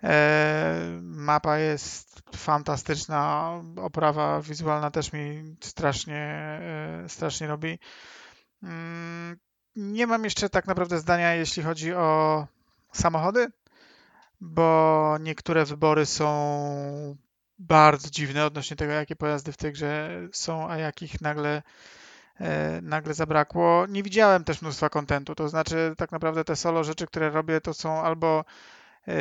[0.03, 6.17] E, mapa jest fantastyczna, oprawa wizualna też mi strasznie,
[6.61, 7.79] e, strasznie robi.
[8.63, 9.37] Mm,
[9.75, 12.47] nie mam jeszcze tak naprawdę zdania, jeśli chodzi o
[12.93, 13.47] samochody,
[14.41, 17.17] bo niektóre wybory są
[17.69, 21.61] bardzo dziwne odnośnie tego, jakie pojazdy w tej grze są, a jakich nagle,
[22.39, 23.85] e, nagle zabrakło.
[23.89, 27.73] Nie widziałem też mnóstwa kontentu, to znaczy tak naprawdę te solo rzeczy, które robię, to
[27.73, 28.45] są albo
[29.07, 29.13] e,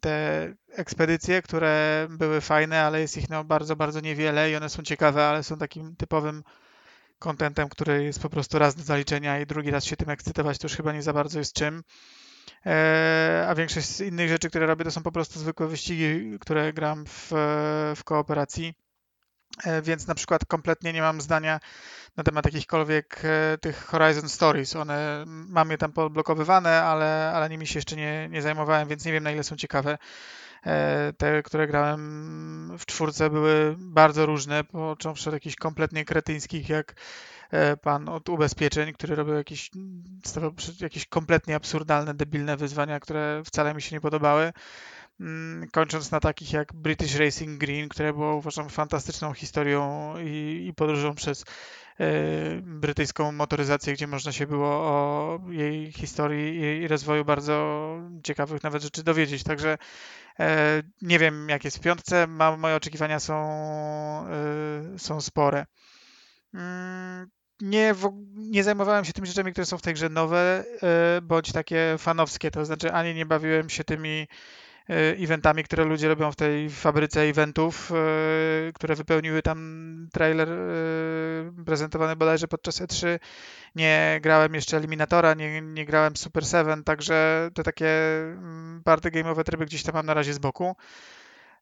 [0.00, 4.82] te ekspedycje, które były fajne, ale jest ich no bardzo, bardzo niewiele i one są
[4.82, 6.42] ciekawe, ale są takim typowym
[7.18, 10.64] kontentem, który jest po prostu raz do zaliczenia i drugi raz się tym ekscytować, to
[10.64, 11.82] już chyba nie za bardzo jest czym.
[12.66, 16.72] E, a większość z innych rzeczy, które robię, to są po prostu zwykłe wyścigi, które
[16.72, 17.28] gram w,
[17.96, 18.74] w kooperacji.
[19.64, 21.60] E, więc na przykład kompletnie nie mam zdania
[22.16, 24.76] na temat jakichkolwiek e, tych Horizon Stories.
[24.76, 29.12] One mam je tam podblokowywane, ale, ale nimi się jeszcze nie, nie zajmowałem, więc nie
[29.12, 29.98] wiem na ile są ciekawe.
[31.18, 36.94] Te, które grałem w czwórce były bardzo różne, począwszy od jakichś kompletnie kretyńskich, jak
[37.82, 39.70] pan od ubezpieczeń, który robił jakieś,
[40.24, 44.52] stawiał jakieś kompletnie absurdalne, debilne wyzwania, które wcale mi się nie podobały.
[45.20, 50.74] Mm, kończąc na takich jak British Racing Green, które było uważam fantastyczną historią i, i
[50.74, 51.44] podróżą przez
[52.00, 52.04] e,
[52.62, 57.78] brytyjską motoryzację, gdzie można się było o jej historii i rozwoju bardzo
[58.24, 59.42] ciekawych nawet rzeczy dowiedzieć.
[59.42, 59.78] Także
[60.40, 62.26] e, nie wiem, jak jest w piątce.
[62.58, 63.36] Moje oczekiwania są,
[64.96, 65.66] są spore.
[67.60, 67.94] Nie,
[68.34, 72.50] nie zajmowałem się tymi rzeczami, które są w tej grze nowe, e, bądź takie fanowskie,
[72.50, 74.28] to znaczy ani nie bawiłem się tymi
[74.90, 80.48] e, eventami, które ludzie robią w tej fabryce eventów, e, które wypełniły tam trailer
[81.66, 83.18] prezentowany bodajże podczas E3.
[83.74, 89.44] Nie grałem jeszcze Eliminatora, nie, nie grałem Super 7, także te takie mm, party game'owe
[89.44, 90.76] tryby gdzieś tam mam na razie z boku.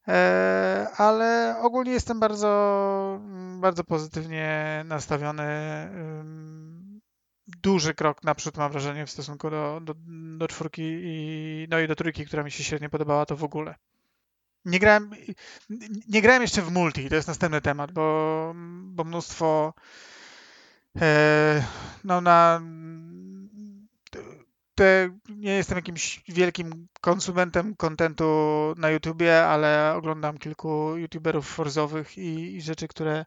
[0.08, 3.20] E, ale ogólnie jestem bardzo,
[3.60, 5.42] bardzo pozytywnie nastawiony.
[7.62, 9.94] Duży krok naprzód mam wrażenie w stosunku do, do,
[10.38, 13.74] do czwórki i, no i do trójki, która mi się średnio podobała, to w ogóle.
[14.64, 15.10] Nie grałem,
[16.08, 18.52] nie grałem jeszcze w multi, to jest następny temat, bo,
[18.84, 19.74] bo mnóstwo
[21.00, 21.62] e,
[22.04, 22.60] no na
[25.28, 28.24] nie jestem jakimś wielkim konsumentem kontentu
[28.76, 33.24] na YouTubie, ale oglądam kilku YouTuberów forzowych i, i rzeczy, które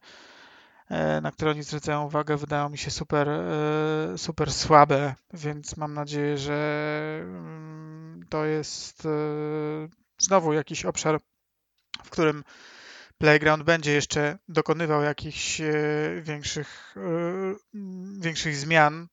[0.89, 5.93] e, na które oni zwracają uwagę, wydają mi się super, e, super słabe, więc mam
[5.93, 9.09] nadzieję, że mm, to jest e,
[10.17, 11.19] znowu jakiś obszar,
[12.03, 12.43] w którym
[13.17, 15.61] Playground będzie jeszcze dokonywał jakichś
[16.21, 16.95] większych,
[18.19, 19.07] większych zmian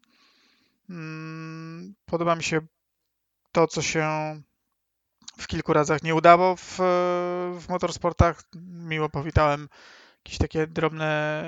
[2.04, 2.60] podoba mi się
[3.52, 4.06] to, co się
[5.38, 6.76] w kilku razach nie udało w,
[7.60, 8.42] w motorsportach.
[8.64, 9.68] Miło powitałem
[10.24, 11.42] jakieś takie drobne,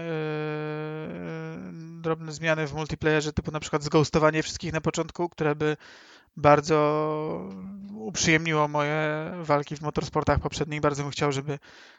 [1.65, 5.77] yy, drobne zmiany w multiplayerze, typu na przykład zghostowanie wszystkich na początku, które by
[6.37, 7.51] bardzo
[7.95, 10.81] uprzyjemniło moje walki w motorsportach poprzednich.
[10.81, 11.59] Bardzo bym chciał, żeby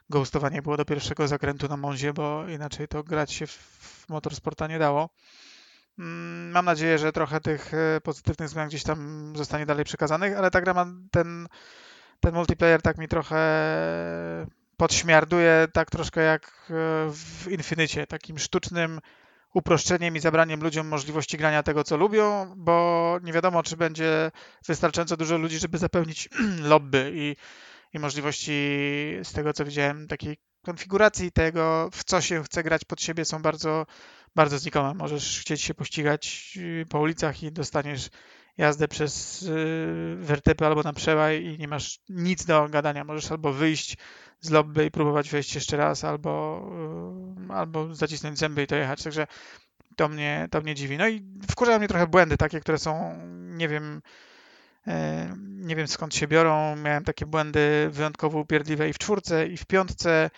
[0.09, 4.79] ghostowanie było do pierwszego zakrętu na Monzie, bo inaczej to grać się w motorsporta nie
[4.79, 5.09] dało.
[5.99, 10.51] Mm, mam nadzieję, że trochę tych e, pozytywnych zmian gdzieś tam zostanie dalej przekazanych, ale
[10.51, 11.47] ta gra ma ten,
[12.19, 13.37] ten multiplayer tak mi trochę
[14.77, 16.73] podśmiarduje, tak troszkę jak e,
[17.11, 18.99] w Infinicie, takim sztucznym
[19.53, 24.31] uproszczeniem i zabraniem ludziom możliwości grania tego, co lubią, bo nie wiadomo, czy będzie
[24.67, 26.29] wystarczająco dużo ludzi, żeby zapełnić
[26.71, 27.35] lobby i
[27.93, 28.51] i możliwości
[29.23, 33.41] z tego co widziałem takiej konfiguracji tego, w co się chce grać pod siebie są
[33.41, 33.85] bardzo,
[34.35, 34.93] bardzo znikome.
[34.93, 38.09] Możesz chcieć się pościgać y, po ulicach i dostaniesz
[38.57, 43.03] jazdę przez y, wertepy albo na przełaj i nie masz nic do gadania.
[43.03, 43.97] Możesz albo wyjść
[44.41, 46.63] z lobby i próbować wejść jeszcze raz, albo,
[47.49, 49.03] y, albo zacisnąć zęby i to jechać.
[49.03, 49.27] Także
[49.95, 50.97] to mnie, to mnie dziwi.
[50.97, 54.01] No i wkurzają mnie trochę błędy takie, które są, nie wiem,
[55.45, 56.75] nie wiem skąd się biorą.
[56.75, 60.29] Miałem takie błędy wyjątkowo upierdliwe i w czwórce, i w piątce.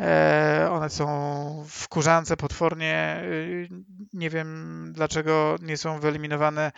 [0.00, 3.20] E, One są wkurzające potwornie.
[3.24, 3.68] Y,
[4.12, 6.72] Nie wiem dlaczego nie są wyeliminowane.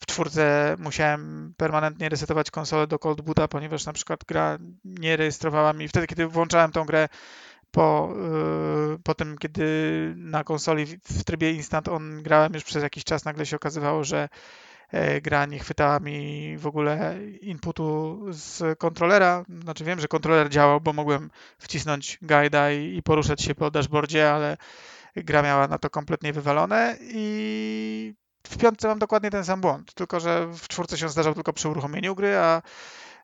[0.00, 5.72] W czwórce musiałem permanentnie resetować konsolę do cold boota, ponieważ na przykład gra nie rejestrowała
[5.72, 5.88] mi.
[5.88, 7.08] Wtedy, kiedy włączałem tą grę
[7.70, 8.14] po,
[8.90, 9.64] yy, po tym, kiedy
[10.16, 14.22] na konsoli w- trybie instant on grałem już przez jakiś czas, nagle się okazywało, że
[14.22, 14.28] e,
[15.22, 19.44] gra nie chwytała mi w ogóle inputu z kontrolera.
[19.62, 24.32] Znaczy wiem, że kontroler działał, bo mogłem wcisnąć guide'a i, i poruszać się po dashboardzie,
[24.32, 24.56] ale
[25.16, 28.14] gra miała na to kompletnie wywalone i
[28.46, 31.68] w piątce mam dokładnie ten sam błąd, tylko że w czwórce się zdarzał tylko przy
[31.68, 32.62] uruchomieniu gry, a,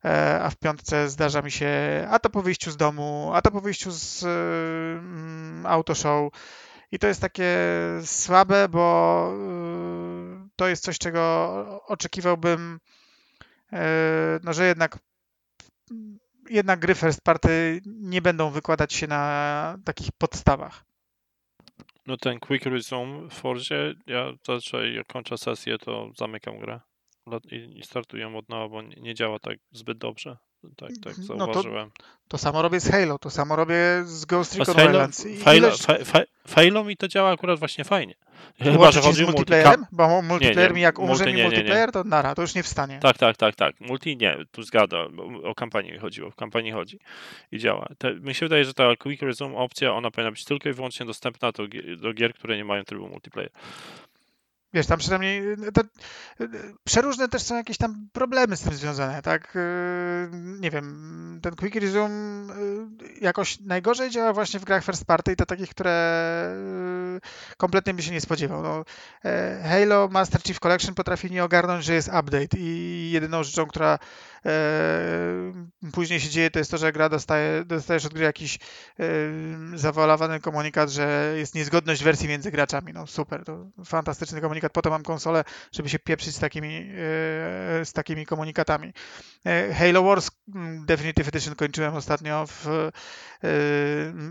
[0.05, 1.69] e, a w piątce zdarza mi się
[2.11, 6.33] a to po wyjściu z domu, a to po wyjściu z mm, autoshow.
[6.93, 7.57] I to jest takie
[8.05, 9.33] słabe, bo
[10.47, 11.23] y, to jest coś, czego
[11.87, 12.81] oczekiwałbym,
[13.73, 14.99] e, no, że jednak
[16.51, 20.85] jednak gry first party nie będą wykładać się na takich podstawach.
[22.07, 26.81] No ten quick resume w Forzie, ja zazwyczaj jak kończę sesję, to zamykam grę
[27.51, 30.37] i, startuję od nowa, bo nie działa tak zbyt dobrze.
[30.77, 31.91] Tak, tak No to- zauważyłem.
[32.29, 33.75] To samo robię z Halo, to samo robię
[34.05, 35.27] z Ghost Recon Halo, Wildlands.
[35.27, 36.21] I Halo, ilość- fa, fa,
[36.55, 38.15] Halo mi to działa akurat właśnie fajnie.
[38.63, 39.37] Chyba, że chodzi z o multi.
[39.37, 39.87] multiplayerem?
[39.93, 41.49] Bo multiplayer nie, mi jak multi umrze mi nie, nie, nie.
[41.49, 42.99] multiplayer, to nara, to już nie wstanie.
[43.03, 43.81] Tak, tak, tak, tak.
[43.81, 45.17] Multi nie, tu zgadzam.
[45.17, 46.31] bo O kampanię mi chodziło.
[46.31, 46.99] W kampanii chodzi
[47.53, 47.89] i działa.
[47.99, 51.07] Te, mi się wydaje, że ta quick resume opcja, ona powinna być tylko i wyłącznie
[51.07, 51.63] dostępna do,
[51.97, 53.51] do gier, które nie mają trybu multiplayer.
[54.73, 55.81] Wiesz, tam przynajmniej y, to,
[56.41, 56.49] y,
[56.85, 59.57] przeróżne też są jakieś tam problemy z tym związane, tak?
[59.57, 62.55] Y, Nie wiem, ten Quick Resume
[63.21, 65.95] jakoś najgorzej działa właśnie w grach first party i to takich, które
[67.57, 68.63] kompletnie by się nie spodziewał.
[68.63, 68.85] No,
[69.25, 73.99] e, Halo Master Chief Collection potrafi nie ogarnąć, że jest update i jedyną rzeczą, która
[75.93, 79.05] później się dzieje, to jest to, że gra dostaje, dostajesz od gry jakiś e,
[79.75, 82.93] zawalowany komunikat, że jest niezgodność wersji między graczami.
[82.93, 84.73] No super, to fantastyczny komunikat.
[84.73, 88.93] Po to mam konsolę, żeby się pieprzyć z takimi, e, z takimi komunikatami.
[89.79, 92.91] Halo Wars mm, Definitive Edition kończyłem ostatnio w,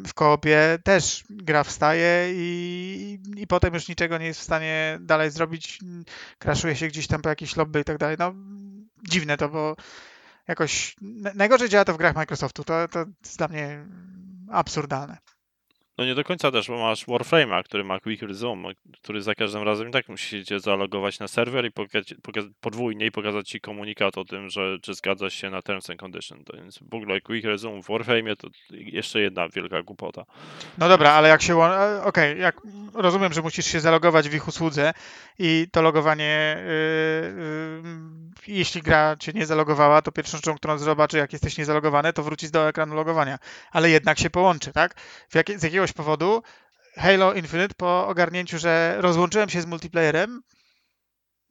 [0.08, 0.78] w koopie.
[0.84, 5.80] Też gra wstaje i, i potem już niczego nie jest w stanie dalej zrobić.
[6.40, 8.16] Kraszuje się gdzieś tam po jakieś lobby i tak dalej.
[8.20, 8.34] No
[9.10, 9.76] dziwne to, bo
[10.48, 12.64] jakoś na- najgorzej działa to w grach Microsoftu.
[12.64, 13.86] To, to jest dla mnie
[14.52, 15.18] absurdalne.
[15.98, 18.70] No nie do końca też, bo masz Warframe'a, który ma Quick Resume,
[19.02, 23.12] który za każdym razem i tak musicie zalogować na serwer i pokazać, pokazać podwójnie i
[23.12, 26.44] pokazać ci komunikat o tym, że czy zgadzasz się na Terms and Conditions.
[26.46, 30.24] To więc w ogóle Quick Resume w Warframe'ie to jeszcze jedna wielka głupota.
[30.78, 31.58] No dobra, ale jak się.
[31.64, 32.62] e, Okej, jak
[32.94, 34.94] rozumiem, że musisz się zalogować w ich usłudze
[35.40, 36.58] i to logowanie.
[36.66, 37.44] Yy,
[37.84, 42.24] yy, jeśli gra cię nie zalogowała, to pierwszą rzeczą, którą zobaczy, jak jesteś niezalogowany, to
[42.24, 43.40] wrócić do ekranu logowania.
[43.72, 45.00] Ale jednak się połączy, tak?
[45.30, 46.44] W jakie, z jakiegoś powodu
[46.98, 50.42] Halo Infinite po ogarnięciu, że rozłączyłem się z multiplayerem,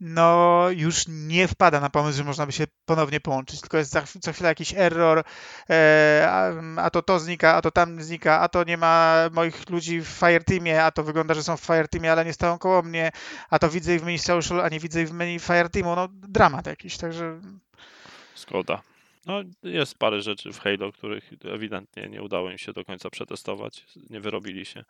[0.01, 4.05] no już nie wpada na pomysł, że można by się ponownie połączyć, tylko jest za,
[4.20, 5.23] co chwilę jakiś error,
[5.70, 6.52] e, a,
[6.82, 10.06] a to to znika, a to tam znika, a to nie ma moich ludzi w
[10.06, 13.10] Fireteamie, a to wygląda, że są w Fireteamie, ale nie stoją koło mnie,
[13.51, 16.09] a to widzę ich w menu social, a nie widzę ich w menu Fireteamu, no
[16.10, 17.40] dramat jakiś, także
[18.36, 18.82] Szkoda.
[19.27, 23.85] No, jest parę rzeczy w Halo, których ewidentnie nie udało im się do końca przetestować.
[24.10, 24.85] Nie wyrobili się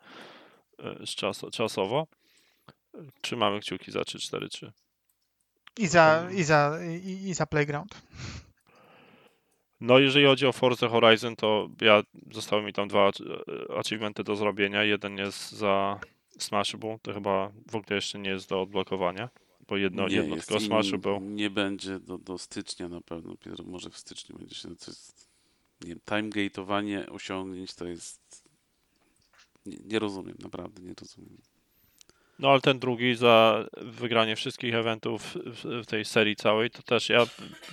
[0.79, 2.07] e, czas, czasowo.
[3.21, 4.71] Trzymamy kciuki za 3-4-3.
[5.77, 8.01] I za, i za, i, i za Playground.
[9.81, 13.11] No, jeżeli chodzi o Forza Horizon, to ja zostały mi tam dwa
[13.77, 14.83] achievementy do zrobienia.
[14.83, 15.99] Jeden jest za
[16.39, 19.29] Smashable, to chyba w ogóle jeszcze nie jest do odblokowania,
[19.67, 21.19] bo jedno, nie jedno jest tylko i Smashable.
[21.21, 23.31] Nie będzie do, do stycznia na pewno.
[23.31, 24.69] Dopiero może w styczniu będzie się.
[24.69, 25.29] Jest,
[25.81, 28.43] nie wiem, time gateowanie osiągnięć to jest.
[29.65, 31.37] Nie, nie rozumiem, naprawdę nie rozumiem.
[32.39, 37.25] No, ale ten drugi za wygranie wszystkich eventów w, tej serii całej, to też ja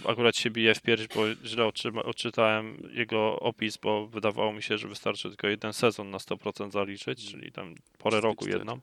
[0.09, 4.79] akurat się biję w pierś, bo źle otrzyma, odczytałem jego opis, bo wydawało mi się,
[4.79, 8.59] że wystarczy tylko jeden sezon na 100% zaliczyć, czyli tam porę roku 24.
[8.59, 8.81] jedną.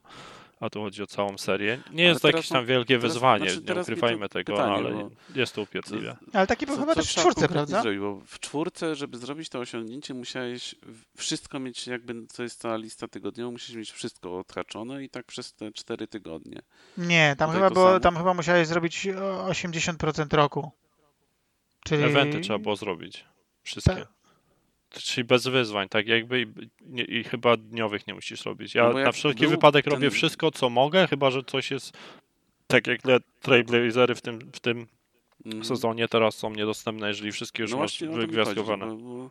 [0.62, 1.82] A tu chodzi o całą serię.
[1.92, 4.92] Nie Ale jest to jakieś tam wielkie teraz- wyzwanie, znaczy nie ukrywajmy tego, pytanie, ale
[4.92, 6.18] bo- jest to upierdliwe.
[6.34, 7.82] Ale taki był Co- chyba co też w czwórce, prawda?
[7.82, 10.76] Zrobić, bo w czwórce, żeby zrobić to osiągnięcie, musiałeś
[11.18, 15.54] wszystko mieć, jakby to jest cała lista tygodniowa, musisz mieć wszystko odhaczone i tak przez
[15.54, 16.62] te cztery tygodnie.
[16.98, 20.72] Nie, tam Tutaj chyba było, tam chyba musiałeś zrobić o, 80% roku.
[21.84, 23.26] Czyli Eventy trzeba było zrobić.
[23.64, 23.96] Wszystkie.
[23.96, 24.08] Tak.
[24.94, 26.46] Czyli bez wyzwań, tak jakby i,
[26.82, 28.76] nie, i chyba dniowych nie musisz robić.
[28.76, 31.98] Ja No na wszelki wypadek ten- robię wszystko, co mogę, chyba że coś jest
[32.68, 33.02] tak jak
[33.42, 34.88] Trailblazery w tym, w tym
[35.46, 35.66] Mhm.
[35.66, 38.86] sezonie teraz są niedostępne, jeżeli wszystkie już No masz właśnie o to mi wygwiazdkowane.
[38.86, 39.30] chodzi, Bo, bo,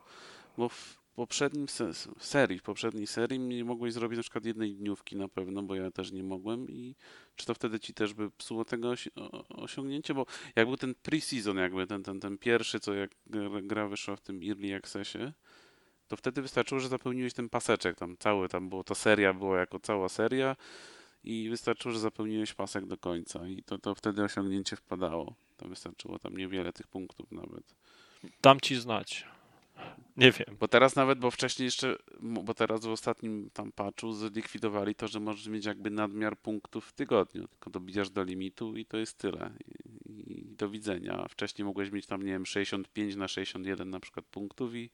[0.57, 5.16] bo w poprzednim se- serii, w poprzedniej serii nie mogłeś zrobić na przykład jednej dniówki
[5.16, 6.95] na pewno, bo ja też nie mogłem i
[7.37, 9.11] czy to wtedy ci też by psuło tego osi-
[9.49, 10.27] osiągnięcie, bo
[10.57, 14.20] jak był ten pre-season jakby, ten, ten, ten pierwszy, co jak gra- gra wyszła w
[14.20, 15.19] tym Early Accessie,
[16.11, 19.81] to wtedy wystarczyło, że zapełniłeś ten paseczek, tam cały, tam było, ta seria była jako
[19.81, 20.57] cała seria
[21.24, 25.35] i wystarczyło, że zapełniłeś pasek do końca i to, to wtedy osiągnięcie wpadało.
[25.57, 27.74] To wystarczyło tam niewiele tych punktów nawet.
[28.43, 29.27] Dam ci znać.
[30.16, 30.57] Nie wiem.
[30.61, 35.20] Bo teraz nawet, bo wcześniej jeszcze, bo teraz w ostatnim tam patchu zlikwidowali to, że
[35.20, 39.51] możesz mieć jakby nadmiar punktów w tygodniu, tylko dobijasz do limitu i to jest tyle.
[39.66, 41.27] I, i do widzenia.
[41.28, 44.91] Wcześniej mogłeś mieć tam, nie wiem, 65 na 61 na przykład punktów i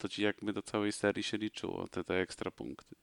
[0.00, 2.96] to ci jakby do całej serii się liczyło, te, te ekstra punkty.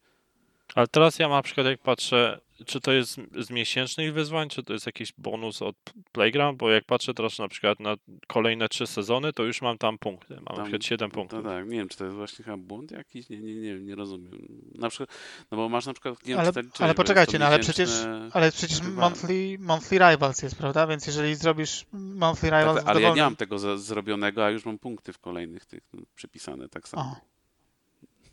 [0.77, 4.73] Ale teraz ja na przykład jak patrzę, czy to jest z miesięcznych wyzwań, czy to
[4.73, 5.75] jest jakiś bonus od
[6.11, 7.95] Playground, bo jak patrzę teraz na przykład na
[8.27, 10.33] kolejne trzy sezony, to już mam tam punkty.
[10.35, 11.43] Mam na Tam- przykład 7 To punktów.
[11.43, 13.95] tak, nie wiem, czy to jest właśnie chyba błąd jakiś, nie, nie, nie wiem, nie
[13.95, 14.31] rozumiem.
[14.75, 15.09] Na przykład,
[15.51, 18.81] no bo masz na przykład, nie wiem, Ale- ale poczekajcie, no ale przecież- Ale przecież
[18.81, 20.87] Chyba- monthly, monthly Rivals jest, prawda?
[20.87, 24.49] Więc jeżeli zrobisz monthly Tak, Rivals w ale ja nie mam tego za, zrobionego, a
[24.49, 27.03] już mam punkty w kolejnych tych no, przypisane tak samo.
[27.03, 27.15] O,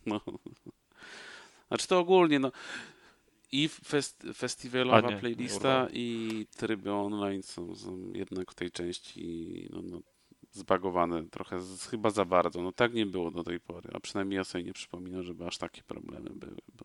[0.06, 0.20] No.
[1.74, 2.52] Znaczy to ogólnie, no.
[3.52, 9.82] I fest, festiwalowa nie, playlista i tryby online są, są jednak w tej części no,
[9.82, 10.00] no,
[10.52, 12.62] zbagowane trochę, z, chyba za bardzo.
[12.62, 15.58] No tak nie było do tej pory, a przynajmniej ja sobie nie przypominam, żeby aż
[15.58, 16.84] takie problemy były, bo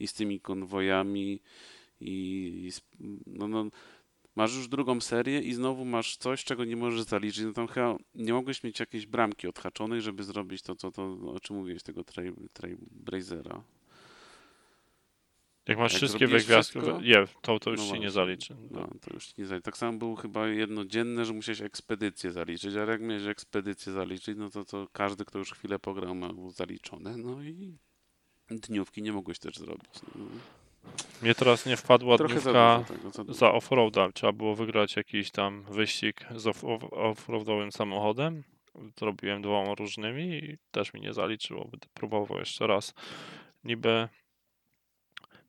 [0.00, 1.40] i z tymi konwojami
[2.00, 2.80] i, i z,
[3.26, 3.66] no, no,
[4.36, 7.44] masz już drugą serię i znowu masz coś, czego nie możesz zaliczyć.
[7.44, 11.40] No tam chyba nie mogłeś mieć jakiejś bramki odhaczonej, żeby zrobić to, co to, o
[11.40, 13.62] czym mówiłeś, tego Trail, Trailblazera.
[15.68, 17.00] Jak masz Jak wszystkie wygwiazdki, wszystko?
[17.02, 18.56] je, to, to już No ci nie zaliczy.
[18.70, 19.64] No, to już nie zaliczy.
[19.64, 24.50] Tak samo było chyba jednodzienne, że musiałeś ekspedycję zaliczyć, ale jak miałeś ekspedycję zaliczyć, no
[24.50, 27.16] to, to każdy, kto już chwilę pograł, miał zaliczone.
[27.16, 27.76] No i
[28.50, 29.90] dniówki nie mogłeś też zrobić.
[30.14, 30.24] No.
[31.22, 33.32] Mnie teraz nie wpadła Trochę za dniówka dużo tego.
[33.32, 34.12] Za za offroada.
[34.12, 38.42] Trzeba było wygrać jakiś tam wyścig z off- offroadowym samochodem.
[38.98, 41.64] Zrobiłem dwoma różnymi i też mi nie zaliczyło.
[41.64, 42.94] Będę próbował jeszcze raz.
[43.64, 44.08] Niby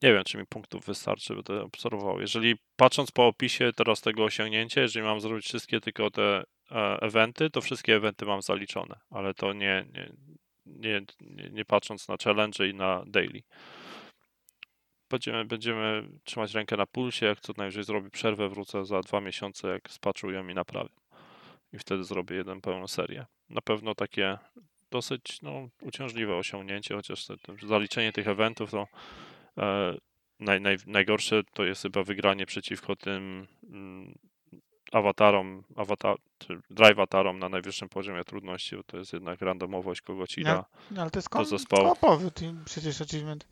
[0.02, 2.22] nie wiem, czy mi punktów wystarczy, będę obserwował.
[2.22, 7.50] Jeżeli patrząc po opisie teraz tego osiągnięcia, jeżeli mam zrobić wszystkie tylko te e, eventy,
[7.50, 9.86] to wszystkie eventy mam zaliczone, ale to nie,
[10.66, 13.44] nie, nie, nie, patrząc na challenge i na daily.
[15.10, 19.68] Będziemy, będziemy trzymać rękę na pulsie, jak co najwyżej zrobię przerwę, wrócę za dwa miesiące,
[19.68, 20.96] jak spatrują i naprawią.
[21.74, 23.26] I wtedy zrobię jedną pełną serię.
[23.50, 24.38] Na pewno takie
[24.92, 28.88] dosyć no, uciążliwe osiągnięcie, chociaż te, te zaliczenie tych eventów to
[30.40, 34.18] naj, naj, najgorsze to jest chyba wygranie przeciwko tym mm,
[34.92, 36.18] awatarom, awatar,
[36.72, 40.66] drive-atarom na najwyższym poziomie trudności, bo to jest jednak randomowość, kogo ci da.
[40.92, 41.96] no ale to jest Do ko- zespołu.
[42.36, 43.48] team, przecież achievement.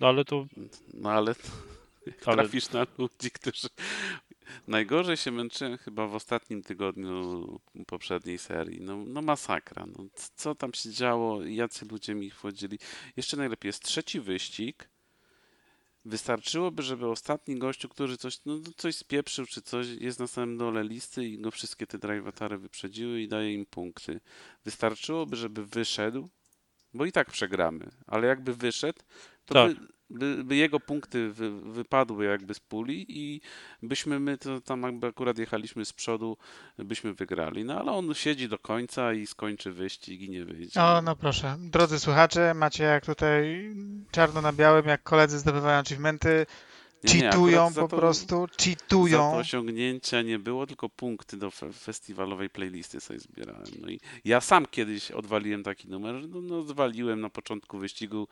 [0.00, 0.46] No ale to
[0.94, 1.34] No ale
[2.26, 3.68] Ale- trafisz na ludzi, którzy...
[4.68, 8.80] Najgorzej się męczyłem chyba w ostatnim tygodniu poprzedniej serii.
[8.80, 9.86] No, no masakra.
[9.86, 10.04] No,
[10.34, 12.78] co tam się działo, jacy ludzie mi wchodzili.
[13.16, 14.88] Jeszcze najlepiej jest trzeci wyścig.
[16.04, 20.84] Wystarczyłoby, żeby ostatni gościu, który coś, no, coś spieprzył czy coś, jest na samym dole
[20.84, 24.20] listy i go wszystkie te drivatary wyprzedziły i daje im punkty.
[24.64, 26.28] Wystarczyłoby, żeby wyszedł,
[26.94, 28.98] bo i tak przegramy, ale jakby wyszedł,
[29.46, 29.74] to Tak.
[29.74, 33.40] by, by, by jego punkty wy, wypadły jakby z puli i
[33.82, 36.36] byśmy my to tam jakby akurat jechaliśmy z przodu,
[36.78, 37.64] byśmy wygrali.
[37.64, 40.80] No ale on siedzi do końca i skończy wyścig i nie wyjdzie.
[40.82, 41.56] O, no proszę.
[41.60, 43.70] Drodzy słuchacze, macie jak tutaj
[44.10, 46.46] czarno na białym, jak koledzy zdobywają achievementy,
[47.08, 49.36] cheatują po to- prostu, Za to cheatują.
[49.36, 53.66] osiągnięcia nie było, tylko punkty do fe festiwalowej playlisty sobie zbierałem.
[53.80, 58.28] No i ja sam kiedyś odwaliłem taki numer, że no, no zwaliłem na początku wyścigu,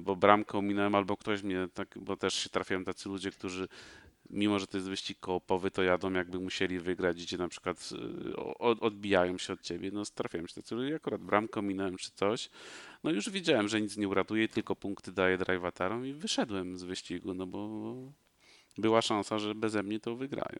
[0.00, 3.68] bo bramkę ominąłem, albo ktoś mnie tak, bo też się trafiają tacy ludzie, którzy
[4.30, 7.88] mimo że to jest wyścig koopowy, to jadą jakby musieli wygrać, gdzie na przykład
[8.32, 9.90] y, od, odbijają się od ciebie.
[9.92, 12.50] No trafiałem się tacy, akurat bramką minąłem czy coś.
[13.04, 15.62] No już wiedziałem, że nic nie uratuje, tylko punkty daje drive
[16.04, 17.94] i wyszedłem z wyścigu, no bo
[18.78, 20.58] była szansa, że beze mnie to wygrają.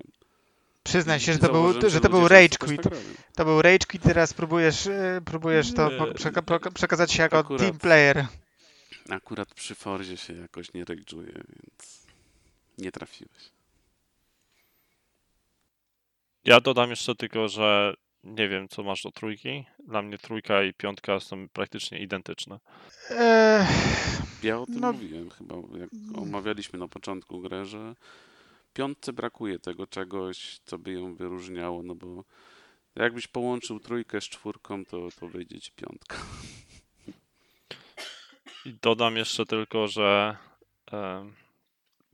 [0.83, 2.83] Przyznaj się, I że to był, że to był ludzie rage quit.
[2.83, 2.93] tak.
[3.35, 7.63] To był rage quit, teraz próbujesz, e, próbujesz to przeka- przekazać się jako Akurat.
[7.63, 8.27] team player.
[9.11, 12.07] Akurat przy Forzie się jakoś nie rage'uje, więc
[12.79, 13.51] nie trafiłeś.
[16.45, 19.65] Ja dodam jeszcze tylko, że nie wiem, co masz do trójki.
[19.89, 22.59] Dla mnie trójka i piątka są praktycznie identyczne.
[23.11, 23.67] Eee,
[24.43, 24.93] Ja o tym No.
[24.93, 27.95] mówiłem chyba, jak omawialiśmy na początku grę, że
[28.75, 32.25] piątce brakuje tego czegoś, co by ją wyróżniało, no bo
[32.97, 36.17] jakbyś połączył trójkę z czwórką, to, to wyjdzie ci piątka.
[38.65, 40.37] I dodam jeszcze tylko, że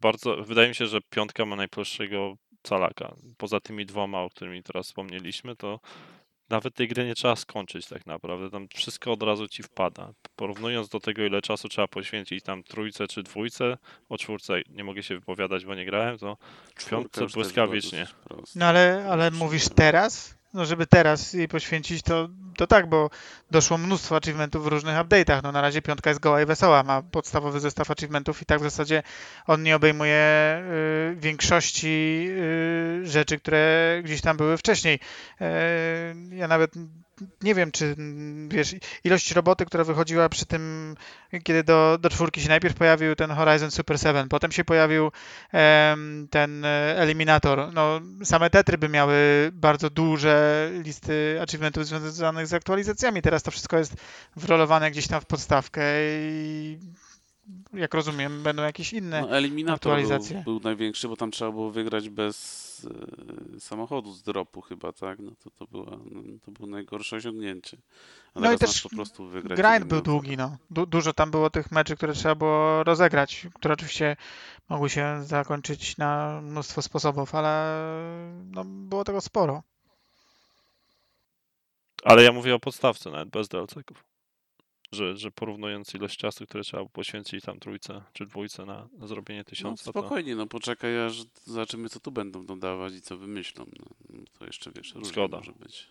[0.01, 3.15] bardzo, wydaje mi się, że piątka ma najprostszego calaka.
[3.37, 5.81] Poza tymi dwoma, o którymi teraz wspomnieliśmy, to
[6.51, 8.51] nawet tej gry nie trzeba skończyć tak naprawdę.
[8.51, 10.13] Tam wszystko od razu ci wpada.
[10.37, 15.03] Porównując do tego, ile czasu trzeba poświęcić tam trójce czy dwójce, o czwórce nie mogę
[15.03, 16.37] się wypowiadać, bo nie grałem, to
[16.75, 18.07] Czwórka piątce błyskawicznie.
[18.55, 20.38] no ale, ale mówisz teraz?
[20.55, 23.11] No żeby teraz jej poświęcić, to, to tak, bo
[23.51, 25.43] doszło mnóstwo achievementów w różnych update'ach.
[25.43, 28.63] No na razie piątka jest goła i wesoła, ma podstawowy zestaw achievementów i tak w
[28.63, 29.03] zasadzie
[29.47, 30.63] on nie obejmuje
[31.13, 35.01] y, większości y, rzeczy, które gdzieś tam były wcześniej.
[35.41, 36.73] Y, ja nawet
[37.43, 37.97] nie wiem, czy
[38.49, 38.75] wiesz,
[39.05, 40.95] ilość roboty, która wychodziła przy tym,
[41.45, 45.11] kiedy do, do czwórki się najpierw pojawił ten Horizon Super 7, potem się pojawił
[46.31, 47.73] ten e, eliminator.
[47.73, 49.17] No, same te tryby miały
[49.53, 53.23] bardzo duże listy achievementów związanych z aktualizacjami.
[53.23, 53.95] Teraz to wszystko jest
[54.37, 55.83] wrolowane gdzieś tam w podstawkę
[56.21, 56.79] i
[57.73, 59.21] jak rozumiem, będą jakieś inne.
[59.21, 60.35] No, eliminator aktualizacje.
[60.35, 65.19] był, był największy, bo tam trzeba było wygrać bez e, samochodu z dropu chyba, tak?
[65.19, 67.77] No to, to, była, no, to było najgorsze osiągnięcie.
[68.35, 69.59] A No i też po prostu wygrać.
[69.59, 70.03] Grind był eliminator.
[70.03, 70.57] długi, no.
[70.71, 74.17] Du dużo tam było tych meczy, które trzeba było rozegrać, które oczywiście
[74.69, 77.81] mogły się zakończyć na mnóstwo sposobów, ale
[78.51, 79.63] no, było tego sporo.
[82.05, 84.08] Ale ja mówię o podstawce, nawet bez DLC-ków.
[84.93, 89.45] Że, że porównując ilość czasu, które trzeba poświęcić tam trójce czy dwójce na, zrobienie No
[89.45, 93.67] tysiąca, to spokojnie, no poczekaj aż zobaczymy co tu będą dodawać i co wymyślą.
[93.79, 95.37] No, no to jeszcze wiesz, różnie Zgoda.
[95.37, 95.89] może być.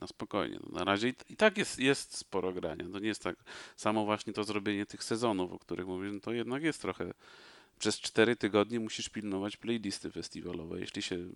[0.00, 2.84] No spokojnie, no, na razie i, i tak jest, jest sporo grania.
[2.92, 3.36] To nie jest tak
[3.76, 7.14] samo właśnie to zrobienie tych sezonów, o których mówię, no to jednak jest trochę.
[7.78, 10.80] Przez cztery tygodnie musisz pilnować playlisty festiwalowe.
[10.80, 11.28] Jeśli się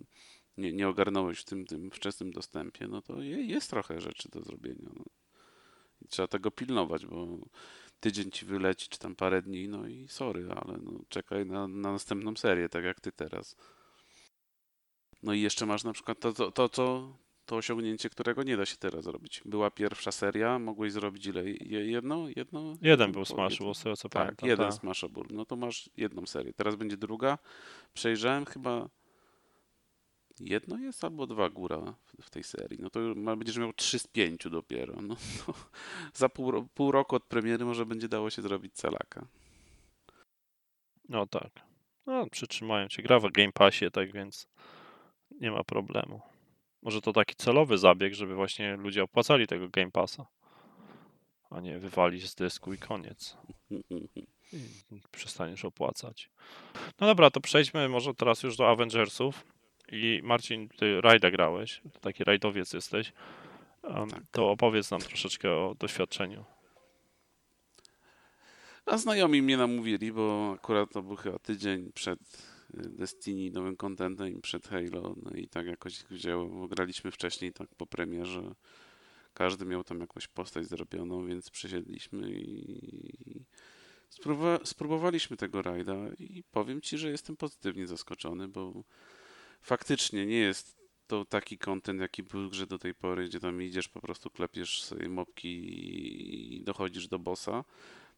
[0.57, 4.41] nie, nie ogarnąłeś w tym, tym wczesnym dostępie, no to je, jest trochę rzeczy do
[4.41, 4.89] zrobienia.
[4.95, 5.03] No.
[6.09, 7.27] Trzeba tego pilnować, bo
[7.99, 11.91] tydzień ci wyleci, czy tam parę dni, no i sorry, ale no, czekaj na, na
[11.91, 13.55] następną serię, tak jak ty teraz.
[15.23, 17.13] No i jeszcze masz na przykład to, to, to, co,
[17.45, 19.41] to osiągnięcie, którego nie da się teraz zrobić.
[19.45, 21.49] Była pierwsza seria, mogłeś zrobić ile?
[21.49, 22.27] Je- Jedno?
[22.35, 22.73] Jedno?
[22.81, 24.49] jeden był Smashable, z tego co Tak, pamiętam.
[24.49, 24.79] jeden tak.
[24.79, 25.23] Smashable.
[25.29, 26.53] No to masz jedną serię.
[26.53, 27.37] Teraz będzie druga.
[27.93, 28.89] Przejrzałem chyba
[30.45, 32.79] jedno jest albo dwa góra w- tej serii.
[32.81, 35.01] No to ma, będziesz miał trzy z pięciu dopiero.
[35.01, 35.53] No to
[36.13, 39.25] za pół, pół roku od premiery może będzie dało się zrobić calaka.
[41.09, 41.51] No tak.
[42.05, 43.03] No, przytrzymają cię.
[43.03, 44.47] Gra w Game Passie, tak więc
[45.31, 46.21] nie ma problemu.
[46.81, 50.25] Może to taki celowy zabieg, żeby właśnie ludzie opłacali tego Game Passa,
[51.49, 53.37] a nie wywalić z dysku i koniec.
[54.91, 56.29] I przestaniesz opłacać.
[56.99, 59.43] No dobra, to przejdźmy może teraz już do Avengersów.
[59.91, 63.13] I Marcin, ty rajda grałeś, taki rajdowiec jesteś.
[63.83, 64.23] Um, Tak.
[64.31, 66.45] To opowiedz nam troszeczkę o doświadczeniu.
[68.85, 74.37] A znajomi mnie namówili, bo akurat to był chyba tydzień przed y, Destiny, nowym contentem
[74.37, 75.15] i przed Halo.
[75.23, 78.55] No i tak jakoś wzięło, bo graliśmy wcześniej tak po premierze.
[79.33, 83.45] Każdy miał tam jakąś postać zrobioną, więc przysiedliśmy i
[84.09, 88.83] spróbowa- spróbowaliśmy tego rajda i powiem ci, że jestem pozytywnie zaskoczony, bo
[89.61, 93.87] faktycznie nie jest to taki content, jaki był grze do tej pory, gdzie tam idziesz,
[93.87, 97.63] po prostu klepiesz sobie mopki i dochodzisz do bossa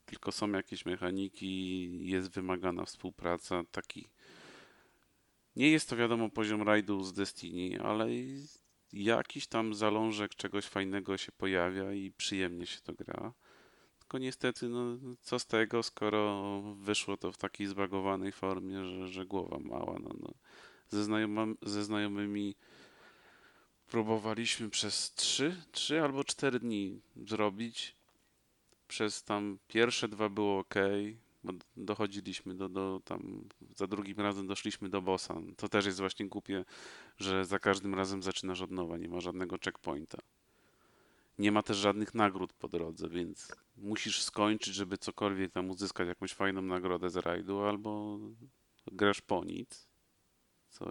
[0.06, 4.10] tylko są jakieś mechaniki, jest wymagana współpraca, taki
[5.56, 8.08] nie jest to wiadomo poziom rajdu z Destiny, ale
[8.94, 13.34] jakiś tam zalążek czegoś fajnego się pojawia i przyjemnie się to gra.
[14.00, 19.26] Tylko niestety, no co z tego, skoro wyszło to w takiej zbagowanej formie, że, że
[19.26, 20.00] głowa mała.
[20.00, 20.34] No, no.
[20.90, 22.56] Ze, znajomym, ze znajomymi
[23.88, 27.96] próbowaliśmy przez trzy, trzy albo cztery dni zrobić.
[28.88, 30.76] Przez tam pierwsze dwa było ok,
[31.44, 35.36] bo dochodziliśmy do, do tam, za drugim razem doszliśmy do bossa.
[35.58, 36.66] To też jest właśnie głupie,
[37.18, 40.18] że za każdym razem zaczynasz od nowa, nie ma żadnego checkpointa.
[41.40, 46.34] Nie ma też żadnych nagród po drodze, więc musisz skończyć, żeby cokolwiek tam uzyskać, jakąś
[46.34, 48.20] fajną nagrodę z rajdu, albo
[48.92, 49.88] grasz po nic,
[50.74, 50.86] co,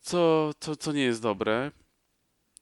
[0.00, 1.70] co, co, co nie jest dobre.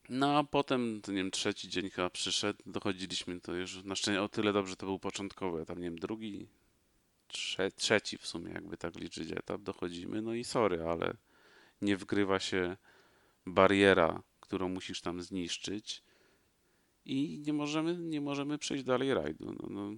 [0.09, 4.29] No a potem, nie wiem, trzeci dzień chyba przyszedł, dochodziliśmy to już, na szczęście o
[4.29, 6.49] tyle dobrze to był początkowy, tam nie wiem, drugi,
[7.29, 11.15] trze, trzeci w sumie, jakby tak liczyć etap, dochodzimy, no i sorry, ale
[11.83, 12.77] nie wgrywa się
[13.47, 16.03] bariera, którą musisz tam zniszczyć
[17.05, 19.55] i nie możemy, nie możemy przejść dalej rajdu.
[19.61, 19.91] No, no,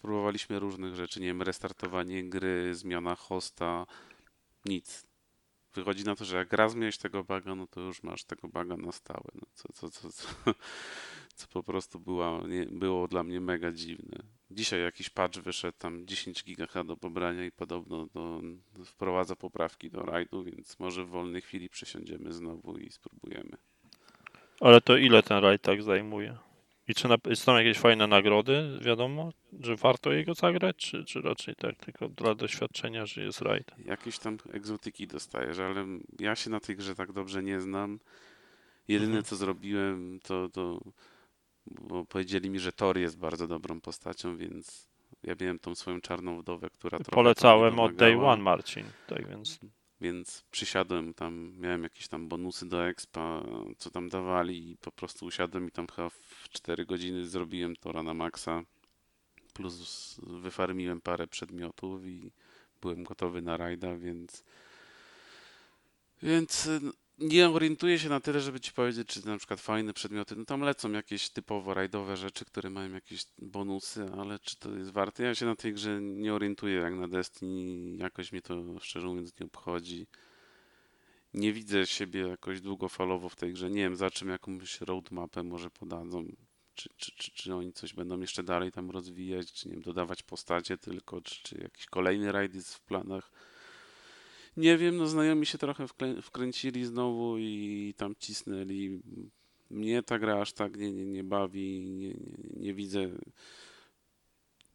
[0.00, 3.86] próbowaliśmy różnych rzeczy, nie wiem, restartowanie gry, zmiana hosta,
[4.64, 5.06] nic.
[5.74, 8.76] Wychodzi na to, że jak raz miałeś tego baga, no to już masz tego baga
[8.76, 9.30] na stałe.
[9.34, 10.28] No, co, co, co, co,
[11.36, 14.18] co po prostu była, nie, było dla mnie mega dziwne.
[14.50, 18.40] Dzisiaj jakiś patch wyszedł, tam 10 giga do pobrania i podobno do,
[18.84, 23.56] wprowadza poprawki do rajdu, więc może w wolnej chwili przesiądziemy znowu i spróbujemy.
[24.60, 26.38] Ale to ile ten rajd tak zajmuje?
[26.88, 31.54] I czy na, są jakieś fajne nagrody, wiadomo, że warto jego zagrać, czy, czy raczej
[31.54, 33.70] tak tylko dla doświadczenia, że jest rajd?
[33.86, 35.86] Jakieś tam egzotyki dostajesz, ale
[36.20, 37.98] ja się na tej grze tak dobrze nie znam.
[38.88, 39.24] Jedyne Mhm.
[39.24, 40.80] co zrobiłem to, to
[41.66, 44.88] bo powiedzieli mi, że Thor jest bardzo dobrą postacią, więc
[45.22, 49.58] ja miałem tą swoją czarną wdowę, która trochę Polecałem od day one, Marcin, tak więc
[50.00, 53.42] Więc przysiadłem tam, miałem jakieś tam bonusy do expa,
[53.78, 56.10] co tam dawali i po prostu usiadłem i tam chyba
[56.54, 58.62] 4 godziny zrobiłem Tora na maksa.
[59.52, 62.30] Plus wyfarmiłem parę przedmiotów i
[62.82, 64.44] byłem gotowy na rajda, więc
[66.22, 66.80] więc y,
[67.18, 70.60] nie orientuję się na tyle, żeby ci powiedzieć, czy na przykład fajne przedmioty, no tam
[70.60, 75.22] lecą jakieś typowo rajdowe rzeczy, które mają jakieś bonusy, ale czy to jest warte?
[75.22, 79.40] Ja się na tej grze nie orientuję jak na Destiny, jakoś mnie to szczerze mówiąc
[79.40, 80.06] nie obchodzi.
[81.34, 83.70] Nie widzę siebie jakoś długofalowo w tej grze.
[83.70, 86.26] Nie wiem, za czym jakąś roadmapę może podadzą.
[86.74, 90.22] Czy, czy, czy, czy oni coś będą jeszcze dalej tam rozwijać, czy nie wiem, dodawać
[90.22, 93.30] postacie tylko, czy, czy jakiś kolejny rajd jest w planach.
[94.56, 95.86] Nie wiem, no znajomi się trochę
[96.22, 99.00] wkręcili znowu i tam cisnęli.
[99.70, 102.14] Mnie ta gra aż tak nie, nie, nie bawi, nie, nie,
[102.56, 103.10] nie widzę,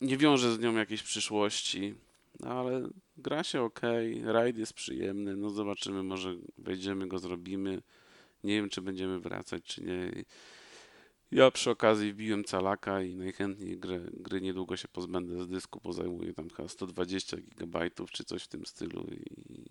[0.02, 1.96] nie wiążę z nią jakiejś przyszłości,
[2.44, 3.82] ale gra się ok,
[4.24, 7.82] rajd jest przyjemny, no zobaczymy, może wejdziemy go, zrobimy.
[8.44, 10.24] Nie wiem, czy będziemy wracać, czy nie.
[11.32, 15.94] Ja przy okazji wbiłem calaka i najchętniej gry, gry niedługo się pozbędę z dysku, bo
[15.94, 19.66] zajmuje tam chyba 120 gigabajtów czy coś w tym stylu i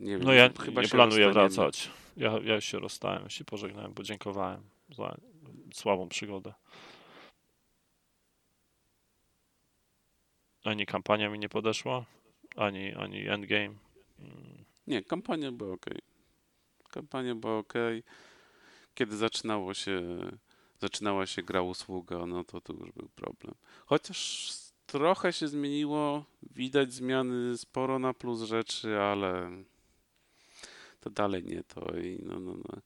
[0.00, 1.54] nie wiem, no ja chyba nie planuję rozstaniemy.
[1.54, 1.90] wracać.
[2.16, 4.62] Ja, ja się rozstałem, się pożegnałem, podziękowałem
[4.96, 5.16] za
[5.74, 6.52] słabą przygodę.
[10.64, 12.04] Ani kampania mi nie podeszła,
[12.56, 13.74] ani, ani endgame.
[14.86, 15.86] Nie, kampania była ok.
[16.90, 17.72] Kampania była ok.
[18.94, 20.18] Kiedy zaczynało się,
[20.80, 23.54] zaczynała się gra usługa, no to tu już był problem.
[23.86, 24.52] Chociaż
[24.86, 29.50] trochę się zmieniło, widać zmiany sporo na plus rzeczy, ale
[31.00, 32.80] to dalej nie to i no, no, no.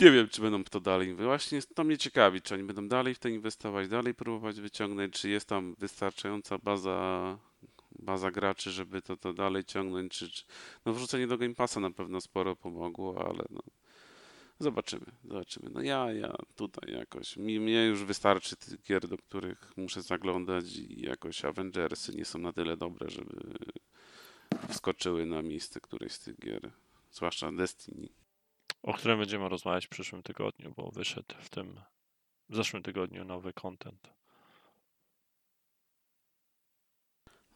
[0.00, 1.14] Nie wiem, czy będą w to dalej.
[1.14, 5.28] Właśnie to mnie ciekawi, czy oni będą dalej w to inwestować, dalej próbować wyciągnąć, czy
[5.28, 7.38] jest tam wystarczająca baza,
[7.98, 10.44] baza graczy, żeby to, to dalej ciągnąć, czy, czy...
[10.86, 13.60] No wrzucenie do Game Passa na pewno sporo pomogło, ale no
[14.58, 15.70] zobaczymy, zobaczymy.
[15.70, 20.76] No ja, ja tutaj jakoś, mi, mnie już wystarczy tych gier, do których muszę zaglądać
[20.76, 23.54] i jakoś Avengersy nie są na tyle dobre, żeby
[24.68, 26.70] wskoczyły na miejsce którejś z tych gier,
[27.10, 28.08] zwłaszcza Destiny.
[28.82, 31.80] O którym będziemy rozmawiać w przyszłym tygodniu, bo wyszedł w tym
[32.48, 34.10] w zeszłym tygodniu nowy content.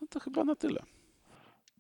[0.01, 0.83] No to chyba na tyle.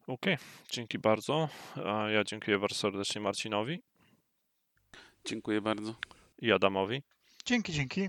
[0.06, 0.36] Okej,
[0.70, 1.48] dzięki bardzo.
[1.84, 3.82] A ja dziękuję bardzo serdecznie Marcinowi
[5.24, 5.94] Dziękuję bardzo.
[6.38, 7.02] i Adamowi.
[7.44, 8.08] Dzięki, dzięki.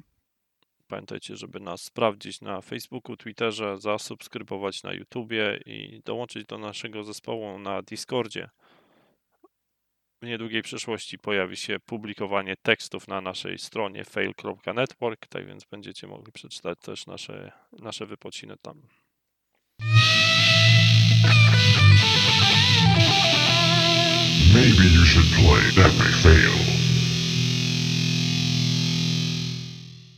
[0.87, 7.59] Pamiętajcie, żeby nas sprawdzić na Facebooku, Twitterze, zasubskrybować na YouTubie i dołączyć do naszego zespołu
[7.59, 8.49] na Discordzie.
[10.25, 16.79] Niedługiej przyszłości pojawi się publikowanie tekstów na naszej stronie fail.network, tak więc będziecie mogli przeczytać
[16.79, 18.81] też nasze, nasze wypociny tam.
[24.53, 26.94] Maybe you should play May Fail.